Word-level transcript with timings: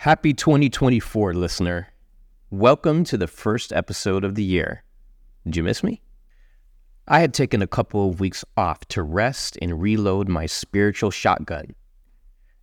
Happy 0.00 0.32
2024, 0.32 1.34
listener. 1.34 1.88
Welcome 2.48 3.04
to 3.04 3.18
the 3.18 3.26
first 3.26 3.70
episode 3.70 4.24
of 4.24 4.34
the 4.34 4.42
year. 4.42 4.82
Did 5.44 5.56
you 5.56 5.62
miss 5.62 5.84
me? 5.84 6.00
I 7.06 7.20
had 7.20 7.34
taken 7.34 7.60
a 7.60 7.66
couple 7.66 8.08
of 8.08 8.18
weeks 8.18 8.42
off 8.56 8.80
to 8.86 9.02
rest 9.02 9.58
and 9.60 9.78
reload 9.78 10.26
my 10.26 10.46
spiritual 10.46 11.10
shotgun. 11.10 11.74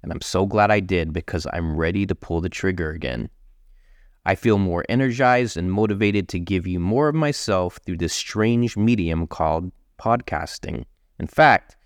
And 0.01 0.11
I'm 0.11 0.21
so 0.21 0.47
glad 0.47 0.71
I 0.71 0.79
did 0.79 1.13
because 1.13 1.45
I'm 1.53 1.77
ready 1.77 2.07
to 2.07 2.15
pull 2.15 2.41
the 2.41 2.49
trigger 2.49 2.89
again. 2.89 3.29
I 4.25 4.33
feel 4.33 4.57
more 4.57 4.83
energized 4.89 5.57
and 5.57 5.71
motivated 5.71 6.27
to 6.29 6.39
give 6.39 6.65
you 6.65 6.79
more 6.79 7.07
of 7.07 7.13
myself 7.13 7.77
through 7.85 7.97
this 7.97 8.13
strange 8.13 8.75
medium 8.75 9.27
called 9.27 9.71
podcasting. 10.01 10.85
In 11.19 11.27
fact, 11.27 11.77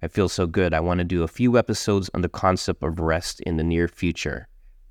I 0.00 0.08
feel 0.08 0.30
so 0.30 0.46
good, 0.46 0.72
I 0.72 0.80
want 0.80 1.00
to 1.00 1.04
do 1.04 1.22
a 1.22 1.28
few 1.28 1.58
episodes 1.58 2.08
on 2.14 2.22
the 2.22 2.30
concept 2.30 2.82
of 2.82 2.98
rest 2.98 3.40
in 3.42 3.58
the 3.58 3.62
near 3.62 3.88
future. 3.88 4.48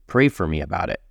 Pray 0.07 0.29
for 0.29 0.47
me 0.47 0.61
about 0.61 0.89
it. 0.89 1.01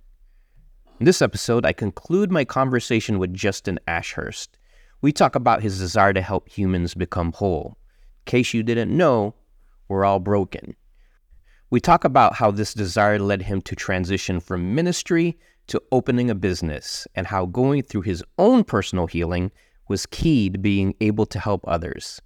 In 0.99 1.05
this 1.05 1.21
episode, 1.21 1.65
I 1.65 1.73
conclude 1.73 2.31
my 2.31 2.45
conversation 2.45 3.19
with 3.19 3.33
Justin 3.33 3.79
Ashurst. 3.87 4.57
We 5.01 5.11
talk 5.11 5.35
about 5.35 5.61
his 5.61 5.77
desire 5.77 6.13
to 6.13 6.21
help 6.21 6.49
humans 6.49 6.93
become 6.93 7.33
whole. 7.33 7.77
In 8.25 8.31
case 8.31 8.53
you 8.53 8.63
didn't 8.63 8.95
know, 8.95 9.35
we're 9.87 10.05
all 10.05 10.19
broken. 10.19 10.75
We 11.69 11.81
talk 11.81 12.05
about 12.05 12.35
how 12.35 12.51
this 12.51 12.73
desire 12.73 13.19
led 13.19 13.41
him 13.41 13.61
to 13.63 13.75
transition 13.75 14.39
from 14.39 14.73
ministry 14.73 15.37
to 15.67 15.81
opening 15.91 16.29
a 16.29 16.35
business 16.35 17.07
and 17.15 17.27
how 17.27 17.47
going 17.47 17.81
through 17.81 18.01
his 18.01 18.23
own 18.37 18.63
personal 18.63 19.07
healing 19.07 19.51
was 19.89 20.05
key 20.05 20.49
to 20.49 20.57
being 20.57 20.95
able 21.01 21.25
to 21.25 21.39
help 21.39 21.65
others. 21.67 22.21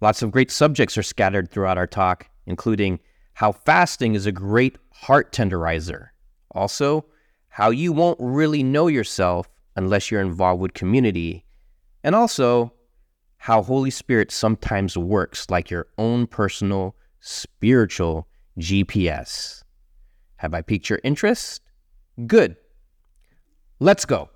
Lots 0.00 0.22
of 0.22 0.30
great 0.30 0.50
subjects 0.50 0.96
are 0.96 1.02
scattered 1.02 1.50
throughout 1.50 1.76
our 1.76 1.86
talk, 1.86 2.28
including 2.46 3.00
how 3.40 3.52
fasting 3.52 4.14
is 4.14 4.26
a 4.26 4.32
great 4.32 4.76
heart 4.92 5.32
tenderizer. 5.32 6.08
Also, 6.50 7.06
how 7.48 7.70
you 7.70 7.90
won't 7.90 8.18
really 8.20 8.62
know 8.62 8.86
yourself 8.86 9.48
unless 9.76 10.10
you're 10.10 10.20
involved 10.20 10.60
with 10.60 10.74
community. 10.74 11.46
And 12.04 12.14
also, 12.14 12.74
how 13.38 13.62
Holy 13.62 13.88
Spirit 13.88 14.30
sometimes 14.30 14.98
works 14.98 15.48
like 15.48 15.70
your 15.70 15.86
own 15.96 16.26
personal 16.26 16.94
spiritual 17.20 18.28
GPS. 18.58 19.62
Have 20.36 20.52
I 20.52 20.60
piqued 20.60 20.90
your 20.90 21.00
interest? 21.02 21.62
Good. 22.26 22.56
Let's 23.78 24.04
go. 24.04 24.28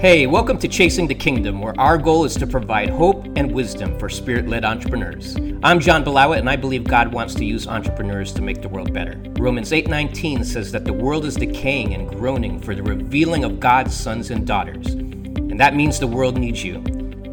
Hey, 0.00 0.28
welcome 0.28 0.58
to 0.58 0.68
Chasing 0.68 1.08
the 1.08 1.14
Kingdom, 1.16 1.60
where 1.60 1.74
our 1.76 1.98
goal 1.98 2.24
is 2.24 2.36
to 2.36 2.46
provide 2.46 2.88
hope 2.88 3.26
and 3.34 3.50
wisdom 3.50 3.98
for 3.98 4.08
spirit 4.08 4.46
led 4.46 4.64
entrepreneurs. 4.64 5.34
I'm 5.64 5.80
John 5.80 6.04
Balawit, 6.04 6.38
and 6.38 6.48
I 6.48 6.54
believe 6.54 6.84
God 6.84 7.12
wants 7.12 7.34
to 7.34 7.44
use 7.44 7.66
entrepreneurs 7.66 8.32
to 8.34 8.42
make 8.42 8.62
the 8.62 8.68
world 8.68 8.92
better. 8.92 9.20
Romans 9.40 9.72
8:19 9.72 10.44
says 10.44 10.70
that 10.70 10.84
the 10.84 10.92
world 10.92 11.24
is 11.24 11.34
decaying 11.34 11.94
and 11.94 12.08
groaning 12.08 12.60
for 12.60 12.76
the 12.76 12.82
revealing 12.84 13.42
of 13.42 13.58
God's 13.58 13.92
sons 13.92 14.30
and 14.30 14.46
daughters. 14.46 14.86
And 14.86 15.58
that 15.58 15.74
means 15.74 15.98
the 15.98 16.06
world 16.06 16.38
needs 16.38 16.62
you. 16.62 16.76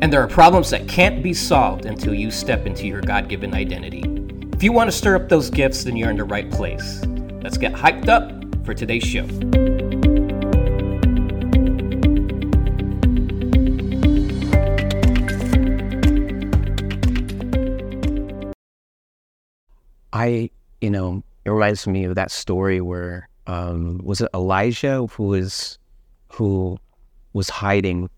And 0.02 0.11
there 0.11 0.23
are 0.23 0.27
problems 0.27 0.72
that 0.72 0.88
can't 0.88 1.22
be 1.22 1.35
solved 1.35 1.85
until 1.85 2.16
you 2.16 2.31
step 2.31 2.66
into 2.66 2.88
your 2.88 3.02
God 3.02 3.29
given 3.29 3.53
identity. 3.53 4.03
If 4.53 4.63
you 4.63 4.72
want 4.72 4.89
to 4.89 4.97
stir 4.97 5.17
up 5.17 5.29
those 5.29 5.52
gifts, 5.52 5.83
then 5.83 5.95
you're 5.95 6.09
in 6.09 6.17
the 6.17 6.23
right 6.23 6.50
place. 6.50 7.00
Let's 7.44 7.59
get 7.59 7.73
hyped 7.73 8.09
up 8.09 8.31
for 8.66 8.73
today's 8.73 9.03
show. 9.03 9.27
I, 20.16 20.49
you 20.80 20.89
know, 20.89 21.23
it 21.44 21.49
reminds 21.49 21.85
me 21.85 22.05
of 22.05 22.16
that 22.16 22.31
story 22.31 22.80
where 22.80 23.27
um, 23.47 23.99
was 24.02 24.22
it 24.22 24.30
Elijah 24.33 25.05
who 25.07 25.23
was 25.25 25.77
who 26.31 26.78
was 27.34 27.50
hiding 27.50 28.09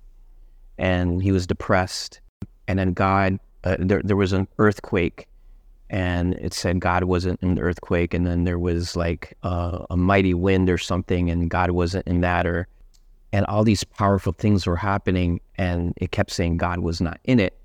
and 0.77 1.23
he 1.23 1.31
was 1.31 1.47
depressed, 1.47 2.21
and 2.67 2.77
then 2.77 2.93
God, 2.93 3.39
uh, 3.63 3.77
there 3.79 4.03
there 4.03 4.15
was 4.15 4.31
an 4.31 4.47
earthquake, 4.59 5.27
and 5.89 6.35
it 6.35 6.53
said 6.53 6.79
God 6.79 7.05
wasn't 7.05 7.41
in 7.41 7.55
the 7.55 7.61
earthquake, 7.61 8.13
and 8.13 8.27
then 8.27 8.43
there 8.43 8.59
was 8.59 8.95
like 8.95 9.35
uh, 9.41 9.87
a 9.89 9.97
mighty 9.97 10.35
wind 10.35 10.69
or 10.69 10.77
something, 10.77 11.31
and 11.31 11.49
God 11.49 11.71
wasn't 11.71 12.05
in 12.05 12.21
that, 12.21 12.45
or 12.45 12.67
and 13.33 13.43
all 13.47 13.63
these 13.63 13.83
powerful 13.83 14.33
things 14.33 14.67
were 14.67 14.75
happening, 14.75 15.41
and 15.57 15.95
it 15.97 16.11
kept 16.11 16.29
saying 16.29 16.57
God 16.57 16.77
was 16.77 17.01
not 17.01 17.19
in 17.23 17.39
it 17.39 17.56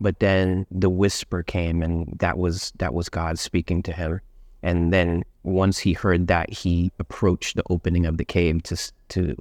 but 0.00 0.20
then 0.20 0.66
the 0.70 0.90
whisper 0.90 1.42
came 1.42 1.82
and 1.82 2.16
that 2.18 2.38
was 2.38 2.72
that 2.78 2.94
was 2.94 3.08
god 3.08 3.38
speaking 3.38 3.82
to 3.82 3.92
him. 3.92 4.20
And 4.62 4.92
then 4.92 5.24
once 5.44 5.78
he 5.78 5.92
heard 5.92 6.26
that 6.26 6.50
he 6.50 6.90
approached 6.98 7.56
the 7.56 7.62
opening 7.70 8.06
of 8.06 8.16
the 8.16 8.24
cave 8.24 8.62
to 8.64 8.92
to 9.10 9.36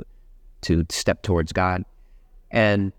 to 0.61 0.85
step 0.89 1.21
towards 1.21 1.51
god. 1.51 1.83
And 2.51 2.91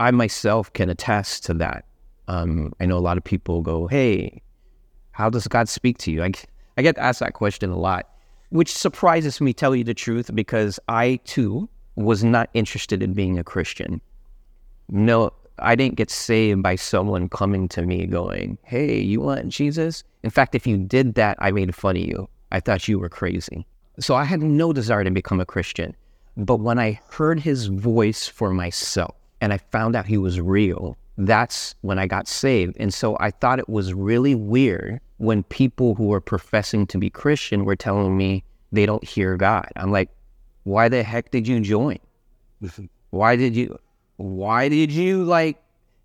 i 0.00 0.10
myself 0.10 0.72
can 0.72 0.90
attest 0.90 1.44
to 1.46 1.54
that. 1.54 1.84
Um, 2.26 2.72
i 2.80 2.86
know 2.86 2.96
a 2.96 3.00
lot 3.00 3.18
of 3.18 3.24
people 3.24 3.60
go 3.60 3.86
hey 3.86 4.40
how 5.12 5.28
does 5.30 5.46
god 5.46 5.68
speak 5.68 5.98
to 5.98 6.10
you? 6.10 6.24
I, 6.24 6.32
I 6.78 6.82
get 6.82 6.96
asked 6.98 7.20
that 7.20 7.34
question 7.34 7.70
a 7.70 7.78
lot 7.78 8.08
which 8.50 8.72
surprises 8.72 9.40
me 9.40 9.52
tell 9.52 9.74
you 9.74 9.84
the 9.84 9.94
truth 9.94 10.30
because 10.34 10.80
i 10.88 11.16
too 11.24 11.68
was 11.96 12.24
not 12.24 12.48
interested 12.54 13.02
in 13.02 13.12
being 13.12 13.38
a 13.38 13.44
christian. 13.44 14.00
No 14.88 15.32
I 15.58 15.74
didn't 15.74 15.96
get 15.96 16.10
saved 16.10 16.62
by 16.62 16.76
someone 16.76 17.28
coming 17.28 17.68
to 17.68 17.82
me 17.82 18.06
going, 18.06 18.58
Hey, 18.64 19.00
you 19.00 19.20
want 19.20 19.48
Jesus? 19.48 20.04
In 20.22 20.30
fact, 20.30 20.54
if 20.54 20.66
you 20.66 20.76
did 20.76 21.14
that, 21.14 21.36
I 21.40 21.50
made 21.50 21.74
fun 21.74 21.96
of 21.96 22.02
you. 22.02 22.28
I 22.50 22.60
thought 22.60 22.88
you 22.88 22.98
were 22.98 23.08
crazy. 23.08 23.66
So 23.98 24.14
I 24.14 24.24
had 24.24 24.42
no 24.42 24.72
desire 24.72 25.04
to 25.04 25.10
become 25.10 25.40
a 25.40 25.46
Christian. 25.46 25.94
But 26.36 26.56
when 26.56 26.78
I 26.78 27.00
heard 27.10 27.38
his 27.38 27.66
voice 27.66 28.26
for 28.26 28.52
myself 28.52 29.14
and 29.40 29.52
I 29.52 29.58
found 29.58 29.94
out 29.94 30.06
he 30.06 30.18
was 30.18 30.40
real, 30.40 30.96
that's 31.16 31.74
when 31.82 31.98
I 31.98 32.06
got 32.06 32.26
saved. 32.26 32.76
And 32.80 32.92
so 32.92 33.16
I 33.20 33.30
thought 33.30 33.60
it 33.60 33.68
was 33.68 33.94
really 33.94 34.34
weird 34.34 35.00
when 35.18 35.44
people 35.44 35.94
who 35.94 36.06
were 36.06 36.20
professing 36.20 36.86
to 36.88 36.98
be 36.98 37.08
Christian 37.08 37.64
were 37.64 37.76
telling 37.76 38.16
me 38.16 38.42
they 38.72 38.86
don't 38.86 39.04
hear 39.04 39.36
God. 39.36 39.68
I'm 39.76 39.92
like, 39.92 40.10
why 40.64 40.88
the 40.88 41.02
heck 41.02 41.30
did 41.30 41.46
you 41.46 41.60
join? 41.60 41.98
why 43.10 43.36
did 43.36 43.54
you? 43.54 43.78
Why 44.16 44.68
did 44.68 44.90
you 44.92 45.24
like 45.24 45.60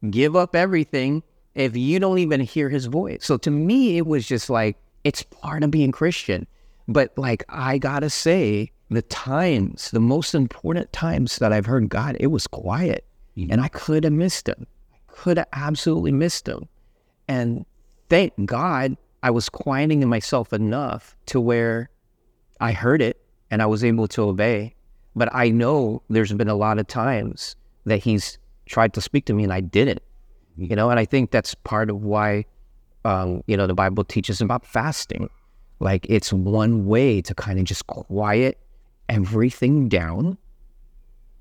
give 0.09 0.35
up 0.35 0.55
everything 0.55 1.23
if 1.55 1.75
you 1.75 1.99
don't 1.99 2.19
even 2.19 2.41
hear 2.41 2.69
his 2.69 2.85
voice? 2.85 3.25
So 3.25 3.37
to 3.37 3.51
me, 3.51 3.97
it 3.97 4.05
was 4.05 4.27
just 4.27 4.49
like, 4.49 4.77
it's 5.03 5.23
part 5.23 5.63
of 5.63 5.71
being 5.71 5.91
Christian. 5.91 6.47
But 6.87 7.17
like, 7.17 7.43
I 7.49 7.77
gotta 7.77 8.09
say, 8.09 8.71
the 8.89 9.01
times, 9.03 9.91
the 9.91 9.99
most 9.99 10.33
important 10.33 10.91
times 10.91 11.37
that 11.37 11.53
I've 11.53 11.65
heard 11.65 11.89
God, 11.89 12.17
it 12.19 12.27
was 12.27 12.47
quiet. 12.47 13.05
Mm-hmm. 13.37 13.51
And 13.51 13.61
I 13.61 13.67
could 13.67 14.03
have 14.03 14.13
missed 14.13 14.49
him. 14.49 14.65
I 14.91 14.97
could 15.07 15.37
have 15.37 15.47
absolutely 15.53 16.11
missed 16.11 16.47
him. 16.47 16.67
And 17.27 17.65
thank 18.09 18.33
God 18.45 18.97
I 19.21 19.29
was 19.29 19.49
quieting 19.49 20.07
myself 20.07 20.53
enough 20.53 21.15
to 21.27 21.39
where 21.39 21.89
I 22.59 22.71
heard 22.71 23.01
it 23.01 23.21
and 23.51 23.61
I 23.61 23.67
was 23.67 23.83
able 23.83 24.07
to 24.09 24.23
obey. 24.23 24.73
But 25.15 25.29
I 25.33 25.49
know 25.49 26.01
there's 26.09 26.33
been 26.33 26.49
a 26.49 26.55
lot 26.55 26.79
of 26.79 26.87
times 26.87 27.55
that 27.89 27.99
he's 27.99 28.37
tried 28.65 28.93
to 28.93 29.01
speak 29.01 29.25
to 29.25 29.33
me 29.33 29.43
and 29.43 29.53
I 29.53 29.61
didn't. 29.61 30.01
You 30.57 30.75
know, 30.75 30.89
and 30.89 30.99
I 30.99 31.05
think 31.05 31.31
that's 31.31 31.55
part 31.55 31.89
of 31.89 32.03
why 32.03 32.45
um, 33.05 33.43
you 33.47 33.55
know, 33.55 33.67
the 33.67 33.73
Bible 33.73 34.03
teaches 34.03 34.41
about 34.41 34.65
fasting. 34.65 35.29
Like 35.79 36.05
it's 36.09 36.33
one 36.33 36.85
way 36.85 37.21
to 37.21 37.33
kind 37.33 37.59
of 37.59 37.65
just 37.65 37.87
quiet 37.87 38.57
everything 39.07 39.87
down. 39.87 40.37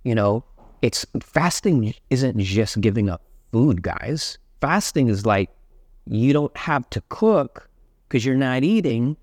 You 0.05 0.15
know, 0.15 0.45
it's 0.83 1.05
fasting 1.21 1.95
isn't 2.11 2.39
just 2.39 2.81
giving 2.81 3.11
up 3.11 3.23
food, 3.53 3.83
guys. 3.83 4.39
Fasting 4.61 5.09
is 5.09 5.27
like 5.27 5.51
you 6.07 6.33
don't 6.33 6.57
have 6.57 6.89
to 6.91 7.03
cook 7.09 7.69
because 8.09 8.25
you're 8.25 8.37
not 8.37 8.63
eating. 8.63 9.17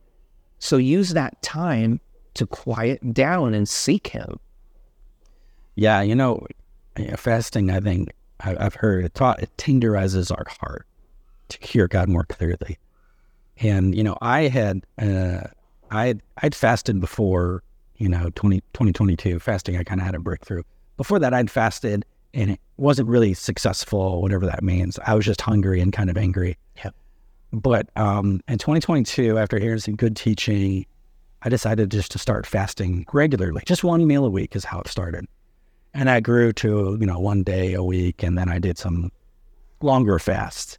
So 0.59 0.77
use 0.77 1.11
that 1.11 1.41
time 1.41 1.99
to 2.35 2.45
quiet 2.45 3.13
down 3.13 3.53
and 3.53 3.67
seek 3.67 4.07
Him. 4.07 4.39
Yeah, 5.75 6.01
you 6.01 6.15
know, 6.15 6.45
fasting, 7.17 7.71
I 7.71 7.79
think 7.79 8.13
I, 8.39 8.61
have 8.61 8.75
heard 8.75 9.05
it 9.05 9.13
taught, 9.13 9.41
it 9.41 9.49
tenderizes 9.57 10.31
our 10.31 10.45
heart 10.59 10.85
to 11.49 11.57
hear 11.65 11.87
God 11.87 12.09
more 12.09 12.23
clearly. 12.25 12.77
And, 13.57 13.95
you 13.95 14.03
know, 14.03 14.17
I 14.21 14.47
had, 14.47 14.85
uh, 15.01 15.41
I 15.91 16.15
I'd 16.37 16.55
fasted 16.55 16.99
before, 16.99 17.63
you 17.97 18.09
know, 18.09 18.29
20, 18.35 18.59
2022 18.73 19.39
fasting. 19.39 19.77
I 19.77 19.83
kind 19.83 20.01
of 20.01 20.05
had 20.05 20.15
a 20.15 20.19
breakthrough. 20.19 20.63
Before 20.97 21.19
that, 21.19 21.33
I'd 21.33 21.51
fasted 21.51 22.05
and 22.33 22.51
it 22.51 22.59
wasn't 22.77 23.07
really 23.07 23.33
successful, 23.33 24.21
whatever 24.21 24.45
that 24.45 24.61
means. 24.61 24.99
I 25.05 25.13
was 25.15 25.25
just 25.25 25.39
hungry 25.39 25.79
and 25.79 25.93
kind 25.93 26.09
of 26.09 26.17
angry. 26.17 26.57
Yeah. 26.77 26.89
But 27.53 27.89
um, 27.95 28.41
in 28.49 28.57
2022, 28.57 29.37
after 29.37 29.57
hearing 29.57 29.79
some 29.79 29.95
good 29.95 30.17
teaching, 30.17 30.85
I 31.43 31.49
decided 31.49 31.91
just 31.91 32.11
to 32.11 32.19
start 32.19 32.45
fasting 32.45 33.05
regularly. 33.13 33.63
Just 33.65 33.83
one 33.83 34.05
meal 34.05 34.25
a 34.25 34.29
week 34.29 34.55
is 34.55 34.65
how 34.65 34.81
it 34.81 34.87
started. 34.89 35.25
And 35.95 36.09
I 36.09 36.19
grew 36.19 36.51
to, 36.53 36.97
you 36.99 37.05
know, 37.07 37.19
one 37.19 37.41
day 37.41 37.73
a 37.73 37.81
week. 37.81 38.21
And 38.21 38.37
then 38.37 38.49
I 38.49 38.59
did 38.59 38.77
some 38.77 39.11
longer 39.81 40.19
fasts. 40.19 40.77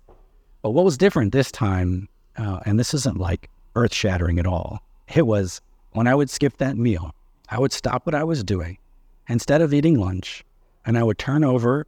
But 0.60 0.70
what 0.70 0.84
was 0.84 0.98
different 0.98 1.32
this 1.32 1.50
time, 1.50 2.08
uh, 2.36 2.60
and 2.66 2.78
this 2.78 2.92
isn't 2.92 3.18
like 3.18 3.48
earth 3.74 3.94
shattering 3.94 4.38
at 4.38 4.46
all, 4.46 4.82
it 5.14 5.26
was 5.26 5.62
when 5.92 6.06
I 6.06 6.14
would 6.14 6.28
skip 6.28 6.58
that 6.58 6.76
meal, 6.76 7.14
I 7.48 7.58
would 7.58 7.72
stop 7.72 8.04
what 8.04 8.14
I 8.14 8.24
was 8.24 8.44
doing 8.44 8.76
instead 9.28 9.62
of 9.62 9.72
eating 9.72 9.98
lunch, 9.98 10.44
and 10.84 10.98
I 10.98 11.02
would 11.02 11.18
turn 11.18 11.44
over 11.44 11.86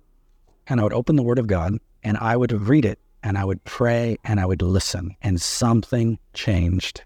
and 0.66 0.80
I 0.80 0.84
would 0.84 0.92
open 0.92 1.16
the 1.16 1.22
Word 1.22 1.38
of 1.38 1.46
God 1.46 1.78
and 2.02 2.16
I 2.16 2.36
would 2.36 2.52
read 2.52 2.84
it 2.84 2.98
and 3.22 3.36
I 3.36 3.44
would 3.44 3.62
pray 3.64 4.16
and 4.24 4.40
I 4.40 4.46
would 4.46 4.62
listen, 4.62 5.16
and 5.20 5.40
something 5.40 6.18
changed. 6.32 7.02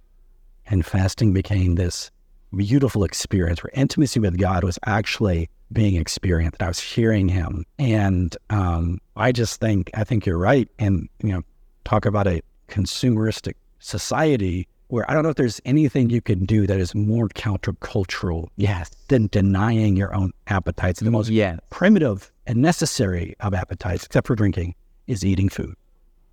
And 0.66 0.86
fasting 0.86 1.32
became 1.32 1.74
this 1.74 2.10
beautiful 2.56 3.04
experience 3.04 3.62
where 3.62 3.70
intimacy 3.74 4.20
with 4.20 4.38
God 4.38 4.64
was 4.64 4.78
actually 4.86 5.48
being 5.72 5.96
experienced. 5.96 6.62
I 6.62 6.68
was 6.68 6.80
hearing 6.80 7.28
Him, 7.28 7.64
and 7.78 8.36
um, 8.50 8.98
I 9.16 9.32
just 9.32 9.60
think 9.60 9.90
I 9.94 10.04
think 10.04 10.26
you're 10.26 10.38
right. 10.38 10.68
And 10.78 11.08
you 11.22 11.30
know, 11.32 11.42
talk 11.84 12.04
about 12.06 12.26
a 12.26 12.42
consumeristic 12.68 13.54
society 13.78 14.68
where 14.88 15.10
I 15.10 15.14
don't 15.14 15.22
know 15.22 15.30
if 15.30 15.36
there's 15.36 15.60
anything 15.64 16.10
you 16.10 16.20
can 16.20 16.44
do 16.44 16.66
that 16.66 16.78
is 16.78 16.94
more 16.94 17.28
countercultural 17.30 18.48
Yes. 18.56 18.90
than 19.08 19.28
denying 19.28 19.96
your 19.96 20.14
own 20.14 20.32
appetites. 20.48 21.00
The 21.00 21.10
most 21.10 21.30
Yes. 21.30 21.58
primitive 21.70 22.30
and 22.46 22.60
necessary 22.60 23.34
of 23.40 23.54
appetites, 23.54 24.04
except 24.04 24.26
for 24.26 24.36
drinking, 24.36 24.74
is 25.06 25.24
eating 25.24 25.48
food. 25.48 25.74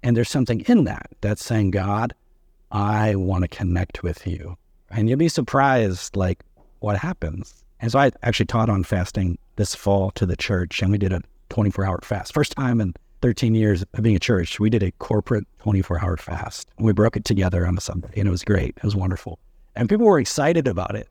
And 0.04 0.18
there's 0.18 0.30
something 0.30 0.60
in 0.62 0.84
that 0.84 1.08
that's 1.22 1.44
saying, 1.44 1.72
God, 1.72 2.14
I 2.72 3.16
want 3.16 3.44
to 3.44 3.48
connect 3.48 4.04
with 4.04 4.28
you. 4.28 4.58
And 4.92 5.10
you'll 5.10 5.18
be 5.20 5.30
surprised, 5.30 6.16
like, 6.16 6.44
what 6.80 6.98
happens. 6.98 7.64
And 7.80 7.92
so 7.92 8.00
I 8.00 8.12
actually 8.24 8.48
taught 8.48 8.70
on 8.70 8.84
fasting 8.84 9.38
this 9.56 9.76
fall 9.76 10.12
to 10.12 10.26
the 10.26 10.36
church, 10.36 10.82
and 10.82 10.92
we 10.92 10.98
did 10.98 11.14
a 11.14 11.22
24 11.50 11.86
hour 11.86 12.00
fast. 12.04 12.34
First 12.34 12.54
time 12.54 12.82
in 12.82 12.94
13 13.22 13.56
years 13.56 13.84
of 13.94 14.04
being 14.04 14.16
a 14.16 14.20
church, 14.20 14.60
we 14.60 14.70
did 14.70 14.84
a 14.84 14.92
corporate 14.94 15.46
24 15.60 16.02
hour 16.04 16.18
fast. 16.18 16.68
We 16.78 16.94
broke 16.94 17.18
it 17.18 17.26
together 17.26 17.66
on 17.68 17.78
a 17.78 17.82
Sunday, 17.82 18.10
and 18.18 18.28
it 18.28 18.32
was 18.32 18.44
great. 18.44 18.76
It 18.78 18.84
was 18.84 18.96
wonderful. 18.96 19.40
And 19.76 19.90
people 19.90 20.06
were 20.06 20.20
excited 20.20 20.68
about 20.68 20.96
it. 20.96 21.08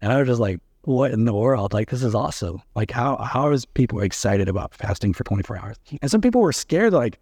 And 0.00 0.12
I 0.12 0.18
was 0.18 0.28
just 0.28 0.40
like, 0.40 0.60
what 0.82 1.12
in 1.12 1.26
the 1.26 1.32
world? 1.32 1.72
Like, 1.72 1.90
this 1.90 2.02
is 2.02 2.14
awesome. 2.14 2.60
Like, 2.74 2.90
how 2.90 3.16
how 3.18 3.52
is 3.52 3.64
people 3.64 4.00
excited 4.00 4.48
about 4.48 4.74
fasting 4.74 5.12
for 5.12 5.22
24 5.24 5.58
hours? 5.58 5.76
And 6.00 6.10
some 6.10 6.20
people 6.20 6.40
were 6.40 6.52
scared, 6.52 6.92
like, 6.92 7.18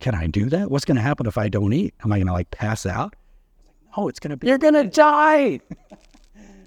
can 0.00 0.14
I 0.14 0.26
do 0.26 0.46
that? 0.46 0.70
What's 0.70 0.84
going 0.84 0.96
to 0.96 1.02
happen 1.02 1.26
if 1.26 1.38
I 1.38 1.48
don't 1.48 1.72
eat? 1.72 1.94
Am 2.04 2.12
I 2.12 2.18
going 2.18 2.26
to 2.26 2.32
like 2.32 2.50
pass 2.50 2.84
out? 2.84 3.14
No, 3.96 4.08
it's 4.08 4.18
going 4.18 4.30
to 4.30 4.36
be. 4.36 4.46
You're 4.46 4.58
gonna 4.58 4.84
die. 4.84 5.60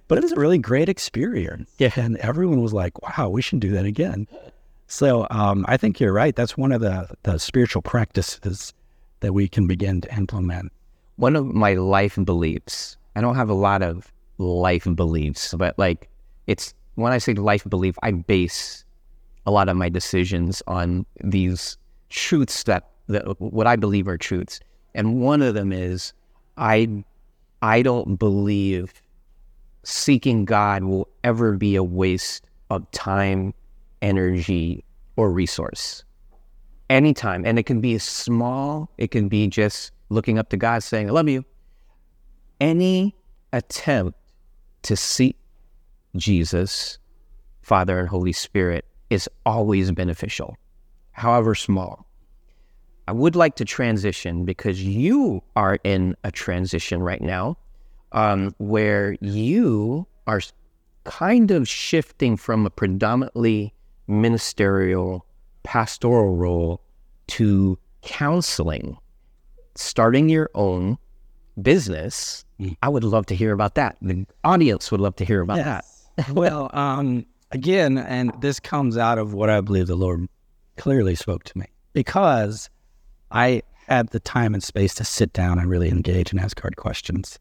But 0.07 0.17
it 0.19 0.23
was 0.23 0.31
a 0.31 0.39
really 0.39 0.57
great 0.57 0.87
experience. 0.87 1.69
Yeah. 1.79 1.91
And 1.97 2.15
everyone 2.17 2.61
was 2.61 2.73
like, 2.73 3.01
wow, 3.01 3.27
we 3.27 3.41
should 3.41 3.59
do 3.59 3.71
that 3.71 3.85
again. 3.85 4.25
So 4.87 5.27
um, 5.31 5.65
I 5.67 5.75
think 5.75 5.99
you're 5.99 6.13
right. 6.13 6.33
That's 6.33 6.57
one 6.57 6.71
of 6.71 6.79
the, 6.79 7.09
the 7.23 7.37
spiritual 7.37 7.81
practices 7.81 8.73
that 9.19 9.33
we 9.33 9.49
can 9.49 9.67
begin 9.67 9.99
to 10.01 10.15
implement. 10.15 10.71
One 11.17 11.35
of 11.35 11.45
my 11.45 11.73
life 11.73 12.17
beliefs. 12.23 12.95
I 13.15 13.21
don't 13.21 13.35
have 13.35 13.49
a 13.49 13.53
lot 13.53 13.81
of 13.81 14.11
life 14.37 14.85
and 14.85 14.95
beliefs, 14.95 15.53
but 15.57 15.77
like 15.77 16.07
it's 16.45 16.73
when 16.95 17.11
I 17.11 17.17
say 17.17 17.33
life 17.33 17.63
and 17.63 17.69
belief, 17.69 17.97
I 18.01 18.11
base 18.11 18.85
a 19.45 19.51
lot 19.51 19.67
of 19.67 19.75
my 19.75 19.89
decisions 19.89 20.63
on 20.67 21.05
these 21.21 21.77
truths 22.09 22.63
that, 22.63 22.87
that 23.07 23.41
what 23.41 23.67
I 23.67 23.75
believe 23.75 24.07
are 24.07 24.17
truths. 24.17 24.61
And 24.95 25.19
one 25.19 25.41
of 25.41 25.53
them 25.53 25.73
is 25.73 26.13
I 26.57 27.03
I 27.61 27.81
don't 27.81 28.17
believe 28.17 28.93
seeking 29.83 30.45
God 30.45 30.83
will 30.83 31.07
ever 31.23 31.53
be 31.53 31.75
a 31.75 31.83
waste 31.83 32.45
of 32.69 32.89
time, 32.91 33.53
energy, 34.01 34.83
or 35.15 35.31
resource. 35.31 36.03
Anytime. 36.89 37.45
And 37.45 37.57
it 37.57 37.63
can 37.63 37.81
be 37.81 37.97
small, 37.97 38.89
it 38.97 39.11
can 39.11 39.27
be 39.27 39.47
just 39.47 39.91
looking 40.09 40.37
up 40.37 40.49
to 40.49 40.57
God 40.57 40.83
saying, 40.83 41.09
I 41.09 41.11
love 41.11 41.29
you. 41.29 41.43
Any 42.59 43.15
attempt 43.53 44.17
to 44.83 44.95
seek 44.95 45.37
Jesus, 46.15 46.97
Father, 47.61 47.99
and 47.99 48.07
Holy 48.07 48.31
Spirit 48.31 48.85
is 49.09 49.29
always 49.45 49.91
beneficial, 49.91 50.57
however 51.11 51.55
small. 51.55 52.06
I 53.07 53.13
would 53.13 53.35
like 53.35 53.55
to 53.55 53.65
transition 53.65 54.43
because 54.43 54.83
you 54.83 55.41
are 55.55 55.79
in 55.83 56.15
a 56.25 56.31
transition 56.31 57.01
right 57.01 57.21
now 57.21 57.57
um, 58.11 58.53
where 58.57 59.15
you 59.21 60.05
are 60.27 60.41
kind 61.05 61.51
of 61.51 61.69
shifting 61.69 62.35
from 62.35 62.65
a 62.65 62.69
predominantly 62.69 63.73
ministerial, 64.07 65.25
pastoral 65.63 66.35
role 66.35 66.81
to 67.27 67.79
counseling, 68.01 68.97
starting 69.75 70.27
your 70.27 70.49
own 70.53 70.97
business. 71.61 72.43
Mm. 72.59 72.75
I 72.83 72.89
would 72.89 73.05
love 73.05 73.25
to 73.27 73.35
hear 73.35 73.53
about 73.53 73.75
that. 73.75 73.97
The 74.01 74.25
audience 74.43 74.91
would 74.91 75.01
love 75.01 75.15
to 75.17 75.25
hear 75.25 75.41
about 75.41 75.57
that. 75.57 75.85
well, 76.33 76.69
um, 76.73 77.25
again, 77.51 77.97
and 77.97 78.33
this 78.41 78.59
comes 78.59 78.97
out 78.97 79.17
of 79.17 79.33
what 79.33 79.49
I 79.49 79.61
believe 79.61 79.87
the 79.87 79.95
Lord 79.95 80.27
clearly 80.75 81.15
spoke 81.15 81.43
to 81.45 81.57
me 81.57 81.67
because 81.93 82.69
I 83.31 83.61
had 83.87 84.09
the 84.09 84.19
time 84.19 84.53
and 84.53 84.63
space 84.63 84.93
to 84.95 85.05
sit 85.05 85.33
down 85.33 85.59
and 85.59 85.69
really 85.69 85.89
engage 85.89 86.31
and 86.31 86.39
ask 86.39 86.59
hard 86.59 86.75
questions. 86.75 87.39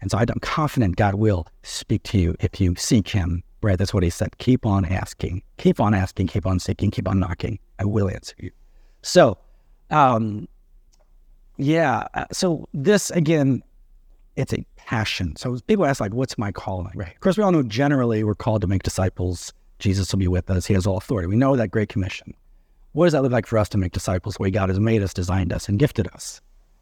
And 0.00 0.10
so 0.10 0.18
I'm 0.18 0.26
confident 0.40 0.96
God 0.96 1.14
will 1.14 1.46
speak 1.62 2.02
to 2.04 2.18
you 2.18 2.34
if 2.40 2.60
you 2.60 2.74
seek 2.76 3.08
Him. 3.08 3.42
Right? 3.62 3.76
That's 3.76 3.92
what 3.92 4.02
He 4.02 4.10
said. 4.10 4.38
Keep 4.38 4.64
on 4.66 4.84
asking, 4.84 5.42
keep 5.56 5.80
on 5.80 5.94
asking, 5.94 6.28
keep 6.28 6.46
on 6.46 6.60
seeking, 6.60 6.90
keep 6.90 7.08
on 7.08 7.18
knocking. 7.18 7.58
I 7.80 7.84
will 7.84 8.08
answer 8.08 8.34
you. 8.38 8.50
So, 9.02 9.36
um, 9.90 10.46
yeah. 11.56 12.06
uh, 12.14 12.26
So 12.32 12.68
this 12.72 13.10
again, 13.10 13.62
it's 14.36 14.52
a 14.52 14.64
passion. 14.76 15.34
So 15.36 15.58
people 15.66 15.84
ask 15.84 16.00
like, 16.00 16.14
"What's 16.14 16.38
my 16.38 16.52
calling?" 16.52 16.92
Right. 16.94 17.12
Of 17.12 17.20
course, 17.20 17.36
we 17.36 17.42
all 17.42 17.50
know 17.50 17.64
generally 17.64 18.22
we're 18.22 18.36
called 18.36 18.60
to 18.60 18.68
make 18.68 18.84
disciples. 18.84 19.52
Jesus 19.80 20.12
will 20.12 20.18
be 20.20 20.28
with 20.28 20.48
us. 20.50 20.66
He 20.66 20.74
has 20.74 20.86
all 20.86 20.96
authority. 20.96 21.26
We 21.26 21.36
know 21.36 21.56
that 21.56 21.70
Great 21.70 21.88
Commission. 21.88 22.34
What 22.92 23.06
does 23.06 23.12
that 23.12 23.22
look 23.22 23.32
like 23.32 23.46
for 23.46 23.58
us 23.58 23.68
to 23.70 23.78
make 23.78 23.92
disciples? 23.92 24.34
The 24.36 24.42
way 24.42 24.50
God 24.50 24.68
has 24.68 24.80
made 24.80 25.02
us, 25.02 25.12
designed 25.12 25.52
us, 25.52 25.68
and 25.68 25.78
gifted 25.78 26.08
us. 26.08 26.40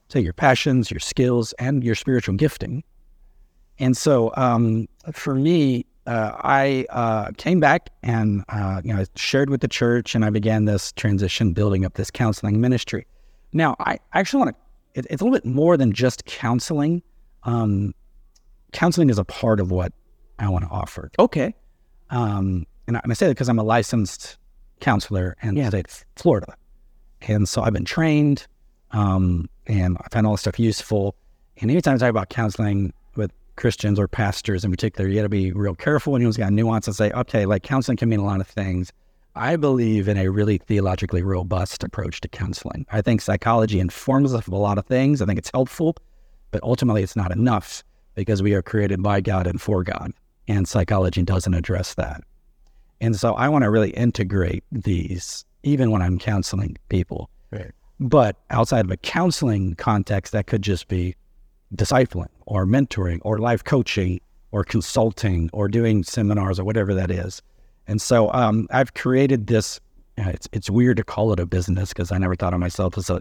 So 0.09 0.19
your 0.19 0.33
passions, 0.33 0.91
your 0.91 1.01
skills, 1.01 1.53
and 1.55 1.83
your 1.83 1.95
spiritual 1.95 2.37
gifting. 2.37 2.85
And 3.79 3.97
so 3.97 4.33
um, 4.37 4.89
for 5.13 5.35
me, 5.35 5.85
uh, 6.07 6.33
I 6.37 6.87
uh, 6.91 7.33
came 7.37 7.59
back 7.59 7.91
and 8.03 8.45
uh, 8.49 8.81
you 8.85 8.95
know 8.95 9.05
shared 9.17 9.51
with 9.51 9.61
the 9.61 9.69
church, 9.69 10.15
and 10.15 10.25
I 10.25 10.31
began 10.31 10.65
this 10.65 10.93
transition, 10.93 11.53
building 11.53 11.85
up 11.85 11.95
this 11.95 12.11
counseling 12.11 12.61
ministry. 12.61 13.07
Now, 13.53 13.75
I 13.81 13.99
actually 14.13 14.45
want 14.45 14.57
to. 14.95 15.01
it's 15.13 15.21
a 15.21 15.25
little 15.25 15.37
bit 15.37 15.45
more 15.45 15.77
than 15.77 15.93
just 15.93 16.25
counseling. 16.27 17.03
Um, 17.43 17.95
counseling 18.73 19.11
is 19.11 19.19
a 19.19 19.25
part 19.25 19.59
of 19.59 19.71
what 19.71 19.93
I 20.39 20.49
want 20.49 20.65
to 20.65 20.71
offer. 20.71 21.11
Okay. 21.19 21.55
Um, 22.11 22.67
and, 22.87 22.97
I, 22.97 23.01
and 23.03 23.11
I 23.11 23.15
say 23.15 23.27
that 23.27 23.35
because 23.35 23.49
I'm 23.49 23.59
a 23.59 23.65
licensed 23.65 24.39
counselor 24.81 25.37
in 25.43 25.57
Yeah. 25.57 25.65
the 25.65 25.69
state 25.71 25.87
of 25.89 26.05
Florida. 26.17 26.55
And 27.23 27.49
so 27.49 27.63
I've 27.63 27.73
been 27.73 27.85
trained 27.85 28.47
um, 28.93 29.49
and 29.67 29.97
I 30.01 30.07
find 30.13 30.27
all 30.27 30.35
this 30.35 30.43
stuff 30.43 30.59
useful. 30.59 31.15
And 31.61 31.71
anytime 31.71 31.95
I 31.95 31.99
talk 31.99 32.11
about 32.11 32.29
counseling 32.29 32.93
with 33.17 33.33
Christians 33.57 33.99
or 33.99 34.07
pastors 34.09 34.65
in 34.65 34.71
particular, 34.71 35.09
you 35.09 35.17
got 35.17 35.23
to 35.23 35.29
be 35.29 35.53
real 35.53 35.75
careful 35.75 36.13
when 36.13 36.23
you've 36.23 36.37
got 36.37 36.53
nuance 36.53 36.87
and 36.87 36.95
say, 36.95 37.11
okay, 37.13 37.47
like 37.47 37.63
counseling 37.63 37.97
can 37.97 38.09
mean 38.09 38.21
a 38.21 38.25
lot 38.25 38.41
of 38.41 38.47
things. 38.47 38.93
I 39.35 39.57
believe 39.57 40.09
in 40.09 40.17
a 40.17 40.29
really 40.29 40.59
theologically 40.59 41.23
robust 41.23 41.83
approach 41.85 42.21
to 42.23 42.29
counseling. 42.29 42.87
I 42.91 43.03
think 43.03 43.21
psychology 43.21 43.81
informs 43.81 44.33
us 44.33 44.47
of 44.47 44.53
a 44.53 44.57
lot 44.57 44.79
of 44.79 44.87
things. 44.87 45.21
I 45.21 45.27
think 45.27 45.39
it's 45.39 45.51
helpful, 45.53 45.97
but 46.53 46.63
ultimately 46.63 47.03
it's 47.03 47.17
not 47.17 47.33
enough 47.33 47.83
because 48.15 48.43
we 48.43 48.55
are 48.55 48.63
created 48.63 49.03
by 49.03 49.21
God 49.21 49.47
and 49.47 49.61
for 49.61 49.83
God. 49.83 50.13
And 50.49 50.67
psychology 50.67 51.23
doesn't 51.23 51.53
address 51.53 51.95
that. 51.95 52.23
And 53.01 53.17
so 53.17 53.35
I 53.35 53.49
want 53.49 53.65
to 53.65 53.71
really 53.71 53.91
integrate 53.91 54.65
these, 54.73 55.45
even 55.63 55.91
when 55.91 56.03
I'm 56.03 56.19
counseling 56.19 56.77
people. 56.89 57.29
Right. 57.51 57.73
But 58.01 58.37
outside 58.51 58.85
of 58.85 58.91
a 58.91 58.97
counseling 58.97 59.75
context, 59.77 60.33
that 60.33 60.47
could 60.47 60.63
just 60.63 60.89
be 60.89 61.15
discipling 61.75 62.29
or 62.47 62.67
mentoring 62.67 63.19
or 63.23 63.39
life 63.39 63.65
coaching 63.65 64.21
or 64.53 64.65
consulting 64.65 65.51
or 65.53 65.69
doing 65.69 66.05
seminars 66.05 66.59
or 66.59 66.65
whatever 66.65 66.95
that 66.95 67.11
is. 67.11 67.43
And 67.87 68.01
so 68.01 68.33
um, 68.33 68.67
I've 68.71 68.95
created 68.95 69.47
this. 69.47 69.81
uh, 70.19 70.31
It's 70.31 70.49
it's 70.53 70.71
weird 70.71 70.97
to 70.97 71.05
call 71.05 71.33
it 71.33 71.41
a 71.41 71.47
business 71.47 71.91
because 71.91 72.13
I 72.13 72.19
never 72.19 72.37
thought 72.37 72.55
of 72.55 72.61
myself 72.61 72.97
as 72.99 73.11
a 73.11 73.21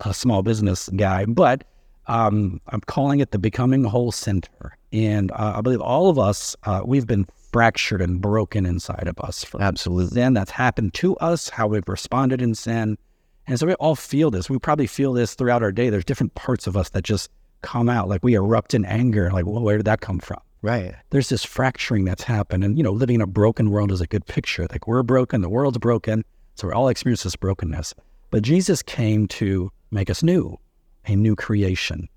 a 0.00 0.14
small 0.14 0.42
business 0.42 0.88
guy, 0.96 1.26
but 1.26 1.64
um, 2.06 2.60
I'm 2.68 2.80
calling 2.80 3.20
it 3.20 3.32
the 3.32 3.38
Becoming 3.38 3.84
Whole 3.84 4.12
Center. 4.12 4.76
And 4.92 5.30
uh, 5.32 5.54
I 5.56 5.60
believe 5.60 5.80
all 5.80 6.08
of 6.08 6.18
us 6.18 6.56
uh, 6.64 6.80
we've 6.84 7.06
been 7.06 7.26
fractured 7.54 8.02
and 8.02 8.20
broken 8.20 8.66
inside 8.66 9.06
of 9.06 9.16
us 9.20 9.44
for 9.44 9.62
Absolutely. 9.62 10.10
sin 10.12 10.34
that's 10.34 10.50
happened 10.50 10.92
to 10.92 11.16
us, 11.18 11.48
how 11.48 11.68
we've 11.68 11.88
responded 11.88 12.42
in 12.42 12.52
sin. 12.52 12.98
And 13.46 13.60
so 13.60 13.66
we 13.68 13.74
all 13.74 13.94
feel 13.94 14.32
this. 14.32 14.50
We 14.50 14.58
probably 14.58 14.88
feel 14.88 15.12
this 15.12 15.34
throughout 15.36 15.62
our 15.62 15.70
day. 15.70 15.88
There's 15.88 16.04
different 16.04 16.34
parts 16.34 16.66
of 16.66 16.76
us 16.76 16.88
that 16.90 17.04
just 17.04 17.30
come 17.62 17.88
out, 17.88 18.08
like 18.08 18.24
we 18.24 18.34
erupt 18.34 18.74
in 18.74 18.84
anger. 18.84 19.30
Like, 19.30 19.46
well, 19.46 19.62
where 19.62 19.76
did 19.76 19.86
that 19.86 20.00
come 20.00 20.18
from? 20.18 20.40
Right. 20.62 20.96
There's 21.10 21.28
this 21.28 21.44
fracturing 21.44 22.04
that's 22.04 22.24
happened. 22.24 22.64
And, 22.64 22.76
you 22.76 22.82
know, 22.82 22.90
living 22.90 23.14
in 23.16 23.20
a 23.20 23.26
broken 23.26 23.70
world 23.70 23.92
is 23.92 24.00
a 24.00 24.06
good 24.08 24.26
picture. 24.26 24.66
Like, 24.68 24.88
we're 24.88 25.04
broken, 25.04 25.40
the 25.40 25.48
world's 25.48 25.78
broken. 25.78 26.24
So 26.56 26.66
we're 26.66 26.74
all 26.74 26.88
experience 26.88 27.22
this 27.22 27.36
brokenness. 27.36 27.94
But 28.30 28.42
Jesus 28.42 28.82
came 28.82 29.28
to 29.28 29.70
make 29.92 30.10
us 30.10 30.24
new. 30.24 30.58
a 31.06 31.14
new 31.14 31.36
creation. 31.36 32.08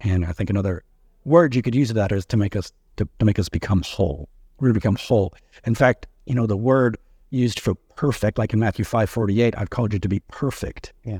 And 0.00 0.24
I 0.24 0.32
think 0.32 0.48
another 0.50 0.82
word 1.24 1.54
you 1.54 1.62
could 1.62 1.74
use 1.74 1.90
of 1.90 1.96
that 1.96 2.12
is 2.12 2.24
to 2.26 2.36
make 2.36 2.56
us 2.56 2.72
to, 2.96 3.08
to 3.18 3.24
make 3.24 3.38
us 3.38 3.48
become 3.48 3.82
whole. 3.82 4.28
We're 4.60 4.68
to 4.68 4.74
become 4.74 4.96
whole. 4.96 5.34
In 5.64 5.74
fact, 5.74 6.06
you 6.26 6.34
know, 6.34 6.46
the 6.46 6.56
word 6.56 6.96
used 7.30 7.60
for 7.60 7.74
perfect, 7.96 8.38
like 8.38 8.52
in 8.52 8.60
Matthew 8.60 8.84
five 8.84 9.10
forty 9.10 9.42
eight, 9.42 9.54
I've 9.56 9.70
called 9.70 9.92
you 9.92 9.98
to 9.98 10.08
be 10.08 10.20
perfect. 10.28 10.92
Yeah. 11.04 11.18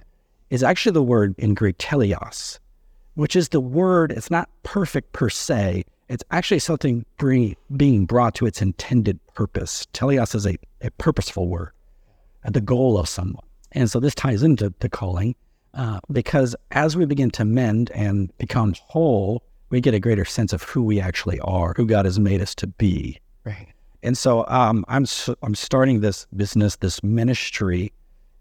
Is 0.51 0.63
actually 0.63 0.93
the 0.93 1.03
word 1.03 1.35
in 1.39 1.55
Greek 1.55 1.79
teleos, 1.79 2.59
which 3.15 3.37
is 3.37 3.51
the 3.51 3.61
word, 3.61 4.13
it's 4.13 4.31
not 4.31 4.49
perfect 4.63 5.13
per 5.13 5.29
se. 5.29 5.85
It's 6.09 6.25
actually 6.31 6.61
something 6.61 7.05
bring, 7.19 7.55
being 7.77 8.07
brought 8.07 8.35
to 8.37 8.47
its 8.47 8.63
intended 8.63 9.21
purpose. 9.35 9.87
Teleos 9.93 10.35
is 10.35 10.47
a, 10.47 10.57
a 10.81 10.91
purposeful 10.93 11.49
word, 11.49 11.73
the 12.45 12.63
goal 12.63 12.97
of 12.97 13.09
someone. 13.09 13.45
And 13.73 13.91
so 13.91 14.01
this 14.01 14.15
ties 14.15 14.43
into 14.43 14.73
the 14.81 14.89
calling 14.89 15.35
uh, 15.75 16.01
because 16.11 16.57
as 16.71 16.97
we 16.97 17.05
begin 17.05 17.31
to 17.33 17.45
mend 17.45 17.91
and 17.91 18.35
become 18.39 18.75
whole, 18.87 19.43
we 19.69 19.83
get 19.83 19.93
a 19.93 20.01
greater 20.01 20.25
sense 20.25 20.55
of 20.55 20.63
who 20.63 20.83
we 20.83 20.99
actually 20.99 21.41
are, 21.41 21.75
who 21.77 21.85
God 21.85 22.07
has 22.07 22.19
made 22.19 22.41
us 22.41 22.55
to 22.55 22.67
be. 22.67 23.21
Right. 23.49 23.69
And 24.03 24.17
so 24.17 24.47
um, 24.49 24.85
I'm 24.89 25.07
I'm 25.43 25.55
starting 25.55 26.01
this 26.01 26.27
business, 26.37 26.77
this 26.77 27.03
ministry, 27.03 27.93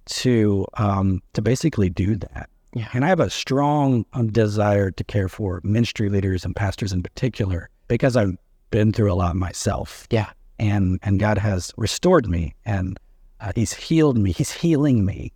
to 0.06 0.66
um, 0.76 1.22
to 1.34 1.42
basically 1.42 1.90
do 1.90 2.16
that. 2.16 2.50
Yeah. 2.74 2.90
And 2.94 3.06
I 3.06 3.08
have 3.08 3.20
a 3.20 3.30
strong 3.30 4.06
um, 4.14 4.28
desire 4.28 4.92
to 4.92 5.04
care 5.04 5.30
for 5.30 5.62
ministry 5.64 6.10
leaders 6.10 6.46
and 6.46 6.56
pastors 6.56 6.94
in 6.94 7.02
particular 7.02 7.70
because 7.88 8.16
I've 8.16 8.38
been 8.70 8.92
through 8.92 9.12
a 9.12 9.16
lot 9.16 9.36
myself. 9.36 10.08
Yeah. 10.12 10.30
And 10.60 11.00
and 11.04 11.20
God 11.20 11.38
has 11.38 11.74
restored 11.78 12.28
me 12.28 12.54
and 12.66 13.00
uh, 13.40 13.52
He's 13.56 13.74
healed 13.74 14.18
me. 14.18 14.32
He's 14.32 14.52
healing 14.52 15.06
me. 15.06 15.32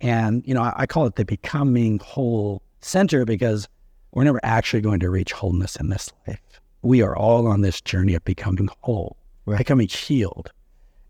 And 0.00 0.42
you 0.46 0.54
know, 0.54 0.62
I, 0.62 0.72
I 0.76 0.86
call 0.86 1.06
it 1.06 1.16
the 1.16 1.24
becoming 1.24 1.98
whole 1.98 2.62
center 2.80 3.24
because 3.24 3.68
we're 4.12 4.24
never 4.24 4.40
actually 4.42 4.80
going 4.80 5.00
to 5.00 5.10
reach 5.10 5.32
wholeness 5.32 5.76
in 5.76 5.90
this 5.90 6.12
life. 6.26 6.40
We 6.82 7.02
are 7.02 7.16
all 7.16 7.46
on 7.46 7.60
this 7.60 7.80
journey 7.80 8.14
of 8.14 8.24
becoming 8.24 8.68
whole, 8.80 9.16
Right. 9.46 9.58
becoming 9.58 9.88
healed. 9.88 10.50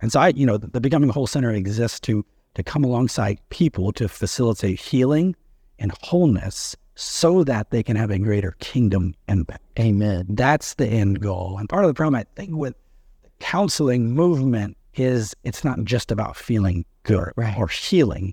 And 0.02 0.10
so 0.10 0.20
I, 0.20 0.28
you 0.28 0.46
know, 0.46 0.56
the, 0.56 0.66
the 0.68 0.80
Becoming 0.80 1.10
Whole 1.10 1.26
Center 1.26 1.50
exists 1.52 2.00
to 2.00 2.24
to 2.54 2.62
come 2.64 2.82
alongside 2.82 3.38
people 3.50 3.92
to 3.92 4.08
facilitate 4.08 4.80
healing 4.80 5.36
and 5.78 5.92
wholeness 6.02 6.74
so 6.96 7.44
that 7.44 7.70
they 7.70 7.80
can 7.82 7.94
have 7.96 8.10
a 8.10 8.18
greater 8.18 8.56
kingdom 8.58 9.14
impact. 9.28 9.62
Amen. 9.78 10.26
That's 10.30 10.74
the 10.74 10.86
end 10.86 11.20
goal. 11.20 11.58
And 11.58 11.68
part 11.68 11.84
of 11.84 11.88
the 11.88 11.94
problem 11.94 12.16
I 12.16 12.24
think 12.34 12.56
with 12.56 12.74
the 13.22 13.30
counseling 13.38 14.10
movement 14.12 14.76
is 14.96 15.32
it's 15.44 15.62
not 15.62 15.84
just 15.84 16.10
about 16.10 16.36
feeling 16.36 16.84
good 17.04 17.32
Right. 17.36 17.56
or 17.56 17.68
healing. 17.68 18.32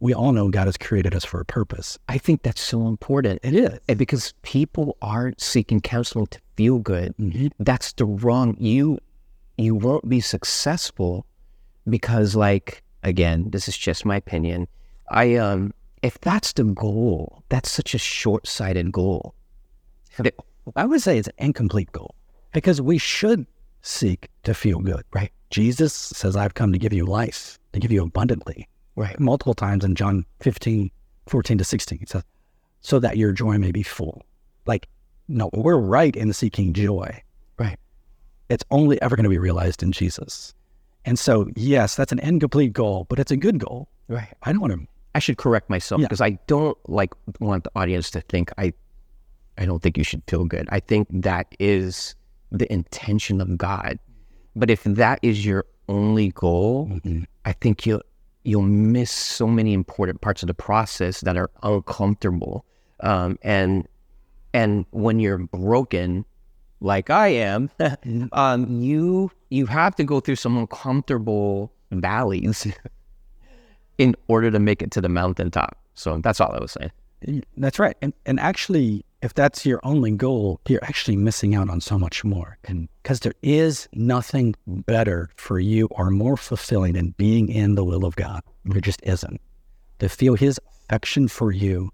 We 0.00 0.12
all 0.12 0.32
know 0.32 0.48
God 0.50 0.66
has 0.66 0.76
created 0.76 1.14
us 1.14 1.24
for 1.24 1.40
a 1.40 1.44
purpose. 1.44 1.98
I 2.08 2.18
think 2.18 2.42
that's 2.42 2.60
so 2.60 2.86
important. 2.86 3.40
It 3.42 3.54
is. 3.54 3.78
And 3.88 3.98
because 3.98 4.34
people 4.42 4.96
aren't 5.00 5.40
seeking 5.40 5.80
counseling 5.80 6.26
to 6.28 6.40
feel 6.56 6.78
good. 6.78 7.14
That's 7.58 7.92
the 7.92 8.04
wrong 8.04 8.56
you 8.58 8.98
you 9.58 9.74
won't 9.74 10.06
be 10.08 10.20
successful 10.20 11.26
because 11.88 12.36
like 12.36 12.82
again, 13.02 13.50
this 13.50 13.68
is 13.68 13.76
just 13.76 14.04
my 14.04 14.16
opinion. 14.16 14.68
I 15.10 15.36
um 15.36 15.72
if 16.02 16.20
that's 16.20 16.52
the 16.52 16.64
goal, 16.64 17.42
that's 17.48 17.70
such 17.70 17.94
a 17.94 17.98
short-sighted 17.98 18.92
goal. 18.92 19.34
I 20.74 20.84
would 20.84 21.00
say 21.00 21.18
it's 21.18 21.28
an 21.28 21.34
incomplete 21.38 21.90
goal 21.92 22.14
because 22.52 22.80
we 22.80 22.98
should 22.98 23.46
seek 23.82 24.28
to 24.42 24.52
feel 24.54 24.80
good. 24.80 25.04
Right. 25.12 25.32
Jesus 25.50 25.94
says, 25.94 26.36
I've 26.36 26.54
come 26.54 26.72
to 26.72 26.78
give 26.78 26.92
you 26.92 27.06
life, 27.06 27.58
to 27.72 27.80
give 27.80 27.92
you 27.92 28.02
abundantly. 28.02 28.68
Right. 28.96 29.18
Multiple 29.20 29.54
times 29.54 29.84
in 29.84 29.94
John 29.94 30.24
15, 30.40 30.90
14 31.26 31.58
to 31.58 31.64
16, 31.64 31.98
it 32.02 32.08
says, 32.08 32.22
so 32.80 32.98
that 32.98 33.16
your 33.16 33.32
joy 33.32 33.58
may 33.58 33.72
be 33.72 33.82
full. 33.82 34.22
Like, 34.66 34.88
no, 35.28 35.50
we're 35.52 35.76
right 35.76 36.14
in 36.14 36.32
seeking 36.32 36.72
joy. 36.72 37.22
Right. 37.58 37.78
It's 38.48 38.64
only 38.70 39.00
ever 39.02 39.16
going 39.16 39.24
to 39.24 39.30
be 39.30 39.38
realized 39.38 39.82
in 39.82 39.92
Jesus. 39.92 40.54
And 41.04 41.18
so, 41.18 41.48
yes, 41.56 41.94
that's 41.94 42.12
an 42.12 42.18
incomplete 42.20 42.72
goal, 42.72 43.06
but 43.08 43.18
it's 43.18 43.30
a 43.30 43.36
good 43.36 43.58
goal. 43.58 43.88
Right. 44.08 44.32
I 44.42 44.52
don't 44.52 44.60
want 44.60 44.72
to 44.72 44.86
I 45.16 45.18
should 45.18 45.38
correct 45.38 45.70
myself 45.70 46.00
Yeah. 46.00 46.08
because 46.08 46.20
I 46.20 46.38
don't 46.46 46.76
like 46.88 47.14
want 47.40 47.64
the 47.64 47.70
audience 47.74 48.10
to 48.10 48.20
think 48.20 48.50
I 48.58 48.74
I 49.56 49.64
don't 49.64 49.82
think 49.82 49.96
you 49.96 50.04
should 50.04 50.22
feel 50.28 50.44
good. 50.44 50.68
I 50.70 50.80
think 50.80 51.08
that 51.10 51.46
is 51.58 52.14
the 52.52 52.70
intention 52.70 53.40
of 53.40 53.56
God. 53.56 53.98
But 54.54 54.70
if 54.70 54.84
that 54.84 55.18
is 55.22 55.44
your 55.46 55.64
only 55.88 56.32
goal, 56.32 56.88
mm-hmm. 56.88 57.22
I 57.46 57.52
think 57.52 57.86
you 57.86 58.02
you'll 58.46 58.62
miss 58.62 59.10
so 59.10 59.46
many 59.46 59.72
important 59.72 60.20
parts 60.20 60.42
of 60.42 60.46
the 60.46 60.54
process 60.54 61.20
that 61.22 61.36
are 61.36 61.50
uncomfortable. 61.62 62.64
Um, 63.00 63.38
and 63.42 63.86
and 64.54 64.86
when 64.90 65.20
you're 65.20 65.38
broken, 65.38 66.24
like 66.80 67.10
I 67.10 67.28
am, 67.28 67.70
um, 68.32 68.80
you 68.80 69.30
you 69.50 69.66
have 69.66 69.96
to 69.96 70.04
go 70.04 70.20
through 70.20 70.36
some 70.36 70.56
uncomfortable 70.56 71.72
valleys 71.90 72.66
in 73.98 74.14
order 74.28 74.50
to 74.50 74.58
make 74.58 74.82
it 74.82 74.90
to 74.92 75.00
the 75.00 75.08
mountaintop. 75.08 75.76
So 75.94 76.18
that's 76.18 76.40
all 76.40 76.52
I 76.52 76.60
was 76.60 76.72
saying. 76.72 77.42
That's 77.56 77.78
right. 77.78 77.96
And 78.00 78.12
and 78.26 78.38
actually, 78.38 79.04
if 79.26 79.34
that's 79.34 79.66
your 79.66 79.80
only 79.82 80.12
goal, 80.12 80.60
you're 80.68 80.84
actually 80.84 81.16
missing 81.16 81.56
out 81.56 81.68
on 81.68 81.80
so 81.80 81.98
much 81.98 82.22
more. 82.22 82.58
And 82.62 82.88
because 83.02 83.20
there 83.20 83.34
is 83.42 83.88
nothing 83.92 84.54
better 84.68 85.30
for 85.34 85.58
you 85.58 85.88
or 85.90 86.10
more 86.10 86.36
fulfilling 86.36 86.92
than 86.92 87.10
being 87.18 87.48
in 87.48 87.74
the 87.74 87.84
will 87.84 88.04
of 88.04 88.14
God. 88.14 88.40
There 88.64 88.80
just 88.80 89.02
isn't. 89.02 89.40
To 89.98 90.08
feel 90.08 90.36
his 90.36 90.60
affection 90.68 91.26
for 91.26 91.50
you 91.50 91.90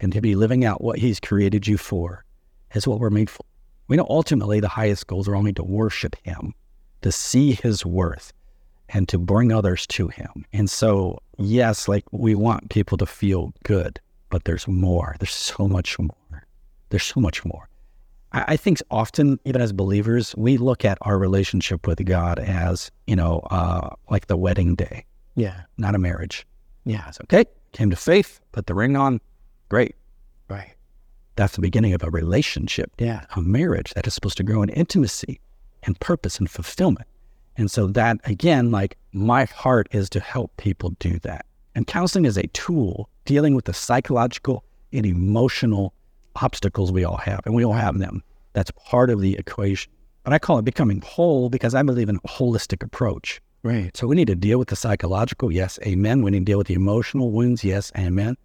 and 0.00 0.12
to 0.14 0.20
be 0.20 0.34
living 0.34 0.64
out 0.64 0.82
what 0.82 0.98
he's 0.98 1.20
created 1.20 1.64
you 1.68 1.78
for 1.78 2.24
is 2.74 2.88
what 2.88 2.98
we're 2.98 3.08
made 3.08 3.30
for. 3.30 3.44
We 3.86 3.96
know 3.96 4.06
ultimately 4.10 4.58
the 4.58 4.66
highest 4.66 5.06
goals 5.06 5.28
are 5.28 5.36
only 5.36 5.52
to 5.52 5.62
worship 5.62 6.16
him, 6.24 6.54
to 7.02 7.12
see 7.12 7.52
his 7.52 7.86
worth, 7.86 8.32
and 8.88 9.08
to 9.10 9.18
bring 9.18 9.52
others 9.52 9.86
to 9.88 10.08
him. 10.08 10.44
And 10.52 10.68
so, 10.68 11.20
yes, 11.38 11.86
like 11.86 12.04
we 12.10 12.34
want 12.34 12.70
people 12.70 12.98
to 12.98 13.06
feel 13.06 13.52
good, 13.62 14.00
but 14.28 14.42
there's 14.42 14.66
more. 14.66 15.14
There's 15.20 15.30
so 15.30 15.68
much 15.68 16.00
more. 16.00 16.16
There's 16.94 17.02
so 17.02 17.18
much 17.18 17.44
more. 17.44 17.68
I, 18.30 18.44
I 18.52 18.56
think 18.56 18.80
often, 18.88 19.40
even 19.44 19.60
as 19.60 19.72
believers, 19.72 20.32
we 20.36 20.58
look 20.58 20.84
at 20.84 20.96
our 21.00 21.18
relationship 21.18 21.88
with 21.88 22.04
God 22.04 22.38
as, 22.38 22.92
you 23.08 23.16
know, 23.16 23.40
uh, 23.50 23.88
like 24.10 24.28
the 24.28 24.36
wedding 24.36 24.76
day, 24.76 25.04
Yeah. 25.34 25.62
not 25.76 25.96
a 25.96 25.98
marriage. 25.98 26.46
Yeah. 26.84 27.08
It's 27.08 27.18
okay. 27.22 27.46
Came 27.72 27.90
to 27.90 27.96
faith, 27.96 28.38
put 28.52 28.68
the 28.68 28.76
ring 28.76 28.96
on. 28.96 29.20
Great. 29.70 29.96
Right. 30.48 30.70
That's 31.34 31.56
the 31.56 31.62
beginning 31.62 31.94
of 31.94 32.04
a 32.04 32.10
relationship, 32.10 32.92
Yeah. 33.00 33.24
a 33.34 33.40
marriage 33.40 33.92
that 33.94 34.06
is 34.06 34.14
supposed 34.14 34.36
to 34.36 34.44
grow 34.44 34.62
in 34.62 34.68
intimacy 34.68 35.40
and 35.82 35.98
purpose 35.98 36.38
and 36.38 36.48
fulfillment. 36.48 37.08
And 37.56 37.72
so 37.72 37.88
that 37.88 38.20
again, 38.22 38.70
like 38.70 38.96
my 39.10 39.46
heart 39.46 39.88
is 39.90 40.08
to 40.10 40.20
help 40.20 40.56
people 40.58 40.90
do 41.00 41.18
that. 41.24 41.44
And 41.74 41.88
counseling 41.88 42.24
is 42.24 42.36
a 42.36 42.46
tool 42.52 43.10
dealing 43.24 43.56
with 43.56 43.64
the 43.64 43.74
psychological 43.74 44.62
and 44.92 45.04
emotional 45.04 45.92
obstacles 46.36 46.92
we 46.92 47.04
all 47.04 47.16
have, 47.18 47.40
and 47.44 47.54
we 47.54 47.64
all 47.64 47.72
have 47.72 47.98
them. 47.98 48.22
That's 48.52 48.70
part 48.72 49.10
of 49.10 49.20
the 49.20 49.36
equation. 49.36 49.90
But 50.22 50.32
I 50.32 50.38
call 50.38 50.58
it 50.58 50.64
becoming 50.64 51.00
whole 51.02 51.50
because 51.50 51.74
I 51.74 51.82
believe 51.82 52.08
in 52.08 52.16
a 52.16 52.28
holistic 52.28 52.82
approach. 52.82 53.40
Right. 53.62 53.94
So 53.96 54.06
we 54.06 54.16
need 54.16 54.26
to 54.28 54.34
deal 54.34 54.58
with 54.58 54.68
the 54.68 54.76
psychological, 54.76 55.50
yes, 55.52 55.78
amen. 55.86 56.22
We 56.22 56.30
need 56.30 56.40
to 56.40 56.44
deal 56.44 56.58
with 56.58 56.66
the 56.66 56.74
emotional 56.74 57.30
wounds, 57.30 57.64
yes, 57.64 57.90
amen. 57.96 58.36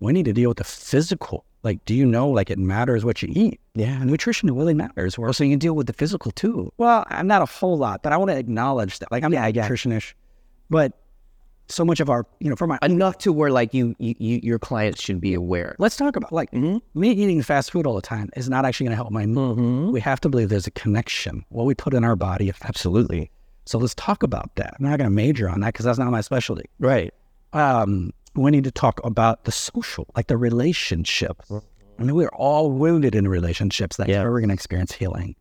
We 0.00 0.12
need 0.12 0.24
to 0.26 0.32
deal 0.32 0.48
with 0.50 0.58
the 0.58 0.64
physical. 0.64 1.44
Like, 1.64 1.84
do 1.84 1.94
you 1.94 2.06
know, 2.06 2.28
like 2.30 2.50
it 2.50 2.58
matters 2.58 3.04
what 3.04 3.20
you 3.20 3.28
eat? 3.32 3.60
Yeah. 3.74 4.02
Nutrition 4.04 4.54
really 4.54 4.74
matters. 4.74 5.18
We're 5.18 5.32
So 5.32 5.42
you 5.42 5.50
can 5.50 5.58
deal 5.58 5.74
with 5.74 5.88
the 5.88 5.92
physical 5.92 6.30
too. 6.30 6.72
well, 6.78 7.04
I'm 7.08 7.26
not 7.26 7.42
a 7.42 7.46
whole 7.46 7.76
lot, 7.76 8.02
but 8.04 8.12
I 8.12 8.16
want 8.16 8.30
to 8.30 8.36
acknowledge 8.38 9.00
that. 9.00 9.10
Like, 9.10 9.24
I'm 9.24 9.32
Yeah, 9.32 9.40
not 9.42 9.50
it. 9.50 9.56
nutritionish, 9.56 10.14
but 10.70 10.92
so 11.68 11.84
much 11.84 12.00
of 12.00 12.08
our, 12.10 12.26
you 12.40 12.48
know, 12.50 12.56
for 12.56 12.66
my, 12.66 12.78
Enough 12.82 13.18
to 13.18 13.32
where 13.32 13.50
like 13.50 13.74
you, 13.74 13.94
you, 13.98 14.14
you 14.18 14.40
your 14.42 14.58
clients 14.58 15.00
should 15.02 15.20
be 15.20 15.34
aware. 15.34 15.76
let's 15.78 15.96
talk 15.96 16.16
about 16.16 16.32
like 16.32 16.50
Mhm. 16.52 16.80
me 16.94 17.10
eating 17.10 17.42
fast 17.42 17.70
food 17.70 17.86
all 17.86 17.94
the 17.94 18.02
time 18.02 18.30
is 18.36 18.48
not 18.48 18.64
actually 18.64 18.84
going 18.86 18.92
to 18.92 18.96
help 18.96 19.10
my 19.10 19.26
mood. 19.26 19.58
Mm-hmm. 19.58 19.90
We 19.92 20.00
have 20.00 20.20
to 20.20 20.28
believe 20.28 20.48
there's 20.48 20.66
a 20.66 20.70
connection. 20.72 21.44
What 21.50 21.64
we 21.66 21.74
put 21.74 21.94
in 21.94 22.04
our 22.04 22.16
body. 22.16 22.52
Absolutely. 22.64 23.30
So 23.66 23.78
let's 23.78 23.94
talk 23.94 24.22
about 24.22 24.54
that. 24.56 24.74
I'm 24.78 24.84
not 24.86 24.98
going 24.98 25.10
to 25.10 25.14
major 25.14 25.48
on 25.48 25.60
that 25.60 25.74
because 25.74 25.84
that's 25.84 25.98
not 25.98 26.10
my 26.10 26.22
specialty. 26.22 26.64
Right. 26.78 27.12
um, 27.52 28.12
we 28.34 28.50
need 28.50 28.64
to 28.64 28.70
talk 28.70 29.00
about 29.04 29.44
the 29.44 29.52
social, 29.52 30.06
like 30.14 30.28
the 30.28 30.36
relationship. 30.36 31.42
I 31.50 32.02
mean, 32.04 32.14
we're 32.14 32.28
all 32.28 32.70
wounded 32.70 33.14
in 33.16 33.26
relationships. 33.26 33.96
That's 33.96 34.08
Yeah. 34.08 34.22
where 34.22 34.30
we're 34.30 34.40
going 34.40 34.50
to 34.50 34.54
experience 34.54 34.92
healing. 34.92 35.34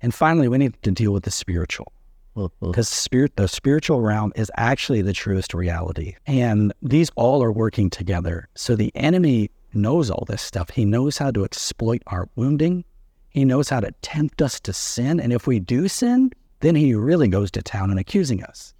And 0.00 0.14
finally, 0.14 0.46
we 0.48 0.58
need 0.58 0.80
to 0.82 0.90
deal 0.92 1.12
with 1.12 1.24
the 1.24 1.30
spiritual 1.32 1.90
Mm-hmm. 2.36 2.70
because 2.70 2.88
spirit, 2.88 3.36
the 3.36 3.46
spiritual 3.46 4.00
realm 4.00 4.32
is 4.34 4.50
actually 4.56 5.02
the 5.02 5.12
truest 5.12 5.54
reality. 5.54 6.16
And 6.26 6.72
these 6.82 7.08
all 7.14 7.44
are 7.44 7.52
working 7.52 7.90
together. 7.90 8.48
So 8.56 8.74
the 8.74 8.90
enemy 8.96 9.52
knows 9.72 10.10
all 10.10 10.24
this 10.26 10.42
stuff. 10.42 10.70
He 10.70 10.84
knows 10.84 11.16
how 11.16 11.30
to 11.30 11.44
exploit 11.44 12.02
our 12.08 12.28
wounding. 12.34 12.84
He 13.30 13.44
knows 13.44 13.68
how 13.68 13.80
to 13.80 13.92
tempt 14.02 14.42
us 14.42 14.58
to 14.60 14.72
sin. 14.72 15.20
And 15.20 15.32
if 15.32 15.46
we 15.46 15.60
do 15.60 15.86
sin, 15.86 16.32
then 16.60 16.74
he 16.74 16.94
really 16.94 17.28
goes 17.28 17.50
to 17.52 17.62
town 17.62 17.90
and 17.90 18.00
accusing 18.00 18.42
us. 18.42 18.74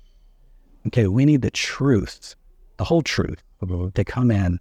Okay, 0.89 1.07
we 1.07 1.25
need 1.25 1.43
the 1.43 1.51
truth, 1.51 2.35
the 2.77 2.85
whole 2.85 3.03
truth, 3.03 3.43
mm-hmm. 3.63 3.91
to 3.91 4.05
come 4.05 4.31
in 4.31 4.59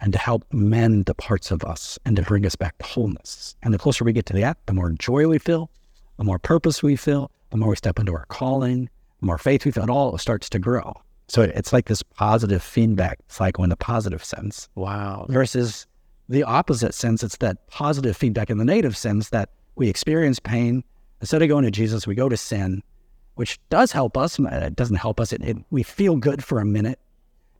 and 0.00 0.12
to 0.12 0.18
help 0.18 0.44
mend 0.52 1.06
the 1.06 1.14
parts 1.14 1.50
of 1.50 1.64
us 1.64 1.98
and 2.04 2.16
to 2.16 2.22
bring 2.22 2.44
us 2.44 2.56
back 2.56 2.76
to 2.78 2.84
wholeness. 2.84 3.56
And 3.62 3.72
the 3.72 3.78
closer 3.78 4.04
we 4.04 4.12
get 4.12 4.26
to 4.26 4.32
that, 4.34 4.58
the 4.66 4.72
more 4.72 4.90
joy 4.90 5.26
we 5.28 5.38
feel, 5.38 5.70
the 6.16 6.24
more 6.24 6.38
purpose 6.38 6.82
we 6.82 6.96
feel, 6.96 7.30
the 7.50 7.56
more 7.56 7.70
we 7.70 7.76
step 7.76 7.98
into 7.98 8.12
our 8.14 8.26
calling, 8.26 8.88
the 9.20 9.26
more 9.26 9.38
faith 9.38 9.64
we 9.64 9.70
feel, 9.70 9.84
it 9.84 9.90
all 9.90 10.16
starts 10.18 10.48
to 10.50 10.58
grow. 10.58 10.94
So 11.28 11.42
it's 11.42 11.72
like 11.72 11.86
this 11.86 12.02
positive 12.02 12.62
feedback 12.62 13.18
cycle 13.28 13.64
in 13.64 13.70
the 13.70 13.76
positive 13.76 14.24
sense. 14.24 14.68
Wow. 14.74 15.26
Versus 15.28 15.86
the 16.28 16.42
opposite 16.42 16.94
sense, 16.94 17.22
it's 17.22 17.38
that 17.38 17.66
positive 17.68 18.16
feedback 18.16 18.50
in 18.50 18.58
the 18.58 18.64
negative 18.64 18.96
sense 18.96 19.30
that 19.30 19.50
we 19.76 19.88
experience 19.88 20.38
pain. 20.38 20.84
Instead 21.20 21.42
of 21.42 21.48
going 21.48 21.64
to 21.64 21.70
Jesus, 21.70 22.06
we 22.06 22.14
go 22.14 22.28
to 22.28 22.36
sin, 22.36 22.82
which 23.36 23.58
does 23.70 23.90
help 23.92 24.16
us. 24.16 24.38
It 24.38 24.76
doesn't 24.76 24.96
help 24.96 25.18
us. 25.18 25.32
It, 25.32 25.42
it, 25.42 25.56
we 25.70 25.82
feel 25.82 26.16
good 26.16 26.44
for 26.44 26.60
a 26.60 26.64
minute, 26.64 26.98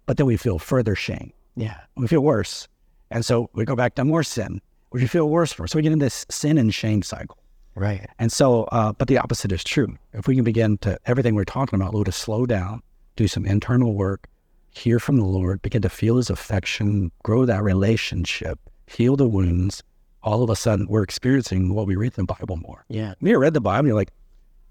but 0.07 0.19
then 0.19 0.27
we 0.27 0.37
feel 0.37 0.59
further 0.59 0.95
shame. 0.95 1.33
Yeah. 1.57 1.81
We 1.97 2.07
feel 2.07 2.21
worse. 2.21 2.69
And 3.11 3.25
so 3.25 3.49
we 3.55 3.65
go 3.65 3.77
back 3.77 3.95
to 3.95 4.05
more 4.05 4.23
sin, 4.23 4.61
which 4.91 5.03
we 5.03 5.07
feel 5.07 5.31
worse 5.31 5.53
for. 5.53 5.67
So 5.67 5.79
we 5.79 5.83
get 5.83 5.93
in 5.93 6.01
this 6.01 6.27
sin 6.29 6.59
and 6.59 6.75
shame 6.75 7.03
cycle. 7.03 7.39
Right. 7.75 8.09
And 8.19 8.31
so, 8.31 8.65
uh, 8.65 8.93
but 8.93 9.09
the 9.09 9.19
opposite 9.19 9.51
is 9.53 9.65
true. 9.65 9.97
If 10.13 10.27
we 10.27 10.35
can 10.35 10.45
begin 10.45 10.79
to, 10.79 10.99
everything 11.07 11.35
we're 11.35 11.45
talking 11.45 11.81
about, 11.81 11.93
Lord, 11.93 12.07
to 12.07 12.13
slow 12.13 12.47
down, 12.47 12.83
do 13.17 13.27
some 13.27 13.45
internal 13.45 13.95
work, 13.95 14.29
hear 14.71 15.01
from 15.01 15.17
the 15.17 15.25
Lord, 15.25 15.63
begin 15.63 15.83
to 15.83 15.89
feel 15.89 16.17
his 16.17 16.31
affection, 16.31 17.11
grow 17.23 17.45
that 17.47 17.63
relationship, 17.63 18.59
heal 18.87 19.17
the 19.17 19.29
wounds, 19.29 19.83
all 20.25 20.43
of 20.43 20.51
a 20.51 20.57
sudden 20.57 20.87
we're 20.89 21.03
experiencing 21.03 21.75
what 21.75 21.87
we 21.87 21.97
read 21.97 22.15
in 22.17 22.27
the 22.27 22.35
Bible 22.35 22.57
more. 22.57 22.85
Yeah. 22.89 23.15
When 23.21 23.31
you 23.31 23.39
read 23.39 23.55
the 23.55 23.61
Bible, 23.61 23.89
you're 23.89 23.97
like, 23.97 24.13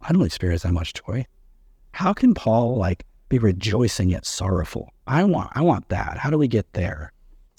I 0.01 0.11
don't 0.11 0.25
experience 0.25 0.63
that 0.63 0.73
much 0.73 0.93
joy. 0.93 1.25
How 1.91 2.11
can 2.11 2.33
Paul 2.33 2.75
like 2.75 3.05
be 3.29 3.37
rejoicing 3.37 4.09
yet 4.09 4.25
sorrowful? 4.25 4.91
I 5.07 5.23
want 5.23 5.51
I 5.55 5.61
want 5.61 5.89
that. 5.89 6.17
How 6.17 6.29
do 6.29 6.37
we 6.37 6.47
get 6.47 6.71
there? 6.73 7.13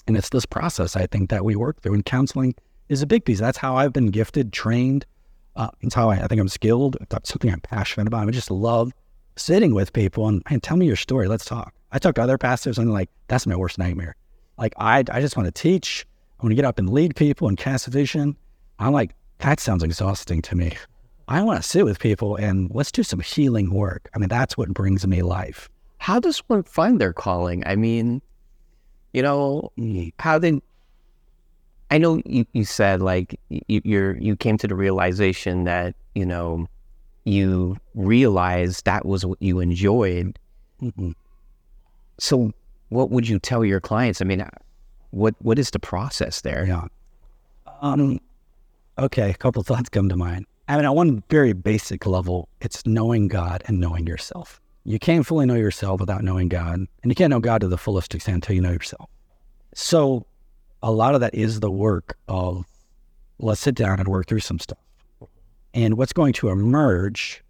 And 0.07 0.15
it's 0.15 0.29
this 0.29 0.45
process 0.45 0.95
I 0.95 1.07
think 1.07 1.29
that 1.29 1.45
we 1.45 1.55
work 1.55 1.81
through. 1.81 1.95
And 1.95 2.05
counseling 2.05 2.53
is 2.89 3.01
a 3.01 3.07
big 3.07 3.25
piece. 3.25 3.39
That's 3.39 3.57
how 3.57 3.77
I've 3.77 3.93
been 3.93 4.11
gifted, 4.11 4.53
trained. 4.53 5.05
Uh, 5.55 5.69
it's 5.81 5.95
how 5.95 6.09
I, 6.09 6.15
I 6.15 6.27
think 6.27 6.41
I'm 6.41 6.49
skilled. 6.49 6.97
That's 7.09 7.29
something 7.29 7.51
I'm 7.51 7.61
passionate 7.61 8.07
about. 8.07 8.27
I 8.27 8.31
just 8.31 8.51
love 8.51 8.91
sitting 9.35 9.73
with 9.73 9.93
people 9.93 10.27
and, 10.27 10.41
and 10.49 10.61
tell 10.61 10.77
me 10.77 10.85
your 10.85 10.95
story. 10.95 11.27
Let's 11.27 11.45
talk. 11.45 11.73
I 11.91 11.99
talk 11.99 12.15
to 12.15 12.21
other 12.21 12.37
pastors 12.37 12.77
and 12.77 12.89
I'm 12.89 12.93
like, 12.93 13.09
that's 13.27 13.47
my 13.47 13.55
worst 13.55 13.77
nightmare. 13.77 14.15
Like 14.57 14.73
I 14.77 15.03
I 15.11 15.21
just 15.21 15.37
want 15.37 15.47
to 15.47 15.51
teach. 15.51 16.05
I 16.39 16.43
want 16.43 16.51
to 16.51 16.55
get 16.55 16.65
up 16.65 16.79
and 16.79 16.89
lead 16.89 17.15
people 17.15 17.47
and 17.47 17.57
cast 17.57 17.87
vision. 17.87 18.35
I'm 18.79 18.93
like, 18.93 19.15
that 19.39 19.59
sounds 19.59 19.83
exhausting 19.83 20.41
to 20.43 20.55
me. 20.55 20.73
I 21.27 21.41
want 21.41 21.61
to 21.61 21.67
sit 21.67 21.85
with 21.85 21.99
people 21.99 22.35
and 22.35 22.69
let's 22.73 22.91
do 22.91 23.03
some 23.03 23.19
healing 23.19 23.73
work. 23.73 24.09
I 24.13 24.19
mean, 24.19 24.29
that's 24.29 24.57
what 24.57 24.73
brings 24.73 25.07
me 25.07 25.21
life. 25.21 25.69
How 25.97 26.19
does 26.19 26.39
one 26.47 26.63
find 26.63 26.99
their 26.99 27.13
calling? 27.13 27.63
I 27.65 27.75
mean, 27.75 28.21
you 29.13 29.21
know, 29.21 29.71
how 30.19 30.37
did 30.37 30.61
I 31.91 31.97
know 31.97 32.21
you, 32.25 32.45
you 32.53 32.65
said 32.65 33.01
like 33.01 33.39
you, 33.49 33.81
you're 33.83 34.17
you 34.17 34.35
came 34.35 34.57
to 34.57 34.67
the 34.67 34.75
realization 34.75 35.65
that 35.65 35.95
you 36.15 36.25
know 36.25 36.67
you 37.25 37.77
realized 37.95 38.85
that 38.85 39.05
was 39.05 39.25
what 39.25 39.41
you 39.41 39.59
enjoyed. 39.59 40.37
Mm-hmm. 40.81 41.11
So, 42.19 42.51
what 42.89 43.09
would 43.09 43.27
you 43.27 43.39
tell 43.39 43.65
your 43.65 43.81
clients? 43.81 44.21
I 44.21 44.25
mean, 44.25 44.47
what 45.11 45.35
what 45.39 45.59
is 45.59 45.71
the 45.71 45.79
process 45.79 46.41
there? 46.41 46.65
Yeah. 46.65 46.87
Um. 47.81 48.19
Okay, 48.97 49.31
a 49.31 49.33
couple 49.33 49.61
thoughts 49.63 49.89
come 49.89 50.07
to 50.07 50.15
mind. 50.15 50.45
I 50.67 50.77
mean, 50.77 50.85
at 50.85 50.95
one 50.95 51.21
very 51.29 51.53
basic 51.53 52.05
level, 52.05 52.47
it's 52.61 52.85
knowing 52.85 53.27
God 53.27 53.61
and 53.67 53.79
knowing 53.79 54.07
yourself. 54.07 54.61
You 54.85 54.99
can't 54.99 55.25
fully 55.25 55.45
know 55.45 55.55
yourself 55.55 55.99
without 55.99 56.23
knowing 56.23 56.47
God, 56.47 56.75
and 56.75 57.11
you 57.11 57.15
can't 57.15 57.31
know 57.31 57.39
God 57.39 57.61
to 57.61 57.67
the 57.67 57.77
fullest 57.77 58.15
extent 58.15 58.35
until 58.35 58.55
you 58.55 58.61
know 58.61 58.71
yourself. 58.71 59.09
So, 59.73 60.25
a 60.85 60.91
lot 60.91 61.15
of 61.15 61.21
that 61.21 61.33
is 61.33 61.61
the 61.61 61.71
work 61.71 62.15
of 62.27 62.63
let's 63.39 63.59
sit 63.59 63.73
down 63.73 63.99
and 63.99 64.07
work 64.07 64.27
through 64.27 64.39
some 64.39 64.59
stuff. 64.59 64.77
And 65.73 65.97
what's 65.97 66.13
going 66.13 66.31
to 66.33 66.49
emerge 66.49 67.43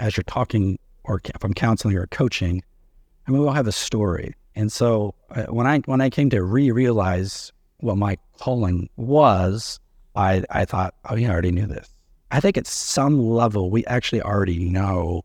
as 0.00 0.16
you're 0.16 0.24
talking, 0.24 0.78
or 1.04 1.20
from 1.38 1.52
counseling 1.52 1.96
or 1.96 2.06
coaching, 2.06 2.62
I 3.28 3.30
mean, 3.30 3.42
we 3.42 3.46
all 3.46 3.52
have 3.52 3.66
a 3.66 3.72
story. 3.72 4.34
And 4.54 4.72
so, 4.72 5.14
uh, 5.30 5.44
when 5.44 5.66
I 5.66 5.80
when 5.80 6.00
I 6.00 6.08
came 6.08 6.30
to 6.30 6.42
re-realize 6.42 7.52
what 7.80 7.98
my 7.98 8.16
calling 8.38 8.88
was, 8.96 9.78
I 10.16 10.42
I 10.48 10.64
thought, 10.64 10.94
oh 11.10 11.16
yeah, 11.16 11.28
I 11.28 11.32
already 11.32 11.52
knew 11.52 11.66
this. 11.66 11.94
I 12.30 12.40
think 12.40 12.56
at 12.56 12.66
some 12.66 13.20
level 13.20 13.70
we 13.70 13.84
actually 13.84 14.22
already 14.22 14.70
know. 14.70 15.22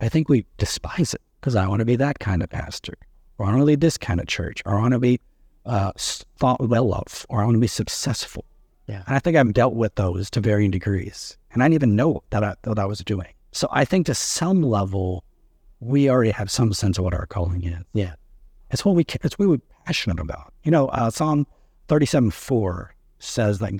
I 0.00 0.08
think 0.08 0.30
we 0.30 0.46
despise 0.56 1.12
it 1.12 1.20
because 1.38 1.54
I 1.54 1.68
want 1.68 1.80
to 1.80 1.84
be 1.84 1.96
that 1.96 2.18
kind 2.18 2.42
of 2.42 2.48
pastor, 2.48 2.94
or 3.36 3.44
I 3.44 3.50
want 3.50 3.60
to 3.60 3.64
lead 3.64 3.82
this 3.82 3.98
kind 3.98 4.20
of 4.20 4.26
church, 4.26 4.62
or 4.64 4.78
I 4.78 4.80
want 4.80 4.92
to 4.92 4.98
be 4.98 5.20
uh, 5.66 5.92
thought 5.96 6.60
well 6.60 6.94
of, 6.94 7.26
or 7.28 7.40
I 7.40 7.44
want 7.44 7.56
to 7.56 7.60
be 7.60 7.66
successful. 7.66 8.44
Yeah. 8.88 9.02
And 9.06 9.16
I 9.16 9.18
think 9.18 9.36
I've 9.36 9.52
dealt 9.52 9.74
with 9.74 9.94
those 9.94 10.30
to 10.30 10.40
varying 10.40 10.70
degrees, 10.70 11.36
and 11.52 11.62
I 11.62 11.66
didn't 11.66 11.74
even 11.74 11.96
know 11.96 12.22
that 12.30 12.42
I, 12.42 12.54
that 12.62 12.78
I 12.78 12.84
was 12.84 13.00
doing. 13.00 13.32
So 13.52 13.68
I 13.70 13.84
think 13.84 14.06
to 14.06 14.14
some 14.14 14.62
level, 14.62 15.24
we 15.80 16.10
already 16.10 16.30
have 16.30 16.50
some 16.50 16.72
sense 16.72 16.98
of 16.98 17.04
what 17.04 17.14
our 17.14 17.26
calling 17.26 17.62
is. 17.64 17.84
Yeah. 17.92 18.14
It's 18.70 18.84
what 18.84 18.94
we 18.94 19.04
it's 19.22 19.38
what 19.38 19.48
we're 19.48 19.60
passionate 19.84 20.18
about. 20.18 20.52
You 20.64 20.70
know, 20.70 20.88
uh, 20.88 21.10
Psalm 21.10 21.46
thirty-seven 21.88 22.30
four 22.30 22.94
says 23.18 23.60
like, 23.60 23.78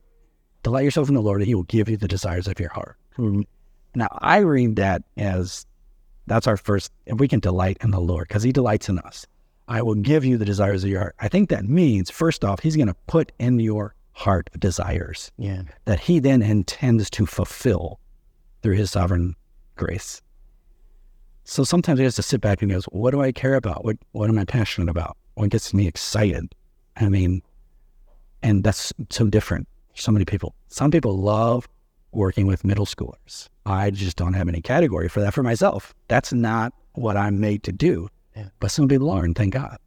"Delight 0.62 0.84
yourself 0.84 1.08
in 1.08 1.14
the 1.14 1.22
Lord, 1.22 1.40
and 1.40 1.48
He 1.48 1.54
will 1.54 1.62
give 1.64 1.88
you 1.88 1.96
the 1.96 2.08
desires 2.08 2.46
of 2.46 2.60
your 2.60 2.68
heart." 2.68 2.96
Now, 3.94 4.08
I 4.20 4.38
read 4.38 4.76
that 4.76 5.02
as 5.16 5.66
that's 6.26 6.46
our 6.46 6.58
first. 6.58 6.92
If 7.06 7.18
we 7.18 7.26
can 7.26 7.40
delight 7.40 7.78
in 7.80 7.90
the 7.90 8.00
Lord, 8.00 8.28
because 8.28 8.42
He 8.42 8.52
delights 8.52 8.90
in 8.90 8.98
us, 8.98 9.26
I 9.72 9.80
will 9.80 9.94
give 9.94 10.22
you 10.22 10.36
the 10.36 10.44
desires 10.44 10.84
of 10.84 10.90
your 10.90 11.00
heart. 11.00 11.14
I 11.18 11.28
think 11.28 11.48
that 11.48 11.64
means 11.64 12.10
first 12.10 12.44
off, 12.44 12.60
He's 12.60 12.76
going 12.76 12.88
to 12.88 12.96
put 13.06 13.32
in 13.38 13.58
your 13.58 13.94
heart 14.12 14.50
desires 14.58 15.32
Yeah. 15.38 15.62
that 15.86 15.98
He 15.98 16.18
then 16.18 16.42
intends 16.42 17.08
to 17.10 17.24
fulfill 17.24 17.98
through 18.62 18.76
His 18.76 18.90
sovereign 18.90 19.34
grace. 19.76 20.20
So 21.44 21.64
sometimes 21.64 21.98
he 21.98 22.04
has 22.04 22.14
to 22.16 22.22
sit 22.22 22.40
back 22.40 22.60
and 22.62 22.70
goes, 22.70 22.84
"What 22.84 23.10
do 23.12 23.22
I 23.22 23.32
care 23.32 23.54
about? 23.54 23.84
What 23.84 23.96
what 24.12 24.28
am 24.28 24.38
I 24.38 24.44
passionate 24.44 24.90
about? 24.90 25.16
What 25.34 25.50
gets 25.50 25.72
me 25.72 25.88
excited?" 25.88 26.54
I 26.96 27.08
mean, 27.08 27.42
and 28.42 28.62
that's 28.62 28.92
so 29.10 29.26
different. 29.26 29.66
So 29.94 30.12
many 30.12 30.24
people. 30.24 30.54
Some 30.68 30.90
people 30.90 31.18
love 31.18 31.66
working 32.12 32.46
with 32.46 32.64
middle 32.64 32.86
schoolers. 32.86 33.48
I 33.66 33.90
just 33.90 34.16
don't 34.16 34.34
have 34.34 34.48
any 34.48 34.60
category 34.60 35.08
for 35.08 35.20
that 35.20 35.34
for 35.34 35.42
myself. 35.42 35.94
That's 36.08 36.32
not 36.32 36.74
what 36.94 37.16
I'm 37.16 37.40
made 37.40 37.62
to 37.64 37.72
do. 37.72 38.08
Yeah. 38.36 38.48
But 38.60 38.70
some 38.70 38.88
people 38.88 39.10
are, 39.10 39.24
and 39.24 39.36
thank 39.36 39.52
God. 39.52 39.78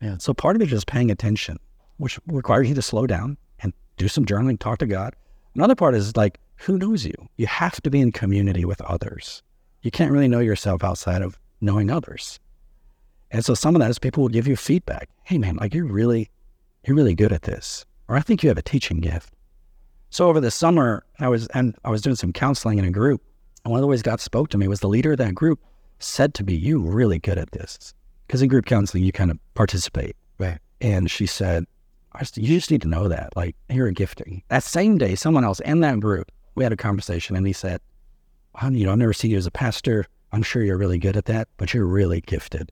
Yeah. 0.00 0.16
So 0.18 0.32
part 0.32 0.56
of 0.56 0.62
it 0.62 0.66
is 0.66 0.70
just 0.70 0.86
paying 0.86 1.10
attention, 1.10 1.58
which 1.96 2.18
requires 2.26 2.68
you 2.68 2.74
to 2.74 2.82
slow 2.82 3.06
down 3.06 3.36
and 3.60 3.72
do 3.96 4.08
some 4.08 4.24
journaling, 4.24 4.58
talk 4.58 4.78
to 4.78 4.86
God. 4.86 5.14
Another 5.54 5.74
part 5.74 5.94
is 5.94 6.16
like, 6.16 6.38
who 6.56 6.78
knows 6.78 7.04
you? 7.04 7.14
You 7.36 7.46
have 7.46 7.80
to 7.82 7.90
be 7.90 8.00
in 8.00 8.12
community 8.12 8.64
with 8.64 8.80
others. 8.82 9.42
You 9.82 9.90
can't 9.90 10.12
really 10.12 10.28
know 10.28 10.40
yourself 10.40 10.84
outside 10.84 11.22
of 11.22 11.38
knowing 11.60 11.90
others. 11.90 12.38
And 13.30 13.44
so 13.44 13.54
some 13.54 13.74
of 13.74 13.80
that 13.80 13.90
is 13.90 13.98
people 13.98 14.22
will 14.22 14.28
give 14.28 14.46
you 14.46 14.56
feedback. 14.56 15.08
Hey 15.24 15.38
man, 15.38 15.56
like 15.56 15.74
you're 15.74 15.84
really, 15.86 16.30
you're 16.84 16.96
really 16.96 17.14
good 17.14 17.32
at 17.32 17.42
this. 17.42 17.84
Or 18.08 18.16
I 18.16 18.20
think 18.20 18.42
you 18.42 18.48
have 18.48 18.58
a 18.58 18.62
teaching 18.62 19.00
gift. 19.00 19.34
So 20.10 20.28
over 20.28 20.40
the 20.40 20.50
summer, 20.50 21.04
I 21.18 21.28
was 21.28 21.46
and 21.48 21.76
I 21.84 21.90
was 21.90 22.00
doing 22.00 22.16
some 22.16 22.32
counseling 22.32 22.78
in 22.78 22.84
a 22.84 22.90
group. 22.90 23.22
And 23.64 23.70
one 23.70 23.78
of 23.78 23.82
the 23.82 23.88
ways 23.88 24.02
God 24.02 24.20
spoke 24.20 24.48
to 24.50 24.58
me 24.58 24.66
was 24.66 24.80
the 24.80 24.88
leader 24.88 25.12
of 25.12 25.18
that 25.18 25.34
group 25.34 25.60
said 25.98 26.34
to 26.34 26.44
me, 26.44 26.54
You 26.54 26.80
really 26.80 27.18
good 27.18 27.38
at 27.38 27.50
this. 27.52 27.94
Because 28.26 28.42
in 28.42 28.48
group 28.48 28.66
counseling 28.66 29.04
you 29.04 29.12
kind 29.12 29.30
of 29.30 29.38
participate. 29.54 30.16
Right. 30.38 30.58
And 30.80 31.10
she 31.10 31.26
said, 31.26 31.64
I 32.12 32.20
just, 32.20 32.36
you 32.36 32.56
just 32.56 32.70
need 32.70 32.82
to 32.82 32.88
know 32.88 33.08
that. 33.08 33.34
Like 33.36 33.56
you're 33.70 33.86
a 33.86 33.92
gifting. 33.92 34.42
That 34.48 34.62
same 34.62 34.98
day, 34.98 35.14
someone 35.14 35.44
else 35.44 35.60
in 35.60 35.80
that 35.80 36.00
group, 36.00 36.30
we 36.54 36.64
had 36.64 36.72
a 36.72 36.76
conversation 36.76 37.36
and 37.36 37.46
he 37.46 37.52
said, 37.52 37.80
well, 38.60 38.72
you 38.72 38.86
know, 38.86 38.92
I've 38.92 38.98
never 38.98 39.12
seen 39.12 39.30
you 39.30 39.36
as 39.36 39.46
a 39.46 39.50
pastor. 39.50 40.06
I'm 40.32 40.42
sure 40.42 40.62
you're 40.62 40.76
really 40.76 40.98
good 40.98 41.16
at 41.16 41.26
that, 41.26 41.48
but 41.56 41.72
you're 41.72 41.86
really 41.86 42.20
gifted 42.20 42.70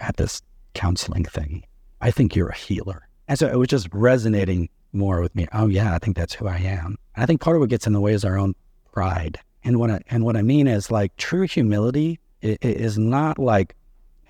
at 0.00 0.16
this 0.16 0.42
counseling 0.74 1.24
thing. 1.24 1.64
I 2.00 2.10
think 2.10 2.36
you're 2.36 2.48
a 2.48 2.56
healer. 2.56 3.08
And 3.28 3.38
so 3.38 3.48
it 3.48 3.56
was 3.56 3.68
just 3.68 3.88
resonating 3.92 4.68
more 4.92 5.20
with 5.20 5.34
me. 5.34 5.46
Oh 5.52 5.66
yeah, 5.66 5.94
I 5.94 5.98
think 5.98 6.16
that's 6.16 6.34
who 6.34 6.46
I 6.46 6.58
am. 6.58 6.96
And 7.14 7.22
I 7.22 7.26
think 7.26 7.40
part 7.40 7.56
of 7.56 7.60
what 7.60 7.70
gets 7.70 7.86
in 7.86 7.92
the 7.92 8.00
way 8.00 8.12
is 8.12 8.24
our 8.24 8.38
own 8.38 8.54
pride. 8.92 9.38
And 9.64 9.78
what 9.78 9.90
I, 9.90 10.00
and 10.10 10.24
what 10.24 10.36
I 10.36 10.42
mean 10.42 10.66
is 10.66 10.90
like 10.90 11.16
true 11.16 11.46
humility 11.46 12.20
is 12.42 12.98
not 12.98 13.38
like, 13.38 13.74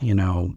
you 0.00 0.14
know, 0.14 0.54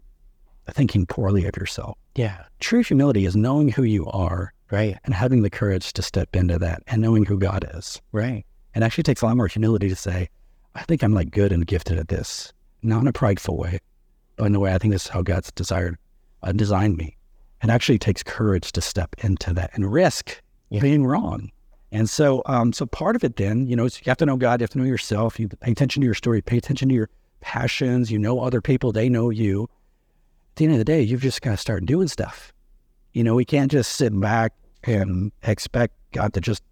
thinking 0.70 1.06
poorly 1.06 1.46
of 1.46 1.56
yourself. 1.56 1.96
Yeah. 2.14 2.44
True 2.60 2.82
humility 2.82 3.24
is 3.26 3.34
knowing 3.36 3.68
who 3.70 3.82
you 3.82 4.06
are 4.06 4.52
Right. 4.70 4.98
and 5.04 5.14
having 5.14 5.42
the 5.42 5.50
courage 5.50 5.92
to 5.94 6.02
step 6.02 6.36
into 6.36 6.58
that 6.58 6.82
and 6.86 7.00
knowing 7.00 7.24
who 7.24 7.38
God 7.38 7.68
is. 7.74 8.00
Right. 8.12 8.44
It 8.74 8.82
actually 8.82 9.04
takes 9.04 9.22
a 9.22 9.26
lot 9.26 9.36
more 9.36 9.46
humility 9.48 9.88
to 9.88 9.96
say, 9.96 10.28
I 10.74 10.82
think 10.82 11.02
I'm 11.02 11.14
like 11.14 11.30
good 11.30 11.52
and 11.52 11.66
gifted 11.66 11.98
at 11.98 12.08
this, 12.08 12.52
not 12.82 13.00
in 13.00 13.08
a 13.08 13.12
prideful 13.12 13.56
way, 13.56 13.78
but 14.36 14.44
in 14.44 14.54
a 14.54 14.60
way 14.60 14.72
I 14.74 14.78
think 14.78 14.92
this 14.92 15.06
is 15.06 15.10
how 15.10 15.22
God's 15.22 15.50
desired, 15.52 15.96
uh, 16.42 16.52
designed 16.52 16.96
me. 16.98 17.16
It 17.64 17.70
actually 17.70 17.98
takes 17.98 18.22
courage 18.22 18.70
to 18.72 18.80
step 18.80 19.16
into 19.24 19.52
that 19.54 19.70
and 19.74 19.90
risk 19.90 20.40
Yeah. 20.70 20.80
being 20.80 21.04
wrong. 21.06 21.50
And 21.90 22.08
so, 22.08 22.42
um, 22.46 22.72
so 22.72 22.84
part 22.86 23.16
of 23.16 23.24
it 23.24 23.36
then, 23.36 23.66
you 23.66 23.74
know, 23.74 23.84
you 23.84 23.90
have 24.06 24.18
to 24.18 24.26
know 24.26 24.36
God, 24.36 24.60
you 24.60 24.64
have 24.64 24.70
to 24.70 24.78
know 24.78 24.84
yourself, 24.84 25.40
you 25.40 25.48
pay 25.48 25.72
attention 25.72 26.02
to 26.02 26.04
your 26.04 26.14
story, 26.14 26.42
pay 26.42 26.58
attention 26.58 26.88
to 26.90 26.94
your 26.94 27.08
passions, 27.40 28.10
you 28.10 28.18
know 28.18 28.40
other 28.40 28.60
people, 28.60 28.92
they 28.92 29.08
know 29.08 29.30
you. 29.30 29.64
At 30.52 30.56
the 30.56 30.64
end 30.66 30.74
of 30.74 30.78
the 30.78 30.84
day, 30.84 31.00
you've 31.00 31.22
just 31.22 31.40
got 31.40 31.52
to 31.52 31.56
start 31.56 31.86
doing 31.86 32.08
stuff. 32.08 32.52
You 33.12 33.24
know, 33.24 33.34
we 33.34 33.44
can't 33.44 33.70
just 33.70 33.92
sit 33.92 34.18
back 34.20 34.52
and 34.84 35.32
expect 35.42 35.94
God 36.12 36.34
to 36.34 36.40
just 36.40 36.62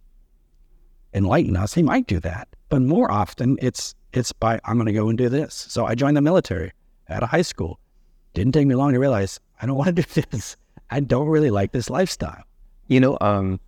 enlighten 1.14 1.56
us. 1.56 1.72
He 1.72 1.82
might 1.82 2.06
do 2.06 2.20
that, 2.20 2.48
but 2.68 2.82
more 2.82 3.10
often 3.10 3.58
it's 3.62 3.94
it's 4.12 4.32
by 4.32 4.60
I'm 4.64 4.76
going 4.76 4.86
to 4.86 4.92
go 4.92 5.08
and 5.08 5.16
do 5.16 5.28
this. 5.28 5.54
So 5.54 5.86
I 5.86 5.94
joined 5.94 6.16
the 6.16 6.22
military 6.22 6.72
at 7.08 7.22
a 7.22 7.26
high 7.26 7.42
school. 7.42 7.78
Didn't 8.34 8.52
take 8.52 8.66
me 8.66 8.74
long 8.74 8.92
to 8.92 8.98
realize 8.98 9.40
I 9.60 9.66
don't 9.66 9.76
want 9.76 9.94
to 9.96 10.02
do 10.02 10.22
this. 10.30 10.56
I 10.90 11.00
don't 11.00 11.28
really 11.28 11.50
like 11.50 11.72
this 11.72 11.90
lifestyle. 11.90 12.42
You 12.88 13.00
know, 13.00 13.18
um, 13.20 13.60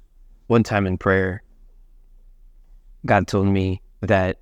one 0.49 0.63
time 0.63 0.87
in 0.87 0.99
prayer, 0.99 1.43
God 3.07 3.29
told 3.29 3.47
me 3.47 3.81
that 4.01 4.39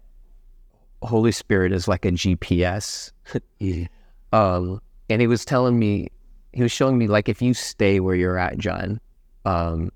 Holy 1.02 1.32
Spirit 1.32 1.72
is 1.72 1.86
like 1.86 2.04
a 2.04 2.10
GPS. 2.10 3.12
Yeah. 3.58 3.86
um, 4.32 4.80
and 5.10 5.20
he 5.20 5.26
was 5.26 5.44
telling 5.44 5.78
me, 5.78 6.08
he 6.52 6.62
was 6.62 6.72
showing 6.72 6.96
me 6.96 7.06
like 7.06 7.28
if 7.28 7.42
you 7.42 7.54
stay 7.54 8.00
where 8.00 8.14
you're 8.14 8.38
at, 8.38 8.58
John, 8.58 9.00
um, 9.44 9.90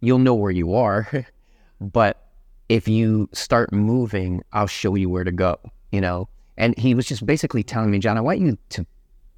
you'll 0.00 0.18
know 0.18 0.34
where 0.34 0.50
you 0.50 0.74
are. 0.74 1.26
but 1.80 2.28
if 2.68 2.86
you 2.86 3.28
start 3.32 3.72
moving, 3.72 4.42
I'll 4.52 4.66
show 4.66 4.94
you 4.94 5.10
where 5.10 5.24
to 5.24 5.32
go. 5.32 5.58
You 5.90 6.00
know, 6.00 6.28
and 6.56 6.76
he 6.78 6.94
was 6.94 7.06
just 7.06 7.24
basically 7.26 7.62
telling 7.62 7.90
me, 7.90 7.98
John, 7.98 8.18
I 8.18 8.20
want 8.20 8.40
you 8.40 8.58
to 8.70 8.86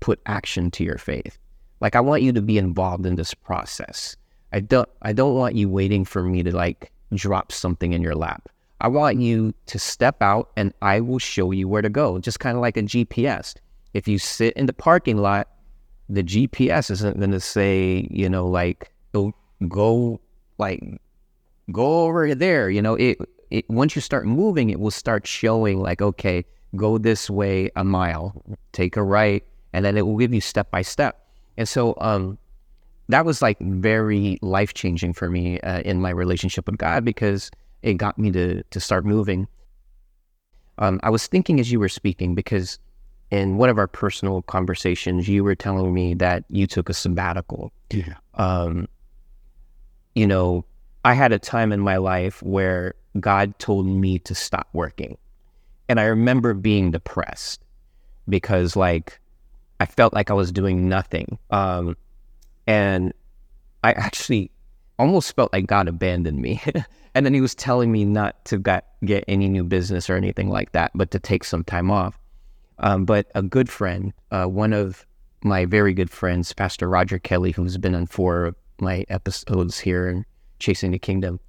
put 0.01 0.21
action 0.27 0.71
to 0.73 0.85
your 0.85 0.99
faith. 0.99 1.39
Like 1.81 1.97
I 1.97 2.01
want 2.01 2.23
you 2.23 2.33
to 2.33 2.43
be 2.43 2.59
involved 2.59 3.07
in 3.07 3.17
this 3.17 3.35
process. 3.35 4.17
I 4.53 4.61
don't 4.61 4.89
I 5.03 5.13
don't 5.13 5.35
want 5.35 5.55
you 5.55 5.69
waiting 5.69 6.05
for 6.05 6.23
me 6.23 6.43
to 6.43 6.55
like 6.55 6.91
drop 7.15 7.53
something 7.53 7.93
in 7.93 8.03
your 8.03 8.15
lap. 8.15 8.49
I 8.81 8.89
want 8.89 9.21
you 9.21 9.53
to 9.67 9.79
step 9.79 10.23
out 10.23 10.51
and 10.57 10.73
I 10.81 11.01
will 11.01 11.19
show 11.19 11.51
you 11.51 11.69
where 11.69 11.83
to 11.83 11.91
go. 11.91 12.19
Just 12.19 12.41
kind 12.41 12.57
of 12.57 12.63
like 12.63 12.77
a 12.77 12.83
GPS. 12.83 13.55
If 13.93 14.09
you 14.09 14.19
sit 14.19 14.55
in 14.55 14.67
the 14.67 14.73
parking 14.73 15.19
lot, 15.19 15.49
the 16.09 16.23
GPS 16.23 16.91
isn't 16.91 17.19
going 17.19 17.31
to 17.31 17.41
say, 17.41 18.09
you 18.11 18.29
know, 18.29 18.47
like 18.47 18.91
go, 19.13 19.33
go 19.69 20.21
like 20.59 21.01
go 21.73 22.05
over 22.05 22.35
there, 22.35 22.71
you 22.71 22.81
know, 22.81 22.95
it, 22.95 23.19
it 23.51 23.69
once 23.69 23.95
you 23.95 24.03
start 24.03 24.27
moving, 24.27 24.71
it 24.71 24.81
will 24.81 24.91
start 24.91 25.27
showing 25.27 25.81
like 25.81 26.01
okay, 26.01 26.45
go 26.75 26.99
this 26.99 27.29
way 27.29 27.71
a 27.77 27.85
mile, 27.85 28.43
take 28.73 28.97
a 28.97 29.03
right, 29.03 29.45
and 29.73 29.85
then 29.85 29.97
it 29.97 30.07
will 30.07 30.17
give 30.17 30.33
you 30.33 30.41
step 30.41 30.71
by 30.71 30.83
step. 30.83 31.27
And 31.57 31.69
so 31.69 31.95
um 32.01 32.39
that 33.11 33.25
was 33.25 33.43
like 33.43 33.59
very 33.61 34.39
life 34.43 34.75
changing 34.75 35.13
for 35.13 35.29
me 35.29 35.61
uh, 35.61 35.81
in 35.81 36.01
my 36.01 36.11
relationship 36.11 36.67
with 36.67 36.79
God 36.79 37.05
because 37.05 37.51
it 37.83 37.95
got 37.95 38.19
me 38.19 38.31
to 38.33 38.63
to 38.63 38.81
start 38.81 39.05
moving. 39.05 39.47
Um, 40.79 40.99
I 41.03 41.11
was 41.11 41.27
thinking 41.27 41.61
as 41.61 41.71
you 41.71 41.79
were 41.79 41.89
speaking 41.89 42.35
because 42.35 42.79
in 43.31 43.59
one 43.59 43.69
of 43.69 43.79
our 43.79 43.87
personal 43.87 44.43
conversations, 44.43 45.29
you 45.29 45.45
were 45.45 45.55
telling 45.55 45.93
me 45.93 46.15
that 46.15 46.45
you 46.49 46.67
took 46.67 46.89
a 46.89 46.95
sabbatical. 46.95 47.71
Yeah. 47.91 48.15
Um, 48.35 48.89
you 50.15 50.27
know, 50.27 50.65
I 51.05 51.15
had 51.15 51.33
a 51.33 51.39
time 51.39 51.73
in 51.73 51.81
my 51.81 51.97
life 51.97 52.43
where 52.43 52.95
God 53.19 53.59
told 53.59 53.87
me 53.87 54.19
to 54.21 54.35
stop 54.35 54.69
working, 54.73 55.17
and 55.89 56.01
I 56.01 56.05
remember 56.05 56.55
being 56.55 56.91
depressed 56.91 57.63
because 58.29 58.77
like 58.77 59.21
I 59.81 59.87
felt 59.87 60.13
like 60.13 60.31
I 60.31 60.35
was 60.35 60.53
doing 60.53 60.89
nothing. 60.89 61.39
Um, 61.51 61.97
and 62.71 63.13
I 63.83 63.93
actually 63.95 64.53
almost 64.97 65.35
felt 65.35 65.53
like 65.53 65.67
God 65.67 65.89
abandoned 65.89 66.41
me. 66.41 66.63
and 67.17 67.27
then 67.27 67.35
he 67.35 67.41
was 67.41 67.53
telling 67.53 67.91
me 67.91 68.05
not 68.05 68.45
to 68.45 68.59
get, 68.59 68.87
get 69.05 69.25
any 69.27 69.49
new 69.49 69.65
business 69.65 70.09
or 70.09 70.15
anything 70.15 70.51
like 70.51 70.71
that, 70.71 70.93
but 70.95 71.11
to 71.11 71.19
take 71.19 71.43
some 71.43 71.65
time 71.65 71.91
off. 71.91 72.17
Um, 72.79 73.05
but 73.05 73.27
a 73.35 73.43
good 73.43 73.69
friend, 73.69 74.13
uh, 74.31 74.45
one 74.45 74.73
of 74.73 75.05
my 75.43 75.65
very 75.65 75.93
good 75.93 76.11
friends, 76.11 76.53
Pastor 76.53 76.89
Roger 76.89 77.19
Kelly, 77.19 77.51
who's 77.51 77.77
been 77.77 77.97
on 77.97 78.07
four 78.07 78.45
of 78.47 78.55
my 78.81 79.05
episodes 79.09 79.81
here 79.81 80.09
in 80.09 80.25
Chasing 80.61 80.93
the 80.93 80.99
Kingdom, 80.99 81.41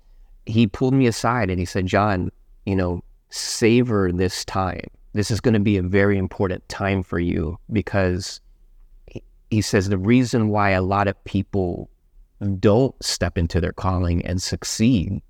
he 0.47 0.65
pulled 0.65 0.95
me 0.95 1.05
aside 1.05 1.51
and 1.51 1.59
he 1.59 1.65
said, 1.65 1.85
John, 1.85 2.31
you 2.65 2.75
know, 2.75 3.03
savor 3.29 4.11
this 4.11 4.43
time. 4.45 4.87
This 5.13 5.29
is 5.29 5.39
going 5.39 5.53
to 5.53 5.59
be 5.59 5.77
a 5.77 5.83
very 5.83 6.17
important 6.17 6.67
time 6.67 7.03
for 7.03 7.19
you 7.19 7.59
because 7.71 8.41
he 9.51 9.61
says 9.61 9.89
the 9.89 9.97
reason 9.97 10.47
why 10.47 10.71
a 10.71 10.81
lot 10.81 11.07
of 11.07 11.23
people 11.25 11.89
don't 12.59 12.95
step 13.03 13.37
into 13.37 13.61
their 13.61 13.73
calling 13.73 14.25
and 14.25 14.41
succeed 14.41 15.21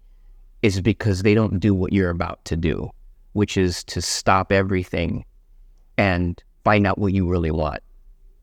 is 0.61 0.79
because 0.79 1.23
they 1.23 1.33
don't 1.33 1.59
do 1.59 1.73
what 1.73 1.91
you're 1.91 2.11
about 2.11 2.43
to 2.45 2.55
do, 2.55 2.89
which 3.33 3.57
is 3.57 3.83
to 3.85 4.01
stop 4.01 4.51
everything 4.51 5.25
and 5.97 6.41
find 6.63 6.85
out 6.85 6.99
what 6.99 7.13
you 7.13 7.27
really 7.27 7.51
want, 7.51 7.81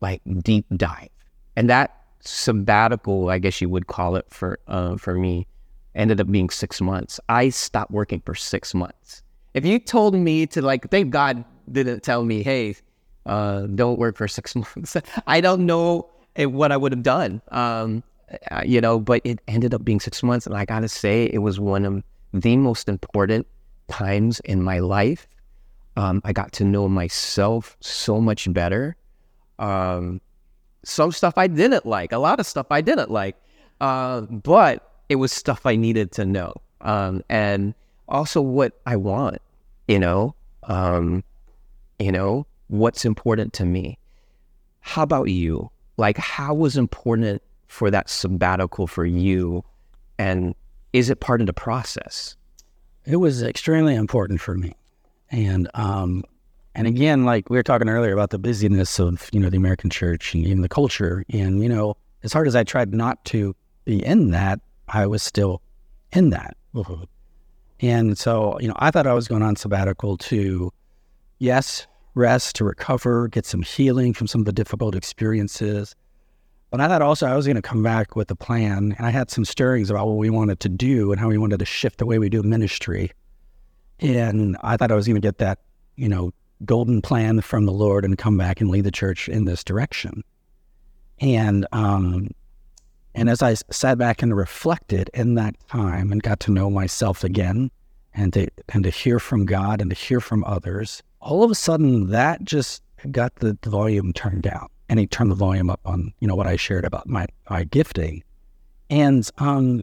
like 0.01 0.21
deep 0.43 0.65
dive. 0.75 1.09
And 1.55 1.69
that 1.69 1.95
sabbatical, 2.19 3.29
I 3.29 3.39
guess 3.39 3.61
you 3.61 3.69
would 3.69 3.87
call 3.87 4.17
it 4.17 4.25
for 4.29 4.59
uh, 4.67 4.97
for 4.97 5.15
me, 5.15 5.47
ended 5.95 6.19
up 6.19 6.29
being 6.29 6.49
six 6.49 6.81
months. 6.81 7.19
I 7.29 7.49
stopped 7.49 7.91
working 7.91 8.21
for 8.25 8.35
six 8.35 8.75
months. 8.75 9.23
If 9.53 9.65
you 9.65 9.79
told 9.79 10.13
me 10.13 10.45
to 10.47 10.61
like, 10.61 10.89
thank 10.91 11.09
God 11.11 11.43
didn't 11.71 12.03
tell 12.03 12.23
me, 12.23 12.43
hey, 12.43 12.75
uh, 13.29 13.67
don't 13.67 13.99
work 13.99 14.17
for 14.17 14.27
six 14.39 14.55
months. 14.55 14.97
I 15.27 15.39
don't 15.39 15.65
know 15.65 16.09
what 16.37 16.71
I 16.71 16.77
would 16.77 16.91
have 16.91 17.03
done, 17.03 17.41
um, 17.49 18.03
uh, 18.51 18.61
you 18.65 18.81
know, 18.81 18.99
but 18.99 19.21
it 19.23 19.39
ended 19.47 19.73
up 19.73 19.85
being 19.85 19.99
six 19.99 20.23
months. 20.23 20.45
And 20.45 20.55
I 20.55 20.65
got 20.65 20.81
to 20.81 20.89
say, 20.89 21.29
it 21.31 21.39
was 21.39 21.59
one 21.59 21.85
of 21.85 22.03
the 22.33 22.57
most 22.57 22.89
important 22.89 23.47
times 23.87 24.39
in 24.41 24.61
my 24.61 24.79
life. 24.79 25.27
Um, 25.95 26.21
I 26.23 26.33
got 26.33 26.51
to 26.53 26.63
know 26.63 26.87
myself 26.87 27.75
so 27.81 28.21
much 28.21 28.51
better. 28.53 28.95
Um, 29.57 30.21
some 30.83 31.11
stuff 31.11 31.37
I 31.37 31.47
didn't 31.47 31.85
like, 31.85 32.11
a 32.11 32.17
lot 32.17 32.39
of 32.39 32.45
stuff 32.45 32.67
I 32.71 32.81
didn't 32.81 33.11
like, 33.11 33.35
uh, 33.81 34.21
but 34.21 34.89
it 35.09 35.15
was 35.15 35.31
stuff 35.31 35.65
I 35.65 35.75
needed 35.75 36.11
to 36.13 36.25
know. 36.25 36.53
Um, 36.81 37.23
and 37.27 37.73
also 38.07 38.41
what 38.41 38.79
I 38.85 38.95
want, 38.95 39.41
you 39.87 39.99
know, 39.99 40.35
um, 40.63 41.23
you 41.99 42.13
know, 42.13 42.45
what's 42.69 43.03
important 43.03 43.53
to 43.53 43.65
me. 43.65 43.97
How 44.79 45.03
about 45.03 45.25
you? 45.25 45.69
Like, 45.97 46.17
how 46.17 46.53
was 46.53 46.77
important 46.77 47.41
for 47.67 47.91
that 47.91 48.09
sabbatical 48.09 48.87
for 48.87 49.05
you? 49.05 49.63
And 50.17 50.55
is 50.93 51.09
it 51.09 51.19
part 51.19 51.41
of 51.41 51.47
the 51.47 51.53
process? 51.53 52.35
It 53.05 53.17
was 53.17 53.43
extremely 53.43 53.95
important 53.95 54.39
for 54.39 54.55
me. 54.55 54.73
And, 55.29 55.69
um, 55.73 56.23
and 56.75 56.87
again, 56.87 57.25
like 57.25 57.49
we 57.49 57.57
were 57.57 57.63
talking 57.63 57.89
earlier 57.89 58.13
about 58.13 58.29
the 58.29 58.39
busyness 58.39 58.99
of, 58.99 59.29
you 59.33 59.39
know, 59.39 59.49
the 59.49 59.57
American 59.57 59.89
church 59.89 60.33
and 60.33 60.45
even 60.45 60.61
the 60.61 60.69
culture. 60.69 61.25
And, 61.29 61.61
you 61.61 61.69
know, 61.69 61.97
as 62.23 62.33
hard 62.33 62.47
as 62.47 62.55
I 62.55 62.63
tried 62.63 62.93
not 62.93 63.23
to 63.25 63.55
be 63.85 64.03
in 64.03 64.31
that, 64.31 64.59
I 64.87 65.07
was 65.07 65.21
still 65.21 65.61
in 66.11 66.29
that. 66.29 66.55
Mm-hmm. 66.73 67.03
And 67.81 68.17
so, 68.17 68.59
you 68.59 68.67
know, 68.67 68.75
I 68.77 68.91
thought 68.91 69.07
I 69.07 69.13
was 69.13 69.27
going 69.27 69.41
on 69.41 69.55
sabbatical 69.55 70.17
to, 70.17 70.71
yes, 71.39 71.87
rest, 72.15 72.55
to 72.57 72.63
recover, 72.63 73.27
get 73.27 73.45
some 73.45 73.61
healing 73.61 74.13
from 74.13 74.27
some 74.27 74.41
of 74.41 74.45
the 74.45 74.53
difficult 74.53 74.95
experiences. 74.95 75.95
But 76.71 76.81
I 76.81 76.87
thought 76.87 77.01
also 77.01 77.27
I 77.27 77.35
was 77.35 77.45
going 77.45 77.55
to 77.55 77.61
come 77.61 77.81
back 77.81 78.15
with 78.15 78.29
a 78.29 78.35
plan, 78.35 78.93
and 78.97 79.05
I 79.05 79.09
had 79.09 79.31
some 79.31 79.45
stirrings 79.45 79.89
about 79.89 80.07
what 80.07 80.17
we 80.17 80.29
wanted 80.29 80.59
to 80.61 80.69
do 80.69 81.11
and 81.11 81.19
how 81.19 81.27
we 81.27 81.37
wanted 81.37 81.59
to 81.59 81.65
shift 81.65 81.97
the 81.97 82.05
way 82.05 82.19
we 82.19 82.29
do 82.29 82.43
ministry. 82.43 83.11
And 83.99 84.55
I 84.61 84.77
thought 84.77 84.91
I 84.91 84.95
was 84.95 85.07
going 85.07 85.15
to 85.15 85.21
get 85.21 85.39
that, 85.39 85.59
you 85.95 86.07
know, 86.07 86.31
golden 86.65 87.01
plan 87.01 87.41
from 87.41 87.65
the 87.65 87.71
Lord 87.71 88.05
and 88.05 88.17
come 88.17 88.37
back 88.37 88.61
and 88.61 88.69
lead 88.69 88.83
the 88.83 88.91
church 88.91 89.27
in 89.29 89.45
this 89.45 89.63
direction. 89.63 90.23
And 91.19 91.65
um, 91.71 92.29
and 93.15 93.29
as 93.29 93.41
I 93.41 93.55
sat 93.71 93.97
back 93.97 94.21
and 94.21 94.35
reflected 94.35 95.09
in 95.13 95.35
that 95.35 95.55
time 95.67 96.11
and 96.11 96.21
got 96.21 96.39
to 96.41 96.51
know 96.51 96.69
myself 96.69 97.23
again, 97.23 97.71
and 98.13 98.31
to 98.33 98.47
and 98.69 98.83
to 98.83 98.89
hear 98.89 99.19
from 99.19 99.45
God 99.45 99.81
and 99.81 99.89
to 99.89 99.95
hear 99.95 100.19
from 100.19 100.43
others, 100.43 101.01
all 101.21 101.43
of 101.43 101.51
a 101.51 101.55
sudden 101.55 102.09
that 102.09 102.43
just 102.43 102.81
got 103.11 103.35
the, 103.35 103.57
volume 103.65 104.13
turned 104.13 104.43
down 104.43 104.67
and 104.89 104.99
he 104.99 105.07
turned 105.07 105.31
the 105.31 105.35
volume 105.35 105.69
up 105.69 105.79
on 105.85 106.13
you 106.19 106.27
know 106.27 106.35
what 106.35 106.47
I 106.47 106.55
shared 106.55 106.85
about 106.85 107.07
my 107.07 107.27
my 107.49 107.63
gifting. 107.63 108.23
And 108.89 109.29
um 109.37 109.81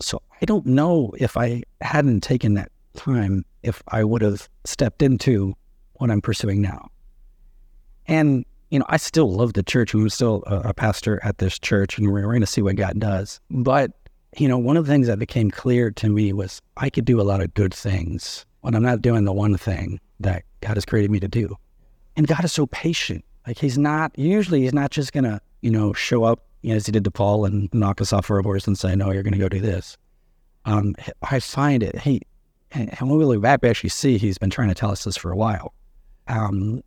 so 0.00 0.20
I 0.40 0.44
don't 0.44 0.66
know 0.66 1.12
if 1.18 1.36
I 1.36 1.62
hadn't 1.80 2.22
taken 2.22 2.54
that 2.54 2.70
time 2.96 3.44
if 3.62 3.82
I 3.88 4.04
would 4.04 4.22
have 4.22 4.48
stepped 4.64 5.02
into 5.02 5.54
what 5.94 6.10
I'm 6.10 6.20
pursuing 6.20 6.60
now. 6.60 6.90
And 8.06 8.44
you 8.70 8.78
know 8.78 8.86
I 8.88 8.96
still 8.96 9.32
love 9.32 9.52
the 9.52 9.62
church 9.62 9.94
I'm 9.94 10.08
still 10.08 10.42
a, 10.46 10.70
a 10.70 10.74
pastor 10.74 11.20
at 11.22 11.38
this 11.38 11.58
church 11.58 11.98
and 11.98 12.08
we're, 12.08 12.22
we're 12.22 12.32
going 12.32 12.40
to 12.40 12.46
see 12.46 12.62
what 12.62 12.76
God 12.76 12.98
does. 12.98 13.40
But 13.50 13.92
you 14.36 14.48
know 14.48 14.58
one 14.58 14.76
of 14.76 14.86
the 14.86 14.92
things 14.92 15.06
that 15.06 15.18
became 15.18 15.50
clear 15.50 15.90
to 15.92 16.08
me 16.08 16.32
was 16.32 16.60
I 16.76 16.90
could 16.90 17.04
do 17.04 17.20
a 17.20 17.22
lot 17.22 17.40
of 17.40 17.54
good 17.54 17.72
things 17.72 18.44
when 18.62 18.74
I'm 18.74 18.82
not 18.82 19.02
doing 19.02 19.24
the 19.24 19.32
one 19.32 19.56
thing 19.56 20.00
that 20.22 20.44
God 20.60 20.76
has 20.76 20.84
created 20.84 21.10
me 21.10 21.20
to 21.20 21.28
do. 21.28 21.56
And 22.16 22.26
God 22.26 22.44
is 22.44 22.52
so 22.52 22.66
patient. 22.66 23.24
Like 23.46 23.58
he's 23.58 23.78
not 23.78 24.16
usually 24.18 24.62
he's 24.62 24.74
not 24.74 24.90
just 24.90 25.12
gonna, 25.12 25.40
you 25.60 25.70
know, 25.70 25.92
show 25.92 26.24
up 26.24 26.44
you 26.62 26.70
know, 26.70 26.76
as 26.76 26.86
he 26.86 26.92
did 26.92 27.04
to 27.04 27.10
Paul 27.10 27.44
and 27.44 27.68
knock 27.72 28.00
us 28.00 28.12
off 28.12 28.30
our 28.30 28.40
horse 28.40 28.66
and 28.66 28.78
say, 28.78 28.94
No, 28.94 29.10
you're 29.10 29.22
gonna 29.22 29.38
go 29.38 29.48
do 29.48 29.60
this. 29.60 29.96
Um, 30.64 30.94
I 31.22 31.40
find 31.40 31.82
it, 31.82 31.98
he 31.98 32.22
and 32.74 32.90
when 33.00 33.18
we 33.18 33.24
look 33.24 33.42
back, 33.42 33.62
we 33.62 33.68
actually 33.68 33.90
see 33.90 34.18
he's 34.18 34.38
been 34.38 34.50
trying 34.50 34.68
to 34.68 34.74
tell 34.74 34.90
us 34.90 35.04
this 35.04 35.16
for 35.16 35.30
a 35.30 35.36
while. 35.36 35.74
Um, 36.28 36.82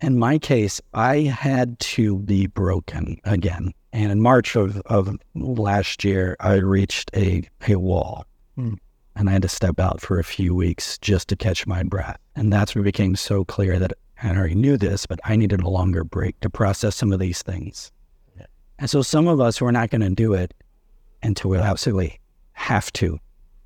in 0.00 0.18
my 0.18 0.38
case, 0.38 0.80
I 0.94 1.22
had 1.22 1.78
to 1.80 2.18
be 2.18 2.46
broken 2.46 3.18
again. 3.24 3.72
And 3.92 4.12
in 4.12 4.20
March 4.20 4.56
of, 4.56 4.80
of 4.86 5.16
last 5.34 6.04
year, 6.04 6.36
I 6.40 6.54
reached 6.54 7.10
a, 7.14 7.48
a 7.66 7.76
wall. 7.76 8.26
Hmm. 8.56 8.74
And 9.16 9.28
I 9.28 9.32
had 9.32 9.42
to 9.42 9.48
step 9.48 9.80
out 9.80 10.00
for 10.00 10.18
a 10.18 10.24
few 10.24 10.54
weeks 10.54 10.98
just 10.98 11.28
to 11.28 11.36
catch 11.36 11.66
my 11.66 11.82
breath. 11.82 12.18
And 12.36 12.52
that's 12.52 12.74
when 12.74 12.82
it 12.82 12.84
became 12.84 13.16
so 13.16 13.44
clear 13.44 13.78
that 13.78 13.94
I 14.22 14.28
already 14.30 14.54
knew 14.54 14.76
this, 14.76 15.06
but 15.06 15.20
I 15.24 15.36
needed 15.36 15.60
a 15.62 15.68
longer 15.68 16.04
break 16.04 16.38
to 16.40 16.50
process 16.50 16.96
some 16.96 17.12
of 17.12 17.18
these 17.18 17.42
things. 17.42 17.90
Yeah. 18.38 18.46
And 18.78 18.88
so 18.88 19.02
some 19.02 19.26
of 19.26 19.40
us 19.40 19.60
were 19.60 19.72
not 19.72 19.90
going 19.90 20.02
to 20.02 20.10
do 20.10 20.34
it 20.34 20.54
until 21.22 21.50
we 21.50 21.58
absolutely 21.58 22.20
have 22.52 22.92
to 22.94 23.18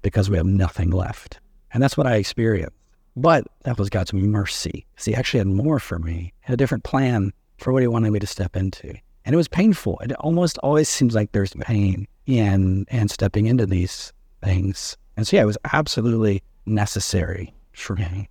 because 0.02 0.30
we 0.30 0.36
have 0.36 0.46
nothing 0.46 0.90
left. 0.90 1.40
And 1.72 1.82
that's 1.82 1.96
what 1.96 2.06
I 2.06 2.16
experienced. 2.16 2.76
But 3.16 3.46
that 3.64 3.78
was 3.78 3.90
God's 3.90 4.12
mercy. 4.12 4.86
See, 4.96 5.10
he 5.10 5.16
actually 5.16 5.38
had 5.38 5.48
more 5.48 5.78
for 5.78 5.98
me, 5.98 6.32
had 6.40 6.54
a 6.54 6.56
different 6.56 6.84
plan 6.84 7.32
for 7.58 7.72
what 7.72 7.82
he 7.82 7.88
wanted 7.88 8.12
me 8.12 8.20
to 8.20 8.26
step 8.26 8.56
into. 8.56 8.94
And 9.24 9.34
it 9.34 9.36
was 9.36 9.48
painful. 9.48 9.98
It 9.98 10.12
almost 10.14 10.58
always 10.58 10.88
seems 10.88 11.14
like 11.14 11.32
there's 11.32 11.52
pain 11.54 12.06
in 12.26 12.86
and 12.88 13.10
stepping 13.10 13.46
into 13.46 13.66
these 13.66 14.12
things. 14.42 14.96
And 15.20 15.26
so 15.26 15.36
yeah, 15.36 15.42
it 15.42 15.46
was 15.46 15.58
absolutely 15.70 16.42
necessary 16.64 17.52
for 17.74 17.94
me. 17.94 18.26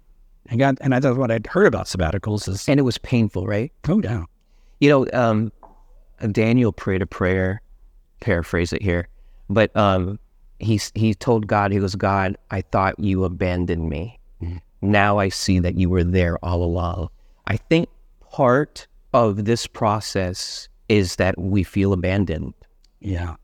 And 0.48 0.60
God 0.60 0.80
and 0.82 0.92
that's 0.92 1.06
what 1.06 1.30
I'd 1.30 1.46
heard 1.46 1.68
about 1.68 1.86
sabbaticals 1.86 2.50
is 2.50 2.68
And 2.68 2.80
it 2.80 2.84
was 2.84 2.98
painful, 2.98 3.46
right? 3.46 3.72
oh 3.88 4.02
yeah. 4.04 4.24
You 4.80 4.90
know, 4.90 5.08
um, 5.14 5.52
Daniel 6.32 6.72
prayed 6.74 7.04
a 7.04 7.06
prayer, 7.06 7.62
paraphrase 8.22 8.74
it 8.74 8.82
here, 8.82 9.08
but 9.52 9.70
um, 9.78 10.18
he, 10.58 10.82
he 10.96 11.14
told 11.14 11.46
God, 11.46 11.72
he 11.72 11.78
goes, 11.78 11.94
God, 11.94 12.36
I 12.50 12.62
thought 12.62 12.98
you 12.98 13.24
abandoned 13.24 13.88
me. 13.88 14.20
Mhm. 14.42 14.60
Now 14.82 15.20
I 15.20 15.30
see 15.30 15.60
that 15.60 15.76
you 15.76 15.92
were 15.92 16.04
there 16.04 16.44
all 16.44 16.64
along. 16.64 17.10
I 17.46 17.58
think 17.58 17.88
part 18.32 18.88
of 19.14 19.46
this 19.46 19.68
process 19.68 20.68
is 20.88 21.18
that 21.18 21.38
we 21.40 21.62
feel 21.62 21.94
abandoned. 21.94 22.56
Yeah. 23.00 23.36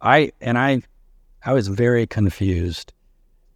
I 0.00 0.32
and 0.40 0.58
I 0.58 0.82
I 1.44 1.52
was 1.52 1.68
very 1.68 2.06
confused 2.06 2.92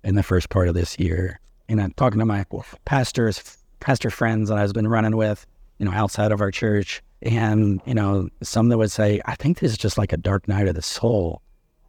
in 0.05 0.15
the 0.15 0.23
first 0.23 0.49
part 0.49 0.69
of 0.69 0.75
this 0.75 0.99
year. 0.99 1.41
And 1.69 1.81
I'm 1.81 1.93
talking 1.93 2.19
to 2.19 2.27
my 2.27 2.45
pastors, 2.85 3.59
pastor 3.81 4.11
friends 4.11 4.49
that 4.49 4.59
I've 4.59 4.73
been 4.73 4.89
running 4.89 5.17
with, 5.17 5.47
you 5.79 5.87
know, 5.87 5.93
outside 5.93 6.33
of 6.33 6.41
our 6.41 6.51
church. 6.51 7.03
And, 7.23 7.81
you 7.87 7.95
know, 7.95 8.29
some 8.43 8.69
that 8.69 8.79
would 8.79 8.91
say, 8.91 9.21
I 9.27 9.35
think 9.37 9.61
this 9.61 9.73
is 9.73 9.79
just 9.79 9.97
like 9.99 10.13
a 10.13 10.17
dark 10.17 10.49
night 10.49 10.69
of 10.69 10.75
the 10.75 10.83
soul. 10.83 11.43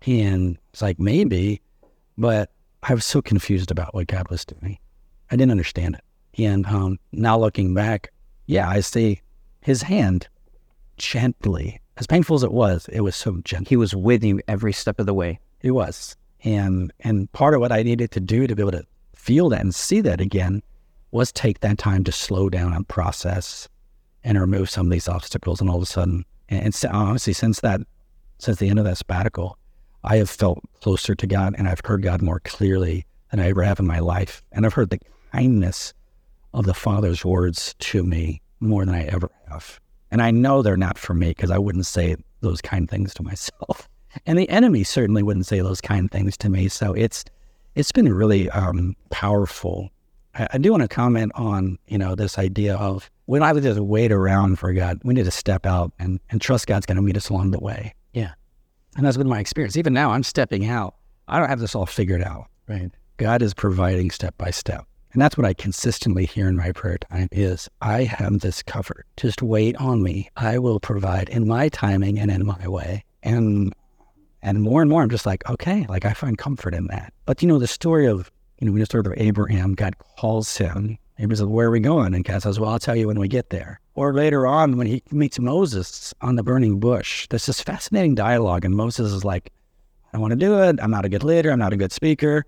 And 0.06 0.58
it's 0.72 0.82
like, 0.82 1.00
maybe, 1.00 1.62
but 2.18 2.52
I 2.84 2.94
was 2.94 3.06
so 3.06 3.22
confused 3.22 3.72
about 3.72 3.94
what 3.94 4.08
God 4.08 4.28
was 4.30 4.46
doing. 4.46 4.78
I 5.32 5.36
didn't 5.36 5.52
understand 5.52 5.96
it. 5.96 6.42
And 6.42 6.66
um, 6.66 7.00
now 7.12 7.38
looking 7.38 7.74
back, 7.74 8.12
yeah, 8.46 8.70
I 8.70 8.82
see 8.82 9.22
his 9.62 9.82
hand 9.82 10.28
gently, 10.98 11.80
as 11.98 12.08
painful 12.08 12.36
as 12.36 12.44
it 12.44 12.52
was, 12.52 12.88
it 12.92 13.02
was 13.02 13.16
so 13.16 13.40
gentle. 13.44 13.70
He 13.70 13.78
was 13.78 13.96
with 13.96 14.24
you 14.24 14.42
every 14.48 14.74
step 14.74 15.00
of 15.00 15.06
the 15.06 15.14
way. 15.14 15.40
It 15.64 15.72
was. 15.72 16.16
And 16.44 16.94
and 17.00 17.32
part 17.32 17.56
of 17.56 17.62
what 17.62 17.72
I 17.72 17.82
needed 17.82 18.12
to 18.12 18.20
do 18.20 18.46
to 18.46 18.56
be 18.56 18.62
able 18.62 18.72
to 18.74 18.86
feel 19.16 19.50
that 19.50 19.62
and 19.62 19.74
see 19.74 20.02
that 20.02 20.22
again 20.22 20.62
was 21.12 21.32
take 21.32 21.62
that 21.62 21.78
time 21.78 22.04
to 22.04 22.12
slow 22.12 22.50
down 22.50 22.74
and 22.74 22.88
process 22.88 23.70
and 24.24 24.40
remove 24.40 24.70
some 24.70 24.88
of 24.88 24.92
these 24.92 25.08
obstacles. 25.08 25.62
And 25.62 25.70
all 25.70 25.78
of 25.78 25.84
a 25.84 25.88
sudden, 25.88 26.26
and, 26.50 26.66
and 26.66 26.76
so- 26.76 26.90
honestly, 26.92 27.34
since 27.34 27.62
that, 27.62 27.82
since 28.40 28.60
the 28.60 28.68
end 28.68 28.80
of 28.80 28.86
that 28.86 28.98
sabbatical, 28.98 29.58
I 30.04 30.18
have 30.18 30.30
felt 30.30 30.60
closer 30.82 31.16
to 31.16 31.28
God 31.28 31.56
and 31.58 31.68
I've 31.68 31.82
heard 31.86 32.04
God 32.04 32.22
more 32.22 32.42
clearly 32.42 33.06
than 33.32 33.40
I 33.40 33.50
ever 33.50 33.64
have 33.64 33.80
in 33.80 33.88
my 33.88 34.00
life. 34.00 34.44
And 34.52 34.66
I've 34.66 34.74
heard 34.74 34.90
the 34.90 35.00
kindness 35.32 35.94
of 36.54 36.66
the 36.66 36.74
Father's 36.74 37.24
words 37.24 37.74
to 37.80 38.04
me 38.04 38.42
more 38.60 38.86
than 38.86 38.96
I 38.96 39.06
ever 39.06 39.30
have. 39.50 39.80
And 40.12 40.22
I 40.22 40.32
know 40.32 40.62
they're 40.62 40.78
not 40.78 40.98
for 40.98 41.14
me 41.14 41.30
because 41.30 41.52
I 41.52 41.58
wouldn't 41.58 41.86
say 41.86 42.16
those 42.42 42.62
kind 42.62 42.90
things 42.90 43.14
to 43.16 43.24
myself. 43.24 43.88
And 44.26 44.38
the 44.38 44.50
enemy 44.50 44.84
certainly 44.84 45.24
wouldn't 45.24 45.46
say 45.46 45.60
those 45.60 45.82
kind 45.82 46.12
things 46.12 46.38
to 46.38 46.50
me. 46.50 46.68
So 46.68 46.94
it's 46.94 47.26
it's 47.76 47.92
been 47.92 48.14
really 48.14 48.50
um, 48.52 48.96
powerful. 49.10 49.90
I, 50.36 50.48
I 50.54 50.58
do 50.58 50.72
want 50.72 50.84
to 50.84 50.88
comment 50.88 51.32
on 51.36 51.78
you 51.88 51.98
know 51.98 52.16
this 52.16 52.38
idea 52.38 52.76
of 52.76 53.10
we 53.28 53.40
don't 53.40 53.48
have 53.48 53.58
to 53.58 53.62
just 53.62 53.80
wait 53.80 54.12
around 54.12 54.60
for 54.60 54.74
God. 54.74 55.00
We 55.04 55.14
need 55.14 55.26
to 55.26 55.32
step 55.32 55.66
out 55.66 55.94
and, 56.00 56.20
and 56.30 56.42
trust 56.42 56.68
God's 56.68 56.86
going 56.86 56.98
to 56.98 57.02
meet 57.02 57.18
us 57.18 57.30
along 57.30 57.52
the 57.52 57.60
way. 57.60 57.94
Yeah. 58.14 58.34
And 58.96 59.06
that's 59.06 59.18
been 59.18 59.30
my 59.30 59.40
experience. 59.40 59.78
Even 59.78 59.94
now, 59.94 60.12
I'm 60.12 60.24
stepping 60.24 60.68
out. 60.68 60.96
I 61.28 61.40
don't 61.40 61.50
have 61.50 61.60
this 61.60 61.74
all 61.74 61.86
figured 61.86 62.22
out. 62.22 62.48
Right. 62.68 62.92
God 63.18 63.42
is 63.42 63.54
providing 63.54 64.12
step 64.12 64.38
by 64.38 64.52
step. 64.52 64.86
And 65.14 65.22
that's 65.22 65.38
what 65.38 65.46
I 65.46 65.54
consistently 65.54 66.26
hear 66.26 66.48
in 66.48 66.58
my 66.58 66.72
prayer 66.72 66.98
time 66.98 67.30
is 67.32 67.70
I 67.82 68.04
have 68.04 68.40
this 68.40 68.64
covered. 68.64 69.06
Just 69.16 69.42
wait 69.42 69.76
on 69.78 70.02
me. 70.02 70.30
I 70.36 70.58
will 70.58 70.80
provide 70.80 71.30
in 71.30 71.48
my 71.48 71.70
timing 71.70 72.20
and 72.20 72.32
in 72.32 72.46
my 72.46 72.68
way. 72.68 73.06
And 73.22 73.74
and 74.44 74.62
more 74.62 74.82
and 74.82 74.92
more 74.92 75.02
I'm 75.02 75.10
just 75.10 75.26
like, 75.26 75.50
okay, 75.50 75.88
like 75.90 76.06
I 76.06 76.14
find 76.14 76.38
comfort 76.38 76.76
in 76.76 76.86
that. 76.88 77.14
But 77.26 77.42
you 77.42 77.48
know, 77.48 77.58
the 77.58 77.68
story 77.68 78.06
of 78.06 78.32
you 78.60 78.68
know, 78.68 78.74
we 78.74 78.80
just 78.80 78.94
heard 78.94 79.08
of 79.08 79.14
Abraham, 79.18 79.74
God 79.74 79.98
calls 79.98 80.56
him. 80.56 80.98
Abraham 81.18 81.36
says, 81.36 81.46
Where 81.48 81.68
are 81.68 81.72
we 81.72 81.80
going? 81.80 82.14
And 82.14 82.24
God 82.24 82.44
says, 82.44 82.60
Well, 82.60 82.70
I'll 82.70 82.80
tell 82.80 82.96
you 82.96 83.08
when 83.08 83.20
we 83.20 83.28
get 83.28 83.50
there. 83.50 83.80
Or 83.96 84.14
later 84.14 84.46
on 84.46 84.78
when 84.78 84.88
he 84.88 85.04
meets 85.12 85.40
Moses 85.40 86.14
on 86.22 86.36
the 86.36 86.44
burning 86.44 86.80
bush, 86.80 87.28
there's 87.30 87.46
this 87.46 87.62
fascinating 87.62 88.16
dialogue, 88.16 88.66
and 88.66 88.76
Moses 88.76 89.12
is 89.12 89.26
like, 89.26 89.52
I 90.14 90.18
don't 90.18 90.22
want 90.22 90.32
to 90.32 90.38
do 90.38 90.62
it. 90.62 90.80
I'm 90.82 90.92
not 90.92 91.06
a 91.06 91.10
good 91.10 91.24
leader. 91.24 91.52
I'm 91.52 91.60
not 91.60 91.74
a 91.74 91.78
good 91.78 91.92
speaker. 91.92 92.46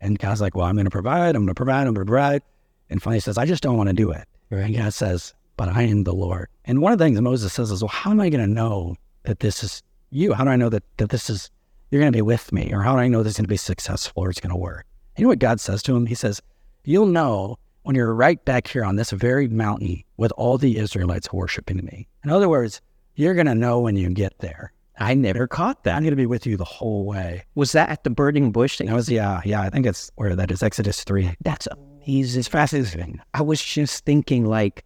And 0.00 0.18
God's 0.18 0.40
like, 0.40 0.54
well, 0.54 0.66
I'm 0.66 0.74
going 0.76 0.84
to 0.84 0.90
provide. 0.90 1.34
I'm 1.34 1.42
going 1.42 1.48
to 1.48 1.54
provide. 1.54 1.86
I'm 1.86 1.94
going 1.94 2.06
to 2.06 2.10
provide. 2.10 2.42
And 2.90 3.02
finally 3.02 3.16
he 3.16 3.20
says, 3.20 3.38
I 3.38 3.46
just 3.46 3.62
don't 3.62 3.76
want 3.76 3.88
to 3.88 3.94
do 3.94 4.10
it. 4.10 4.28
And 4.50 4.76
God 4.76 4.92
says, 4.92 5.34
but 5.56 5.68
I 5.68 5.82
am 5.82 6.04
the 6.04 6.12
Lord. 6.12 6.48
And 6.66 6.82
one 6.82 6.92
of 6.92 6.98
the 6.98 7.04
things 7.04 7.20
Moses 7.20 7.52
says 7.52 7.70
is, 7.70 7.82
well, 7.82 7.88
how 7.88 8.10
am 8.10 8.20
I 8.20 8.28
going 8.28 8.46
to 8.46 8.52
know 8.52 8.96
that 9.24 9.40
this 9.40 9.64
is 9.64 9.82
you? 10.10 10.32
How 10.32 10.44
do 10.44 10.50
I 10.50 10.56
know 10.56 10.68
that, 10.68 10.84
that 10.96 11.10
this 11.10 11.28
is, 11.30 11.50
you're 11.90 12.00
going 12.00 12.12
to 12.12 12.16
be 12.16 12.22
with 12.22 12.52
me? 12.52 12.72
Or 12.72 12.82
how 12.82 12.94
do 12.94 13.00
I 13.00 13.08
know 13.08 13.22
this 13.22 13.32
is 13.32 13.36
going 13.38 13.44
to 13.44 13.48
be 13.48 13.56
successful 13.56 14.22
or 14.22 14.30
it's 14.30 14.40
going 14.40 14.50
to 14.50 14.56
work? 14.56 14.86
You 15.16 15.24
know 15.24 15.28
what 15.28 15.38
God 15.38 15.60
says 15.60 15.82
to 15.84 15.96
him? 15.96 16.06
He 16.06 16.14
says, 16.14 16.42
you'll 16.84 17.06
know 17.06 17.58
when 17.82 17.96
you're 17.96 18.12
right 18.14 18.44
back 18.44 18.66
here 18.66 18.84
on 18.84 18.96
this 18.96 19.10
very 19.10 19.48
mountain 19.48 20.02
with 20.16 20.32
all 20.32 20.58
the 20.58 20.76
Israelites 20.76 21.32
worshiping 21.32 21.84
me. 21.84 22.08
In 22.24 22.30
other 22.30 22.48
words, 22.48 22.80
you're 23.14 23.34
going 23.34 23.46
to 23.46 23.54
know 23.54 23.80
when 23.80 23.96
you 23.96 24.10
get 24.10 24.38
there. 24.40 24.72
I 24.98 25.14
never 25.14 25.46
caught 25.46 25.84
that. 25.84 25.94
I'm 25.94 26.02
going 26.02 26.12
to 26.12 26.16
be 26.16 26.26
with 26.26 26.46
you 26.46 26.56
the 26.56 26.64
whole 26.64 27.04
way. 27.04 27.44
Was 27.54 27.72
that 27.72 27.90
at 27.90 28.04
the 28.04 28.10
burning 28.10 28.50
bush? 28.50 28.78
Thing? 28.78 28.86
That 28.86 28.94
was 28.94 29.08
yeah, 29.10 29.40
yeah. 29.44 29.60
I 29.60 29.68
think 29.68 29.86
it's 29.86 30.10
where 30.16 30.34
that 30.34 30.50
is 30.50 30.62
Exodus 30.62 31.04
three. 31.04 31.34
That's 31.42 31.68
amazing. 31.68 32.40
It's 32.40 32.48
fascinating. 32.48 33.20
I 33.34 33.42
was 33.42 33.62
just 33.62 34.04
thinking, 34.06 34.46
like, 34.46 34.84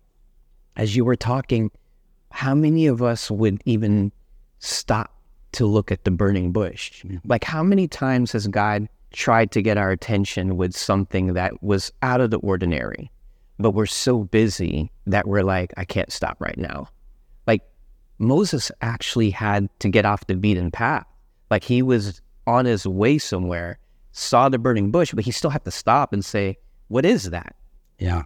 as 0.76 0.96
you 0.96 1.04
were 1.04 1.16
talking, 1.16 1.70
how 2.32 2.54
many 2.54 2.86
of 2.86 3.02
us 3.02 3.30
would 3.30 3.62
even 3.66 4.10
stop 4.60 5.12
to 5.52 5.66
look 5.66 5.90
at 5.90 6.04
the 6.04 6.10
burning 6.10 6.52
bush? 6.52 7.04
Like, 7.24 7.44
how 7.44 7.62
many 7.62 7.88
times 7.88 8.32
has 8.32 8.46
God 8.46 8.88
tried 9.12 9.50
to 9.52 9.62
get 9.62 9.76
our 9.76 9.90
attention 9.90 10.56
with 10.56 10.76
something 10.76 11.34
that 11.34 11.62
was 11.62 11.92
out 12.02 12.20
of 12.20 12.30
the 12.30 12.38
ordinary, 12.38 13.10
but 13.58 13.72
we're 13.72 13.86
so 13.86 14.24
busy 14.24 14.90
that 15.06 15.26
we're 15.26 15.42
like, 15.42 15.72
I 15.76 15.84
can't 15.84 16.12
stop 16.12 16.36
right 16.40 16.56
now. 16.56 16.88
Like, 17.46 17.62
Moses 18.18 18.70
actually 18.80 19.30
had 19.30 19.68
to 19.80 19.88
get 19.88 20.04
off 20.04 20.26
the 20.26 20.36
beaten 20.36 20.70
path. 20.70 21.06
Like, 21.50 21.64
he 21.64 21.82
was 21.82 22.20
on 22.46 22.64
his 22.64 22.86
way 22.86 23.18
somewhere, 23.18 23.78
saw 24.12 24.48
the 24.48 24.58
burning 24.58 24.90
bush, 24.90 25.12
but 25.12 25.24
he 25.24 25.30
still 25.30 25.50
had 25.50 25.64
to 25.64 25.70
stop 25.70 26.12
and 26.12 26.24
say, 26.24 26.56
What 26.88 27.04
is 27.04 27.30
that? 27.30 27.56
Yeah, 27.98 28.22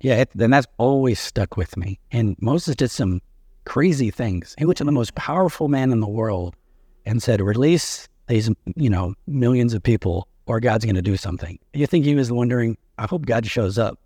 yeah. 0.00 0.16
It, 0.16 0.30
then 0.34 0.50
that's 0.50 0.66
always 0.78 1.20
stuck 1.20 1.56
with 1.56 1.76
me. 1.76 1.98
And 2.10 2.36
Moses 2.40 2.76
did 2.76 2.90
some 2.90 3.20
crazy 3.68 4.10
things. 4.10 4.54
He 4.58 4.64
went 4.64 4.78
to 4.78 4.84
the 4.84 4.92
most 4.92 5.14
powerful 5.14 5.68
man 5.68 5.92
in 5.92 6.00
the 6.00 6.08
world 6.08 6.56
and 7.04 7.22
said, 7.22 7.40
"Release 7.40 8.08
these, 8.26 8.50
you 8.76 8.88
know, 8.88 9.14
millions 9.26 9.74
of 9.74 9.82
people, 9.82 10.26
or 10.46 10.58
God's 10.58 10.86
going 10.86 10.94
to 10.94 11.02
do 11.02 11.16
something." 11.16 11.58
You 11.74 11.86
think 11.86 12.06
he 12.06 12.14
was 12.14 12.32
wondering? 12.32 12.78
I 12.96 13.06
hope 13.06 13.26
God 13.26 13.46
shows 13.46 13.78
up 13.78 13.98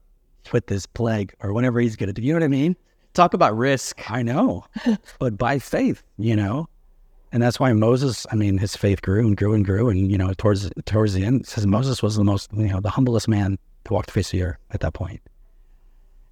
with 0.53 0.66
this 0.66 0.85
plague 0.85 1.33
or 1.40 1.53
whatever 1.53 1.79
He's 1.81 1.94
going 1.94 2.09
to 2.09 2.12
do. 2.12 2.22
You 2.22 2.33
know 2.33 2.40
what 2.40 2.44
I 2.44 2.48
mean? 2.48 2.77
Talk 3.14 3.35
about 3.35 3.57
risk. 3.57 4.11
I 4.11 4.22
know, 4.22 4.64
but 5.20 5.38
by 5.38 5.59
faith, 5.61 6.03
you 6.18 6.35
know. 6.35 6.68
And 7.31 7.42
that's 7.42 7.59
why 7.61 7.72
Moses, 7.72 8.27
I 8.31 8.35
mean, 8.35 8.59
his 8.59 8.77
faith 8.77 9.01
grew 9.01 9.27
and 9.27 9.37
grew 9.37 9.55
and 9.55 9.64
grew. 9.64 9.88
And, 9.88 10.11
you 10.11 10.18
know, 10.18 10.35
towards 10.35 10.70
towards 10.85 11.14
the 11.14 11.25
end, 11.25 11.42
it 11.42 11.46
says 11.46 11.66
Moses 11.66 12.03
was 12.03 12.16
the 12.16 12.25
most, 12.25 12.51
you 12.53 12.68
know, 12.68 12.81
the 12.81 12.90
humblest 12.90 13.29
man 13.29 13.59
to 13.85 13.94
walk 13.94 14.07
the 14.07 14.12
face 14.12 14.27
of 14.27 14.33
the 14.33 14.42
earth 14.42 14.59
at 14.72 14.81
that 14.81 14.92
point. 14.92 15.20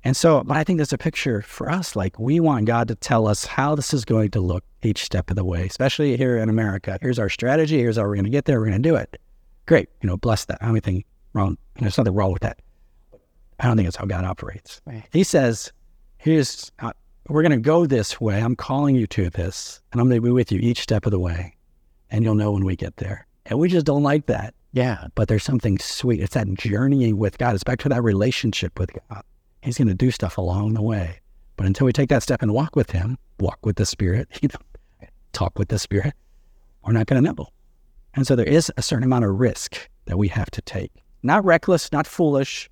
And 0.02 0.16
so, 0.16 0.42
but 0.44 0.56
I 0.56 0.64
think 0.64 0.78
there's 0.78 0.92
a 0.92 0.98
picture 0.98 1.42
for 1.42 1.70
us. 1.70 1.94
Like, 1.94 2.18
we 2.18 2.40
want 2.40 2.64
God 2.64 2.88
to 2.88 2.94
tell 2.94 3.26
us 3.26 3.44
how 3.44 3.74
this 3.74 3.92
is 3.92 4.04
going 4.04 4.30
to 4.30 4.40
look 4.40 4.64
each 4.82 5.04
step 5.04 5.28
of 5.28 5.36
the 5.36 5.44
way, 5.44 5.66
especially 5.66 6.16
here 6.16 6.38
in 6.38 6.48
America. 6.48 6.98
Here's 7.02 7.18
our 7.18 7.28
strategy. 7.28 7.78
Here's 7.78 7.96
how 7.96 8.04
we're 8.04 8.14
going 8.14 8.24
to 8.24 8.30
get 8.30 8.46
there. 8.46 8.60
We're 8.60 8.70
going 8.70 8.82
to 8.82 8.88
do 8.88 8.96
it. 8.96 9.20
Great. 9.66 9.90
You 10.00 10.08
know, 10.08 10.16
bless 10.16 10.46
that. 10.46 10.58
I 10.62 10.66
don't 10.66 10.80
think 10.80 11.04
wrong. 11.34 11.58
There's 11.78 11.98
nothing 11.98 12.14
wrong 12.14 12.32
with 12.32 12.42
that. 12.42 12.60
I 13.58 13.66
don't 13.66 13.76
think 13.76 13.88
it's 13.88 13.96
how 13.96 14.06
God 14.06 14.24
operates. 14.24 14.80
Right. 14.86 15.04
He 15.12 15.22
says, 15.22 15.70
here's, 16.16 16.72
uh, 16.78 16.92
we're 17.28 17.42
going 17.42 17.52
to 17.52 17.58
go 17.58 17.84
this 17.84 18.18
way. 18.18 18.40
I'm 18.40 18.56
calling 18.56 18.96
you 18.96 19.06
to 19.08 19.28
this, 19.28 19.82
and 19.92 20.00
I'm 20.00 20.08
going 20.08 20.16
to 20.16 20.26
be 20.26 20.32
with 20.32 20.50
you 20.50 20.60
each 20.60 20.80
step 20.80 21.04
of 21.04 21.10
the 21.10 21.20
way, 21.20 21.54
and 22.10 22.24
you'll 22.24 22.34
know 22.34 22.52
when 22.52 22.64
we 22.64 22.74
get 22.74 22.96
there. 22.96 23.26
And 23.46 23.58
we 23.58 23.68
just 23.68 23.84
don't 23.84 24.02
like 24.02 24.26
that. 24.26 24.54
Yeah. 24.72 25.08
But 25.14 25.28
there's 25.28 25.44
something 25.44 25.78
sweet. 25.78 26.20
It's 26.20 26.34
that 26.34 26.52
journeying 26.54 27.18
with 27.18 27.36
God. 27.36 27.54
It's 27.54 27.64
back 27.64 27.80
to 27.80 27.88
that 27.90 28.02
relationship 28.02 28.78
with 28.78 28.90
God. 29.10 29.22
He's 29.62 29.78
going 29.78 29.88
to 29.88 29.94
do 29.94 30.10
stuff 30.10 30.38
along 30.38 30.74
the 30.74 30.82
way. 30.82 31.20
But 31.56 31.66
until 31.66 31.84
we 31.84 31.92
take 31.92 32.08
that 32.08 32.22
step 32.22 32.40
and 32.42 32.54
walk 32.54 32.74
with 32.74 32.90
Him, 32.90 33.18
walk 33.38 33.58
with 33.64 33.76
the 33.76 33.86
Spirit, 33.86 34.28
you 34.42 34.48
know, 34.48 35.08
talk 35.32 35.58
with 35.58 35.68
the 35.68 35.78
Spirit, 35.78 36.14
we're 36.84 36.92
not 36.92 37.06
going 37.06 37.22
to 37.22 37.32
know. 37.32 37.48
And 38.14 38.26
so 38.26 38.34
there 38.34 38.46
is 38.46 38.72
a 38.76 38.82
certain 38.82 39.04
amount 39.04 39.24
of 39.24 39.38
risk 39.38 39.88
that 40.06 40.16
we 40.16 40.28
have 40.28 40.50
to 40.52 40.62
take. 40.62 40.90
Not 41.22 41.44
reckless, 41.44 41.92
not 41.92 42.06
foolish. 42.06 42.68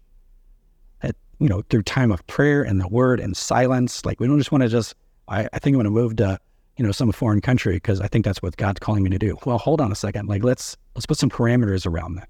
That, 1.03 1.15
you 1.39 1.49
know, 1.49 1.63
through 1.69 1.83
time 1.83 2.11
of 2.11 2.27
prayer 2.27 2.63
and 2.63 2.81
the 2.81 2.89
word 2.89 3.21
and 3.21 3.37
silence. 3.37 4.05
Like 4.05 4.21
we 4.21 4.27
don't 4.27 4.39
just 4.39 4.51
want 4.51 4.63
to 4.63 4.69
just, 4.69 4.95
I, 5.29 5.49
I 5.53 5.59
think 5.59 5.75
I'm 5.75 5.83
going 5.83 5.85
to 5.85 5.91
move 5.91 6.17
to, 6.17 6.39
you 6.77 6.85
know, 6.85 6.93
some 6.93 7.13
foreign 7.13 7.41
country 7.41 7.75
because 7.75 8.01
I 8.01 8.09
think 8.09 8.25
that's 8.25 8.43
what 8.43 8.57
God's 8.57 8.81
calling 8.81 9.03
me 9.03 9.11
to 9.11 9.19
do. 9.19 9.37
Well, 9.45 9.59
hold 9.59 9.81
on 9.81 9.93
a 9.93 9.97
second. 9.97 10.29
Like 10.29 10.43
let's 10.43 10.77
let's 10.95 11.07
put 11.07 11.19
some 11.19 11.31
parameters 11.31 11.87
around 11.87 12.15
that. 12.15 12.29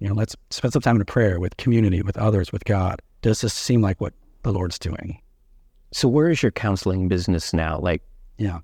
You 0.00 0.08
know, 0.08 0.14
let's 0.14 0.34
spend 0.50 0.72
some 0.72 0.82
time 0.82 0.96
in 0.96 1.04
prayer 1.04 1.38
with 1.38 1.56
community, 1.56 2.02
with 2.02 2.16
others, 2.16 2.52
with 2.52 2.64
God. 2.64 3.00
Does 3.22 3.40
this 3.40 3.54
seem 3.54 3.82
like 3.82 4.00
what 4.00 4.14
the 4.42 4.52
Lord's 4.52 4.78
doing? 4.78 5.20
So 5.92 6.08
where 6.08 6.30
is 6.30 6.42
your 6.42 6.52
counseling 6.52 7.08
business 7.08 7.52
now? 7.52 7.78
Like, 7.78 8.02
Yeah. 8.38 8.60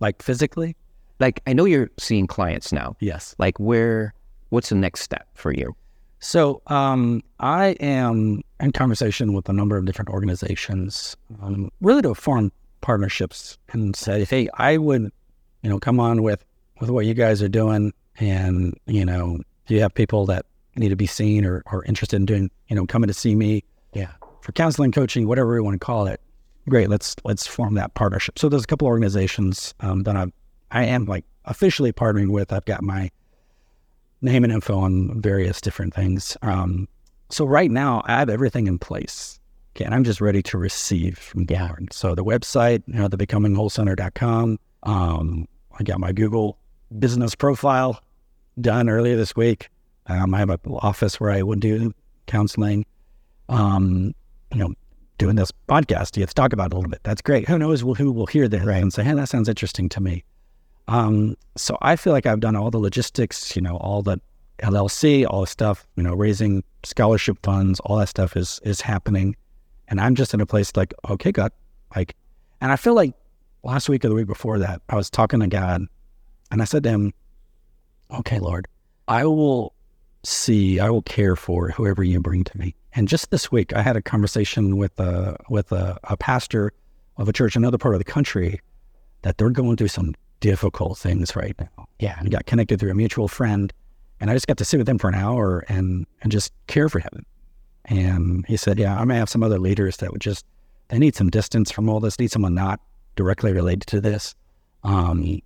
Like 0.00 0.22
physically? 0.22 0.76
like 1.20 1.40
I 1.46 1.52
know 1.52 1.64
you're 1.64 1.90
seeing 1.98 2.26
clients 2.26 2.72
now. 2.72 2.96
Yes. 3.00 3.34
Like 3.38 3.58
where? 3.58 4.14
What's 4.50 4.70
the 4.70 4.76
next 4.76 5.02
step 5.02 5.26
for 5.34 5.52
you? 5.52 5.76
So 6.20 6.62
um, 6.68 7.22
I 7.38 7.68
am 7.80 8.40
in 8.60 8.72
conversation 8.72 9.34
with 9.34 9.48
a 9.48 9.52
number 9.52 9.76
of 9.76 9.84
different 9.84 10.08
organizations, 10.08 11.16
um, 11.42 11.70
really 11.80 12.02
to 12.02 12.14
form 12.14 12.50
partnerships 12.80 13.58
and 13.70 13.94
say, 13.94 14.24
hey, 14.24 14.48
I 14.54 14.78
would, 14.78 15.12
you 15.62 15.70
know, 15.70 15.78
come 15.78 16.00
on 16.00 16.22
with 16.22 16.44
with 16.80 16.90
what 16.90 17.04
you 17.06 17.14
guys 17.14 17.42
are 17.42 17.48
doing, 17.48 17.92
and 18.18 18.78
you 18.86 19.04
know, 19.04 19.40
you 19.66 19.80
have 19.80 19.94
people 19.94 20.24
that 20.26 20.46
need 20.78 20.88
to 20.90 20.96
be 20.96 21.06
seen 21.06 21.44
or 21.44 21.62
are 21.66 21.82
interested 21.84 22.16
in 22.16 22.26
doing, 22.26 22.50
you 22.68 22.76
know, 22.76 22.86
coming 22.86 23.08
to 23.08 23.14
see 23.14 23.34
me, 23.34 23.64
Yeah. 23.94 24.12
for 24.42 24.52
counseling, 24.52 24.92
coaching, 24.92 25.26
whatever 25.28 25.52
we 25.54 25.60
want 25.60 25.74
to 25.74 25.84
call 25.84 26.06
it. 26.06 26.20
Great, 26.68 26.88
let's 26.90 27.16
let's 27.24 27.46
form 27.46 27.74
that 27.74 27.94
partnership. 27.94 28.38
So 28.38 28.48
there's 28.48 28.64
a 28.64 28.66
couple 28.66 28.86
organizations 28.88 29.74
um, 29.80 30.02
that 30.04 30.16
I 30.16 30.26
I 30.70 30.84
am 30.84 31.06
like 31.06 31.24
officially 31.46 31.92
partnering 31.92 32.30
with. 32.30 32.52
I've 32.52 32.64
got 32.66 32.82
my 32.82 33.10
name 34.20 34.44
and 34.44 34.52
info 34.52 34.78
on 34.78 35.20
various 35.20 35.60
different 35.60 35.94
things. 35.94 36.36
Um, 36.42 36.88
so 37.30 37.44
right 37.46 37.70
now 37.70 38.02
I 38.04 38.18
have 38.18 38.28
everything 38.28 38.66
in 38.66 38.78
place. 38.78 39.40
Okay, 39.76 39.84
and 39.84 39.94
I'm 39.94 40.04
just 40.04 40.20
ready 40.20 40.42
to 40.42 40.58
receive 40.58 41.18
from 41.18 41.44
the 41.46 41.54
Yeah. 41.54 41.66
Lord. 41.68 41.92
So 41.92 42.14
the 42.14 42.24
website, 42.24 42.82
you 42.86 42.94
know, 42.94 43.08
the 43.08 43.16
becomingwholecenter.com. 43.16 44.58
Um, 44.82 45.46
I 45.78 45.82
got 45.84 46.00
my 46.00 46.12
Google 46.12 46.58
business 46.98 47.34
profile 47.34 48.00
done 48.60 48.88
earlier 48.88 49.16
this 49.16 49.36
week. 49.36 49.68
Um, 50.08 50.34
I 50.34 50.38
have 50.38 50.50
an 50.50 50.58
office 50.66 51.20
where 51.20 51.30
I 51.30 51.42
would 51.42 51.60
do 51.60 51.92
counseling. 52.26 52.86
Um, 53.48 54.14
you 54.52 54.58
know, 54.58 54.74
doing 55.18 55.36
this 55.36 55.52
podcast, 55.68 56.16
you 56.16 56.22
have 56.22 56.30
to 56.30 56.34
talk 56.34 56.52
about 56.52 56.66
it 56.66 56.72
a 56.72 56.76
little 56.76 56.90
bit. 56.90 57.00
That's 57.02 57.20
great. 57.20 57.48
Who 57.48 57.58
knows 57.58 57.80
who 57.80 58.12
will 58.12 58.26
hear 58.26 58.48
this 58.48 58.62
and 58.62 58.92
say, 58.92 59.02
hey, 59.02 59.14
that 59.14 59.28
sounds 59.28 59.48
interesting 59.48 59.88
to 59.90 60.00
me. 60.00 60.24
Um, 60.86 61.36
so 61.56 61.76
I 61.82 61.96
feel 61.96 62.12
like 62.12 62.24
I've 62.24 62.40
done 62.40 62.56
all 62.56 62.70
the 62.70 62.78
logistics, 62.78 63.54
you 63.54 63.60
know, 63.60 63.76
all 63.76 64.02
the 64.02 64.18
LLC, 64.60 65.26
all 65.28 65.42
the 65.42 65.46
stuff, 65.46 65.86
you 65.96 66.02
know, 66.02 66.14
raising 66.14 66.64
scholarship 66.82 67.38
funds, 67.42 67.80
all 67.80 67.96
that 67.96 68.08
stuff 68.08 68.36
is 68.36 68.60
is 68.64 68.80
happening. 68.80 69.36
And 69.88 70.00
I'm 70.00 70.14
just 70.14 70.34
in 70.34 70.40
a 70.40 70.46
place 70.46 70.74
like, 70.76 70.94
okay, 71.08 71.32
God, 71.32 71.52
like, 71.94 72.14
and 72.60 72.72
I 72.72 72.76
feel 72.76 72.94
like 72.94 73.12
last 73.62 73.88
week 73.88 74.04
or 74.04 74.08
the 74.08 74.14
week 74.14 74.26
before 74.26 74.58
that, 74.58 74.82
I 74.88 74.96
was 74.96 75.10
talking 75.10 75.40
to 75.40 75.46
God 75.46 75.82
and 76.50 76.62
I 76.62 76.64
said 76.64 76.82
to 76.84 76.90
him, 76.90 77.12
okay, 78.10 78.38
Lord, 78.38 78.66
I 79.08 79.24
will 79.24 79.72
see, 80.24 80.80
I 80.80 80.90
will 80.90 81.02
care 81.02 81.36
for 81.36 81.70
whoever 81.70 82.02
you 82.02 82.20
bring 82.20 82.44
to 82.44 82.58
me. 82.58 82.74
And 82.94 83.08
just 83.08 83.30
this 83.30 83.52
week, 83.52 83.74
I 83.74 83.82
had 83.82 83.96
a 83.96 84.02
conversation 84.02 84.76
with 84.76 84.98
a 84.98 85.36
with 85.48 85.72
a, 85.72 85.98
a 86.04 86.16
pastor 86.16 86.72
of 87.16 87.28
a 87.28 87.32
church 87.32 87.56
in 87.56 87.62
another 87.62 87.78
part 87.78 87.94
of 87.94 88.00
the 88.00 88.04
country 88.04 88.60
that 89.22 89.38
they're 89.38 89.50
going 89.50 89.76
through 89.76 89.88
some 89.88 90.14
difficult 90.40 90.98
things 90.98 91.34
right 91.34 91.54
now. 91.58 91.88
Yeah. 91.98 92.16
And 92.18 92.30
got 92.30 92.46
connected 92.46 92.80
through 92.80 92.90
a 92.90 92.94
mutual 92.94 93.28
friend, 93.28 93.72
and 94.20 94.30
I 94.30 94.34
just 94.34 94.46
got 94.46 94.56
to 94.58 94.64
sit 94.64 94.78
with 94.78 94.88
him 94.88 94.98
for 94.98 95.08
an 95.08 95.14
hour 95.14 95.64
and 95.68 96.06
and 96.22 96.32
just 96.32 96.52
care 96.66 96.88
for 96.88 97.00
him. 97.00 97.24
And 97.84 98.44
he 98.46 98.56
said, 98.56 98.78
"Yeah, 98.78 98.98
I 98.98 99.04
may 99.04 99.16
have 99.16 99.28
some 99.28 99.42
other 99.42 99.58
leaders 99.58 99.98
that 99.98 100.12
would 100.12 100.20
just 100.20 100.44
they 100.88 100.98
need 100.98 101.14
some 101.14 101.30
distance 101.30 101.70
from 101.70 101.88
all 101.88 102.00
this, 102.00 102.18
need 102.18 102.30
someone 102.30 102.54
not 102.54 102.80
directly 103.16 103.52
related 103.52 103.86
to 103.88 104.00
this. 104.00 104.34
Um, 104.84 105.40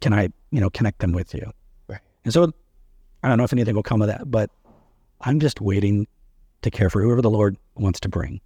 can 0.00 0.12
I, 0.12 0.28
you 0.50 0.60
know, 0.60 0.70
connect 0.70 1.00
them 1.00 1.12
with 1.12 1.34
you?" 1.34 1.50
Right. 1.88 2.00
And 2.24 2.32
so 2.32 2.52
I 3.22 3.28
don't 3.28 3.38
know 3.38 3.44
if 3.44 3.52
anything 3.52 3.74
will 3.74 3.82
come 3.82 4.02
of 4.02 4.08
that, 4.08 4.30
but 4.30 4.50
I'm 5.22 5.40
just 5.40 5.60
waiting 5.60 6.06
to 6.62 6.70
care 6.70 6.90
for 6.90 7.02
whoever 7.02 7.22
the 7.22 7.30
Lord 7.30 7.56
wants 7.74 8.00
to 8.00 8.08
bring. 8.08 8.40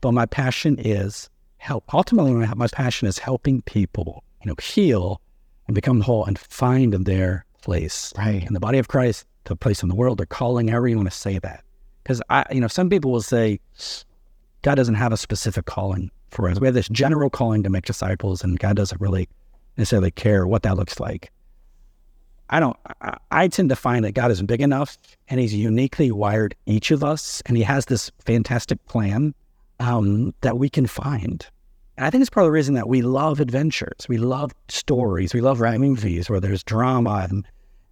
But 0.00 0.12
my 0.12 0.26
passion 0.26 0.76
is 0.78 1.28
help. 1.58 1.92
Ultimately, 1.94 2.32
my, 2.32 2.66
passion 2.68 3.08
is 3.08 3.18
helping 3.18 3.62
people, 3.62 4.24
you 4.42 4.48
know, 4.48 4.56
heal 4.60 5.20
and 5.66 5.74
become 5.74 6.00
whole 6.00 6.24
and 6.24 6.38
find 6.38 6.92
their 6.92 7.44
place 7.62 8.12
Right. 8.18 8.44
in 8.44 8.52
the 8.52 8.60
body 8.60 8.78
of 8.78 8.88
Christ, 8.88 9.26
the 9.44 9.54
place 9.54 9.82
in 9.82 9.88
the 9.88 9.94
world, 9.94 10.18
their 10.18 10.26
calling, 10.26 10.68
however 10.68 10.88
you 10.88 10.96
want 10.96 11.10
to 11.10 11.16
say 11.16 11.38
that. 11.38 11.62
Because 12.02 12.20
I, 12.30 12.44
you 12.50 12.60
know, 12.60 12.66
some 12.68 12.90
people 12.90 13.12
will 13.12 13.22
say 13.22 13.60
God 14.62 14.74
doesn't 14.74 14.96
have 14.96 15.12
a 15.12 15.16
specific 15.16 15.66
calling 15.66 16.10
for 16.30 16.48
us. 16.48 16.58
We 16.58 16.66
have 16.66 16.74
this 16.74 16.88
general 16.88 17.30
calling 17.30 17.62
to 17.62 17.70
make 17.70 17.84
disciples, 17.84 18.42
and 18.42 18.58
God 18.58 18.76
doesn't 18.76 19.00
really 19.00 19.28
necessarily 19.76 20.10
care 20.10 20.46
what 20.46 20.62
that 20.64 20.76
looks 20.76 20.98
like. 20.98 21.30
I 22.50 22.60
don't. 22.60 22.76
I, 23.00 23.16
I 23.30 23.48
tend 23.48 23.68
to 23.70 23.76
find 23.76 24.04
that 24.04 24.12
God 24.12 24.30
is 24.30 24.42
big 24.42 24.60
enough, 24.60 24.98
and 25.28 25.40
He's 25.40 25.54
uniquely 25.54 26.10
wired 26.10 26.54
each 26.66 26.90
of 26.90 27.02
us, 27.02 27.42
and 27.46 27.56
He 27.56 27.62
has 27.62 27.86
this 27.86 28.10
fantastic 28.18 28.84
plan 28.86 29.34
um, 29.80 30.34
that 30.42 30.58
we 30.58 30.68
can 30.68 30.86
find. 30.86 31.46
And 31.96 32.06
I 32.06 32.10
think 32.10 32.22
it's 32.22 32.30
part 32.30 32.44
of 32.44 32.48
the 32.48 32.52
reason 32.52 32.74
that 32.74 32.88
we 32.88 33.02
love 33.02 33.40
adventures. 33.40 34.06
We 34.08 34.18
love 34.18 34.52
stories. 34.68 35.34
We 35.34 35.40
love 35.40 35.60
movies 35.60 36.30
where 36.30 36.40
there's 36.40 36.62
drama 36.62 37.26
and 37.30 37.46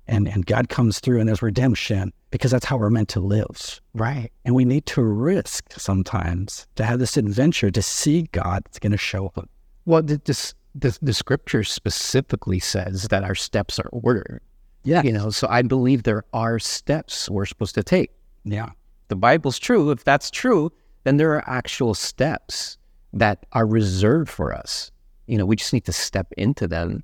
and 0.06 0.26
and 0.26 0.44
God 0.46 0.68
comes 0.68 1.00
through 1.00 1.20
and 1.20 1.28
there's 1.28 1.42
redemption 1.42 2.12
because 2.30 2.50
that's 2.50 2.64
how 2.64 2.76
we're 2.76 2.90
meant 2.90 3.08
to 3.10 3.20
live. 3.20 3.80
Right. 3.94 4.32
And 4.44 4.54
we 4.54 4.64
need 4.64 4.86
to 4.86 5.02
risk 5.02 5.72
sometimes 5.78 6.66
to 6.76 6.84
have 6.84 6.98
this 6.98 7.16
adventure 7.16 7.70
to 7.70 7.82
see 7.82 8.22
God 8.32 8.62
that's 8.64 8.78
going 8.78 8.92
to 8.92 8.98
show 8.98 9.32
up. 9.36 9.48
Well, 9.84 10.02
this, 10.02 10.54
the 10.74 10.96
the 11.02 11.14
scripture 11.14 11.64
specifically 11.64 12.58
says 12.58 13.08
that 13.08 13.24
our 13.24 13.34
steps 13.34 13.78
are 13.78 13.88
ordered. 13.92 14.40
Yeah. 14.84 15.02
You 15.02 15.12
know, 15.12 15.30
so 15.30 15.46
I 15.50 15.62
believe 15.62 16.04
there 16.04 16.24
are 16.32 16.58
steps 16.58 17.28
we're 17.28 17.46
supposed 17.46 17.74
to 17.74 17.82
take. 17.82 18.12
Yeah. 18.44 18.70
The 19.08 19.16
Bible's 19.16 19.58
true. 19.58 19.90
If 19.90 20.04
that's 20.04 20.30
true, 20.30 20.72
then 21.04 21.16
there 21.16 21.32
are 21.32 21.44
actual 21.46 21.94
steps 21.94 22.78
that 23.12 23.44
are 23.52 23.66
reserved 23.66 24.30
for 24.30 24.54
us. 24.54 24.90
You 25.26 25.36
know, 25.36 25.44
we 25.44 25.56
just 25.56 25.72
need 25.72 25.84
to 25.84 25.92
step 25.92 26.28
into 26.36 26.66
them. 26.66 27.02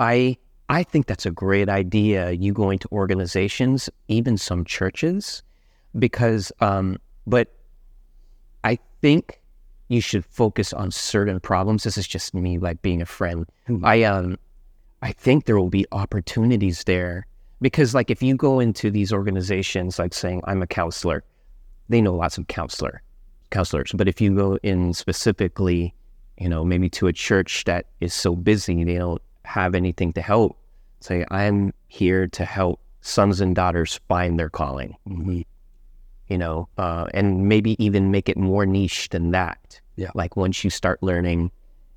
I 0.00 0.38
I 0.68 0.82
think 0.82 1.06
that's 1.06 1.26
a 1.26 1.30
great 1.30 1.68
idea. 1.68 2.30
You 2.32 2.52
going 2.52 2.78
to 2.80 2.88
organizations, 2.92 3.90
even 4.08 4.38
some 4.38 4.64
churches, 4.64 5.42
because 5.98 6.50
um, 6.60 6.98
but 7.26 7.48
I 8.64 8.78
think 9.02 9.41
you 9.92 10.00
should 10.00 10.24
focus 10.24 10.72
on 10.72 10.90
certain 10.90 11.40
problems. 11.40 11.84
This 11.84 11.98
is 11.98 12.06
just 12.06 12.34
me, 12.34 12.58
like 12.58 12.82
being 12.82 13.02
a 13.02 13.06
friend. 13.06 13.46
Hmm. 13.66 13.84
I 13.84 14.02
um, 14.04 14.38
I 15.02 15.12
think 15.12 15.44
there 15.44 15.58
will 15.58 15.70
be 15.70 15.86
opportunities 15.92 16.84
there 16.84 17.26
because, 17.60 17.94
like, 17.94 18.10
if 18.10 18.22
you 18.22 18.36
go 18.36 18.60
into 18.60 18.90
these 18.90 19.12
organizations, 19.12 19.98
like 19.98 20.14
saying 20.14 20.42
I'm 20.44 20.62
a 20.62 20.66
counselor, 20.66 21.24
they 21.88 22.00
know 22.00 22.14
lots 22.14 22.38
of 22.38 22.46
counselor 22.46 23.02
counselors. 23.50 23.92
But 23.94 24.08
if 24.08 24.20
you 24.20 24.34
go 24.34 24.58
in 24.62 24.94
specifically, 24.94 25.94
you 26.38 26.48
know, 26.48 26.64
maybe 26.64 26.88
to 26.90 27.06
a 27.06 27.12
church 27.12 27.64
that 27.64 27.86
is 28.00 28.14
so 28.14 28.34
busy 28.34 28.82
they 28.84 28.94
don't 28.94 29.20
have 29.44 29.74
anything 29.74 30.12
to 30.14 30.22
help, 30.22 30.56
say 31.00 31.26
I'm 31.30 31.74
here 31.88 32.26
to 32.28 32.44
help 32.44 32.80
sons 33.02 33.40
and 33.40 33.54
daughters 33.54 34.00
find 34.08 34.38
their 34.38 34.48
calling. 34.48 34.96
You 36.28 36.38
know, 36.38 36.68
uh, 36.78 37.06
and 37.12 37.48
maybe 37.48 37.76
even 37.84 38.10
make 38.10 38.28
it 38.28 38.38
more 38.38 38.64
niche 38.64 39.10
than 39.10 39.32
that. 39.32 39.80
Yeah. 39.96 40.10
Like 40.14 40.36
once 40.36 40.64
you 40.64 40.70
start 40.70 41.02
learning, 41.02 41.50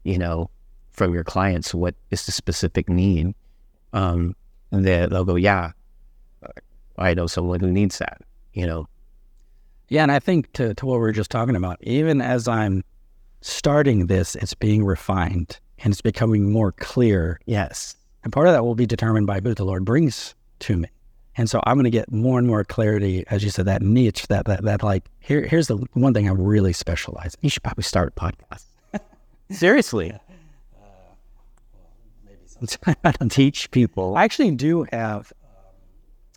you 0.04 0.18
know, 0.18 0.50
from 0.92 1.14
your 1.14 1.24
clients 1.24 1.74
what 1.74 1.96
is 2.12 2.26
the 2.26 2.32
specific 2.32 2.88
need, 2.90 3.34
um, 3.94 4.36
and 4.72 4.86
then 4.86 5.10
they'll 5.10 5.26
go, 5.26 5.36
yeah, 5.36 5.72
I 6.98 7.14
know 7.14 7.28
someone 7.28 7.60
who 7.60 7.72
needs 7.72 7.98
that. 8.00 8.22
You 8.54 8.66
know, 8.66 8.88
Yeah, 9.90 10.04
and 10.04 10.12
I 10.12 10.20
think 10.20 10.52
to, 10.54 10.74
to 10.74 10.86
what 10.86 10.94
we 10.96 11.00
were 11.02 11.12
just 11.12 11.30
talking 11.30 11.56
about, 11.58 11.78
even 11.82 12.22
as 12.22 12.48
I'm 12.48 12.84
starting 13.42 14.08
this, 14.08 14.36
it's 14.36 14.54
being 14.54 14.84
refined 14.86 15.60
and 15.80 15.92
it's 15.92 16.02
becoming 16.02 16.52
more 16.52 16.72
clear. 16.72 17.40
yes, 17.46 17.96
And 18.24 18.32
part 18.32 18.48
of 18.48 18.54
that 18.54 18.64
will 18.64 18.76
be 18.76 18.86
determined 18.86 19.28
by 19.28 19.42
who 19.42 19.54
the 19.54 19.66
Lord 19.66 19.84
brings 19.84 20.34
to 20.60 20.78
me. 20.78 20.88
And 21.38 21.50
so 21.50 21.62
I'm 21.66 21.76
going 21.76 21.86
to 21.86 21.90
get 21.90 22.12
more 22.12 22.40
and 22.40 22.48
more 22.48 22.64
clarity, 22.64 23.26
as 23.28 23.44
you 23.44 23.50
said, 23.50 23.66
that 23.66 23.82
niche, 23.82 24.28
that 24.28 24.46
that 24.46 24.64
that 24.64 24.84
like 24.84 25.06
here 25.20 25.46
here's 25.46 25.68
the 25.68 25.78
one 25.94 26.14
thing 26.14 26.30
I'm 26.30 26.42
really 26.42 26.74
specializing. 26.74 27.40
you 27.42 27.50
should 27.50 27.64
probably 27.64 27.84
start 27.84 28.14
a 28.16 28.20
podcast. 28.20 28.64
Seriously, 29.52 30.14
I 32.86 33.12
don't 33.12 33.30
teach 33.32 33.70
people. 33.72 34.16
I 34.16 34.24
actually 34.24 34.52
do 34.52 34.86
have. 34.92 35.34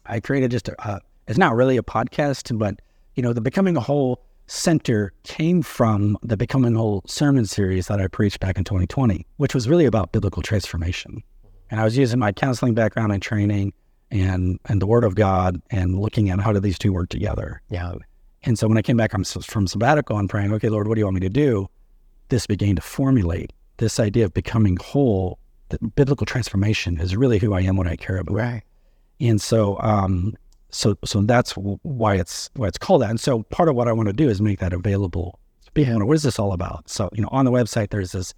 I 0.07 0.21
created 0.21 0.51
just 0.51 0.69
a. 0.69 0.89
Uh, 0.89 0.99
it's 1.27 1.39
not 1.39 1.55
really 1.55 1.77
a 1.77 1.83
podcast, 1.83 2.57
but 2.59 2.81
you 3.15 3.23
know, 3.23 3.33
the 3.33 3.41
becoming 3.41 3.77
a 3.77 3.81
whole 3.81 4.23
center 4.49 5.13
came 5.25 5.63
from 5.63 6.17
the 6.23 6.37
Becoming 6.37 6.75
a 6.75 6.79
Whole 6.79 7.03
sermon 7.07 7.45
series 7.45 7.87
that 7.89 8.01
I 8.01 8.07
preached 8.09 8.41
back 8.41 8.57
in 8.57 8.65
2020, 8.65 9.27
which 9.37 9.55
was 9.55 9.69
really 9.69 9.85
about 9.85 10.13
biblical 10.13 10.43
transformation. 10.43 11.23
And 11.71 11.81
I 11.81 11.85
was 11.85 11.99
using 11.99 12.19
my 12.19 12.33
counseling 12.33 12.75
background 12.75 13.13
and 13.13 13.23
training 13.23 13.75
and 14.11 14.59
and 14.67 14.81
the 14.81 14.87
Word 14.87 15.05
of 15.05 15.15
God 15.15 15.61
and 15.71 15.99
looking 15.99 16.31
at 16.31 16.41
how 16.41 16.53
do 16.53 16.61
these 16.61 16.79
two 16.79 16.93
work 16.93 17.09
together. 17.09 17.61
Yeah. 17.69 17.95
And 18.45 18.59
so 18.59 18.69
when 18.69 18.79
I 18.79 18.83
came 18.83 18.97
back 18.97 19.13
from 19.13 19.67
sabbatical 19.67 20.17
and 20.17 20.31
praying, 20.31 20.53
okay, 20.55 20.69
Lord, 20.69 20.89
what 20.89 20.95
do 20.95 21.01
you 21.01 21.07
want 21.07 21.17
me 21.17 21.21
to 21.21 21.29
do? 21.29 21.69
This 22.29 22.47
began 22.47 22.77
to 22.77 22.83
formulate 22.83 23.53
this 23.79 23.99
idea 23.99 24.25
of 24.25 24.35
becoming 24.35 24.77
whole. 24.81 25.39
That 25.71 25.97
biblical 25.97 26.25
transformation 26.25 26.99
is 26.99 27.15
really 27.15 27.39
who 27.39 27.53
I 27.53 27.61
am, 27.61 27.77
what 27.77 27.87
I 27.87 27.97
care 27.97 28.17
about. 28.17 28.35
Right. 28.35 28.63
And 29.21 29.41
so, 29.41 29.79
um, 29.81 30.35
so 30.71 30.97
so 31.05 31.21
that's 31.23 31.53
why 31.53 32.15
it's 32.15 32.51
why 32.55 32.69
it's 32.69 32.79
called 32.79 33.03
that. 33.03 33.11
And 33.11 33.21
so 33.21 33.43
part 33.45 33.69
of 33.69 33.75
what 33.75 33.89
I 33.89 33.93
want 33.93 34.09
to 34.09 34.13
do 34.13 34.29
is 34.29 34.41
make 34.41 34.61
that 34.61 34.73
available. 34.73 35.39
People, 35.75 36.07
what 36.07 36.15
is 36.15 36.23
this 36.23 36.39
all 36.39 36.53
about? 36.53 36.89
So 36.89 37.11
you 37.13 37.23
know, 37.23 37.29
on 37.31 37.45
the 37.45 37.51
website 37.51 37.91
there's 37.91 38.13
this 38.13 38.35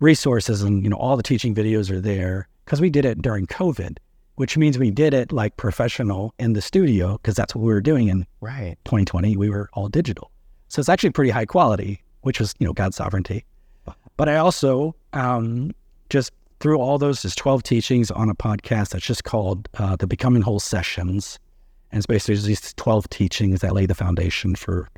resources, 0.00 0.62
and 0.62 0.82
you 0.82 0.90
know, 0.90 0.96
all 0.96 1.16
the 1.16 1.22
teaching 1.22 1.54
videos 1.54 1.90
are 1.90 2.00
there 2.00 2.48
because 2.64 2.80
we 2.80 2.90
did 2.90 3.04
it 3.04 3.22
during 3.22 3.46
COVID, 3.46 3.98
which 4.38 4.56
means 4.56 4.78
we 4.78 4.90
did 4.90 5.12
it 5.14 5.32
like 5.32 5.56
professional 5.56 6.32
in 6.38 6.52
the 6.52 6.62
studio 6.62 7.14
because 7.14 7.34
that's 7.34 7.54
what 7.54 7.62
we 7.62 7.72
were 7.72 7.80
doing 7.80 8.08
in 8.08 8.24
right 8.40 8.76
2020. 8.84 9.36
We 9.36 9.50
were 9.50 9.68
all 9.72 9.88
digital, 9.88 10.30
so 10.68 10.80
it's 10.80 10.88
actually 10.88 11.10
pretty 11.10 11.30
high 11.30 11.46
quality, 11.46 12.02
which 12.22 12.38
was 12.38 12.54
you 12.58 12.66
know 12.66 12.72
God's 12.72 12.96
sovereignty. 12.96 13.44
But 14.16 14.28
I 14.28 14.36
also 14.36 14.94
um, 15.12 15.72
just 16.10 16.32
through 16.60 16.78
all 16.78 16.98
those, 16.98 17.22
there's 17.22 17.34
12 17.34 17.62
teachings 17.62 18.10
on 18.10 18.28
a 18.28 18.34
podcast 18.34 18.90
that's 18.90 19.04
just 19.04 19.24
called 19.24 19.68
uh, 19.78 19.96
the 19.96 20.06
Becoming 20.06 20.42
Whole 20.42 20.60
Sessions. 20.60 21.38
And 21.90 21.98
it's 21.98 22.06
basically 22.06 22.36
these 22.36 22.74
12 22.74 23.08
teachings 23.08 23.60
that 23.60 23.72
lay 23.72 23.86
the 23.86 23.94
foundation 23.94 24.54
for 24.54 24.88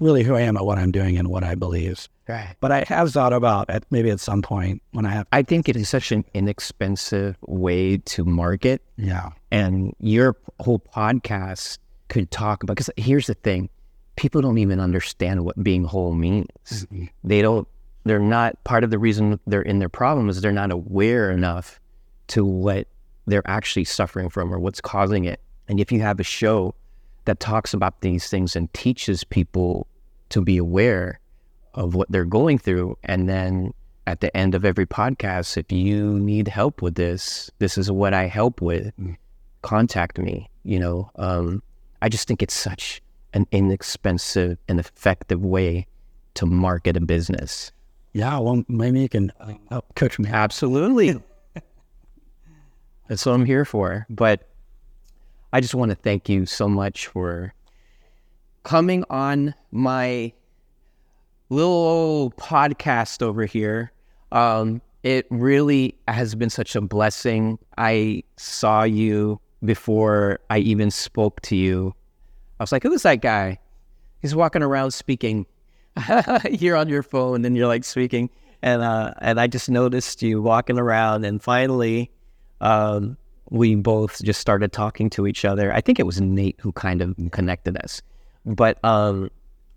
really 0.00 0.22
who 0.22 0.34
I 0.34 0.42
am 0.42 0.56
and 0.56 0.66
what 0.66 0.78
I'm 0.78 0.92
doing 0.92 1.16
and 1.16 1.28
what 1.28 1.44
I 1.44 1.54
believe. 1.54 2.08
Right. 2.28 2.54
But 2.60 2.70
I 2.70 2.84
have 2.86 3.10
thought 3.10 3.32
about 3.32 3.68
at 3.68 3.84
maybe 3.90 4.10
at 4.10 4.20
some 4.20 4.42
point 4.42 4.82
when 4.92 5.04
I 5.04 5.10
have. 5.10 5.26
I 5.32 5.42
think 5.42 5.68
it 5.68 5.76
is 5.76 5.88
such 5.88 6.12
an 6.12 6.24
inexpensive 6.34 7.36
way 7.46 7.98
to 7.98 8.24
market. 8.24 8.82
Yeah. 8.96 9.30
And 9.50 9.94
your 9.98 10.36
whole 10.60 10.78
podcast 10.78 11.78
could 12.08 12.30
talk 12.30 12.62
about, 12.62 12.76
because 12.76 12.90
here's 12.96 13.26
the 13.26 13.34
thing 13.34 13.68
people 14.16 14.40
don't 14.40 14.58
even 14.58 14.78
understand 14.78 15.44
what 15.44 15.62
being 15.64 15.84
whole 15.84 16.12
means. 16.12 16.48
Mm-hmm. 16.68 17.06
They 17.24 17.42
don't, 17.42 17.66
they're 18.04 18.18
not, 18.18 18.62
part 18.64 18.84
of 18.84 18.90
the 18.90 18.98
reason 18.98 19.40
they're 19.46 19.62
in 19.62 19.78
their 19.78 19.88
problem 19.88 20.28
is 20.28 20.40
they're 20.40 20.52
not 20.52 20.70
aware 20.70 21.30
enough 21.30 21.80
to 22.28 22.44
what 22.44 22.86
they're 23.26 23.42
actually 23.46 23.84
suffering 23.84 24.28
from 24.28 24.52
or 24.52 24.58
what's 24.58 24.80
causing 24.80 25.24
it. 25.24 25.40
And 25.68 25.80
if 25.80 25.90
you 25.90 26.00
have 26.02 26.20
a 26.20 26.24
show 26.24 26.74
that 27.24 27.40
talks 27.40 27.72
about 27.72 28.00
these 28.00 28.28
things 28.28 28.54
and 28.54 28.72
teaches 28.74 29.24
people 29.24 29.86
to 30.28 30.40
be 30.40 30.56
aware 30.56 31.20
of 31.74 31.94
what 31.94 32.10
they're 32.10 32.24
going 32.24 32.58
through, 32.58 32.96
and 33.04 33.28
then 33.28 33.72
at 34.06 34.20
the 34.20 34.36
end 34.36 34.54
of 34.54 34.64
every 34.64 34.86
podcast, 34.86 35.56
if 35.56 35.70
you 35.70 36.18
need 36.18 36.48
help 36.48 36.82
with 36.82 36.94
this, 36.96 37.50
this 37.58 37.78
is 37.78 37.90
what 37.90 38.14
I 38.14 38.26
help 38.26 38.60
with. 38.60 38.92
Mm. 38.98 39.16
Contact 39.62 40.18
me. 40.18 40.50
You 40.64 40.80
know, 40.80 41.10
um, 41.16 41.62
I 42.00 42.08
just 42.08 42.26
think 42.26 42.42
it's 42.42 42.54
such 42.54 43.00
an 43.32 43.46
inexpensive 43.52 44.58
and 44.68 44.80
effective 44.80 45.44
way 45.44 45.86
to 46.34 46.46
market 46.46 46.96
a 46.96 47.00
business. 47.00 47.72
Yeah, 48.12 48.38
well, 48.38 48.64
maybe 48.68 49.00
you 49.00 49.08
can 49.08 49.32
uh, 49.40 49.54
help 49.70 49.94
coach 49.94 50.18
me. 50.18 50.28
Absolutely. 50.28 51.20
That's 53.08 53.24
what 53.24 53.32
I'm 53.32 53.46
here 53.46 53.64
for. 53.64 54.06
But 54.10 54.48
I 55.52 55.60
just 55.60 55.74
want 55.74 55.90
to 55.90 55.94
thank 55.94 56.28
you 56.28 56.44
so 56.44 56.68
much 56.68 57.06
for 57.06 57.54
coming 58.64 59.04
on 59.10 59.54
my 59.70 60.32
little 61.52 62.32
podcast 62.38 63.22
over 63.22 63.44
here. 63.44 63.92
Um, 64.32 64.80
it 65.02 65.26
really 65.30 65.94
has 66.08 66.34
been 66.34 66.50
such 66.50 66.74
a 66.74 66.80
blessing. 66.80 67.58
I 67.76 68.22
saw 68.36 68.84
you 68.84 69.38
before 69.64 70.40
I 70.48 70.58
even 70.58 70.90
spoke 70.90 71.40
to 71.42 71.56
you. 71.56 71.94
I 72.58 72.62
was 72.62 72.72
like, 72.72 72.82
who 72.82 72.92
is 72.92 73.02
that 73.02 73.20
guy? 73.20 73.58
He's 74.20 74.34
walking 74.34 74.62
around 74.62 74.92
speaking. 74.92 75.46
you're 76.50 76.76
on 76.76 76.88
your 76.88 77.02
phone 77.02 77.44
and 77.44 77.56
you're 77.56 77.66
like 77.66 77.84
speaking. 77.84 78.30
And 78.62 78.80
uh, 78.80 79.12
and 79.18 79.40
I 79.40 79.46
just 79.46 79.68
noticed 79.68 80.22
you 80.22 80.40
walking 80.40 80.78
around 80.78 81.24
and 81.24 81.42
finally 81.42 82.10
um, 82.60 83.16
we 83.50 83.74
both 83.74 84.22
just 84.22 84.40
started 84.40 84.72
talking 84.72 85.10
to 85.10 85.26
each 85.26 85.44
other. 85.44 85.72
I 85.74 85.80
think 85.80 85.98
it 85.98 86.06
was 86.06 86.20
Nate 86.20 86.58
who 86.60 86.72
kind 86.72 87.02
of 87.02 87.14
connected 87.32 87.76
us. 87.82 88.00
But 88.46 88.82
um, 88.84 89.30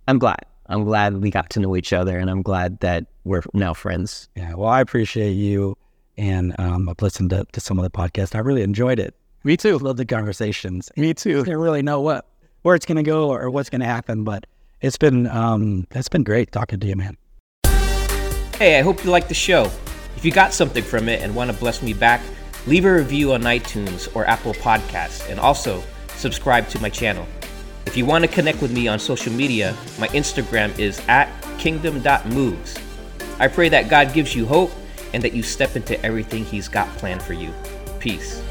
I'm 0.07 0.19
glad. 0.19 0.45
I'm 0.67 0.83
glad 0.83 1.21
we 1.21 1.29
got 1.29 1.49
to 1.51 1.59
know 1.59 1.75
each 1.75 1.93
other, 1.93 2.17
and 2.17 2.29
I'm 2.29 2.41
glad 2.41 2.79
that 2.79 3.05
we're 3.23 3.43
now 3.53 3.73
friends. 3.73 4.29
Yeah. 4.35 4.53
Well, 4.55 4.69
I 4.69 4.81
appreciate 4.81 5.31
you, 5.31 5.77
and 6.17 6.55
um, 6.59 6.89
I've 6.89 7.01
listened 7.01 7.29
to, 7.31 7.45
to 7.51 7.59
some 7.59 7.77
of 7.77 7.83
the 7.83 7.91
podcast. 7.91 8.35
I 8.35 8.39
really 8.39 8.63
enjoyed 8.63 8.99
it. 8.99 9.15
Me 9.43 9.57
too. 9.57 9.77
Love 9.77 9.97
the 9.97 10.05
conversations. 10.05 10.91
Me 10.97 11.13
too. 11.13 11.41
I 11.41 11.43
don't 11.43 11.57
really 11.57 11.83
know 11.83 12.01
what 12.01 12.27
where 12.63 12.73
it's 12.75 12.85
going 12.85 12.97
to 12.97 13.03
go 13.03 13.29
or, 13.29 13.43
or 13.43 13.51
what's 13.51 13.69
going 13.69 13.81
to 13.81 13.87
happen, 13.87 14.23
but 14.23 14.47
it's 14.81 14.97
been 14.97 15.27
um, 15.27 15.85
it's 15.91 16.09
been 16.09 16.23
great 16.23 16.51
talking 16.51 16.79
to 16.79 16.87
you, 16.87 16.95
man. 16.95 17.17
Hey, 18.57 18.79
I 18.79 18.81
hope 18.81 19.03
you 19.03 19.11
liked 19.11 19.27
the 19.27 19.35
show. 19.35 19.69
If 20.15 20.23
you 20.23 20.31
got 20.31 20.53
something 20.53 20.83
from 20.83 21.09
it 21.09 21.21
and 21.21 21.35
want 21.35 21.51
to 21.51 21.57
bless 21.57 21.83
me 21.83 21.93
back 21.93 22.21
Leave 22.67 22.85
a 22.85 22.93
review 22.95 23.33
on 23.33 23.43
iTunes 23.43 24.13
or 24.15 24.25
Apple 24.25 24.53
Podcasts, 24.55 25.29
and 25.29 25.39
also 25.39 25.83
subscribe 26.15 26.67
to 26.69 26.79
my 26.79 26.89
channel. 26.89 27.27
If 27.85 27.95
you 27.95 28.05
want 28.05 28.23
to 28.23 28.27
connect 28.27 28.61
with 28.61 28.71
me 28.71 28.87
on 28.87 28.99
social 28.99 29.31
media, 29.31 29.75
my 29.99 30.07
Instagram 30.09 30.77
is 30.77 31.01
at 31.07 31.29
kingdom.moves. 31.57 32.77
I 33.39 33.47
pray 33.47 33.69
that 33.69 33.89
God 33.89 34.13
gives 34.13 34.35
you 34.35 34.45
hope 34.45 34.71
and 35.13 35.23
that 35.23 35.33
you 35.33 35.43
step 35.43 35.75
into 35.75 36.03
everything 36.05 36.43
He's 36.45 36.67
got 36.67 36.87
planned 36.97 37.21
for 37.21 37.33
you. 37.33 37.53
Peace. 37.99 38.41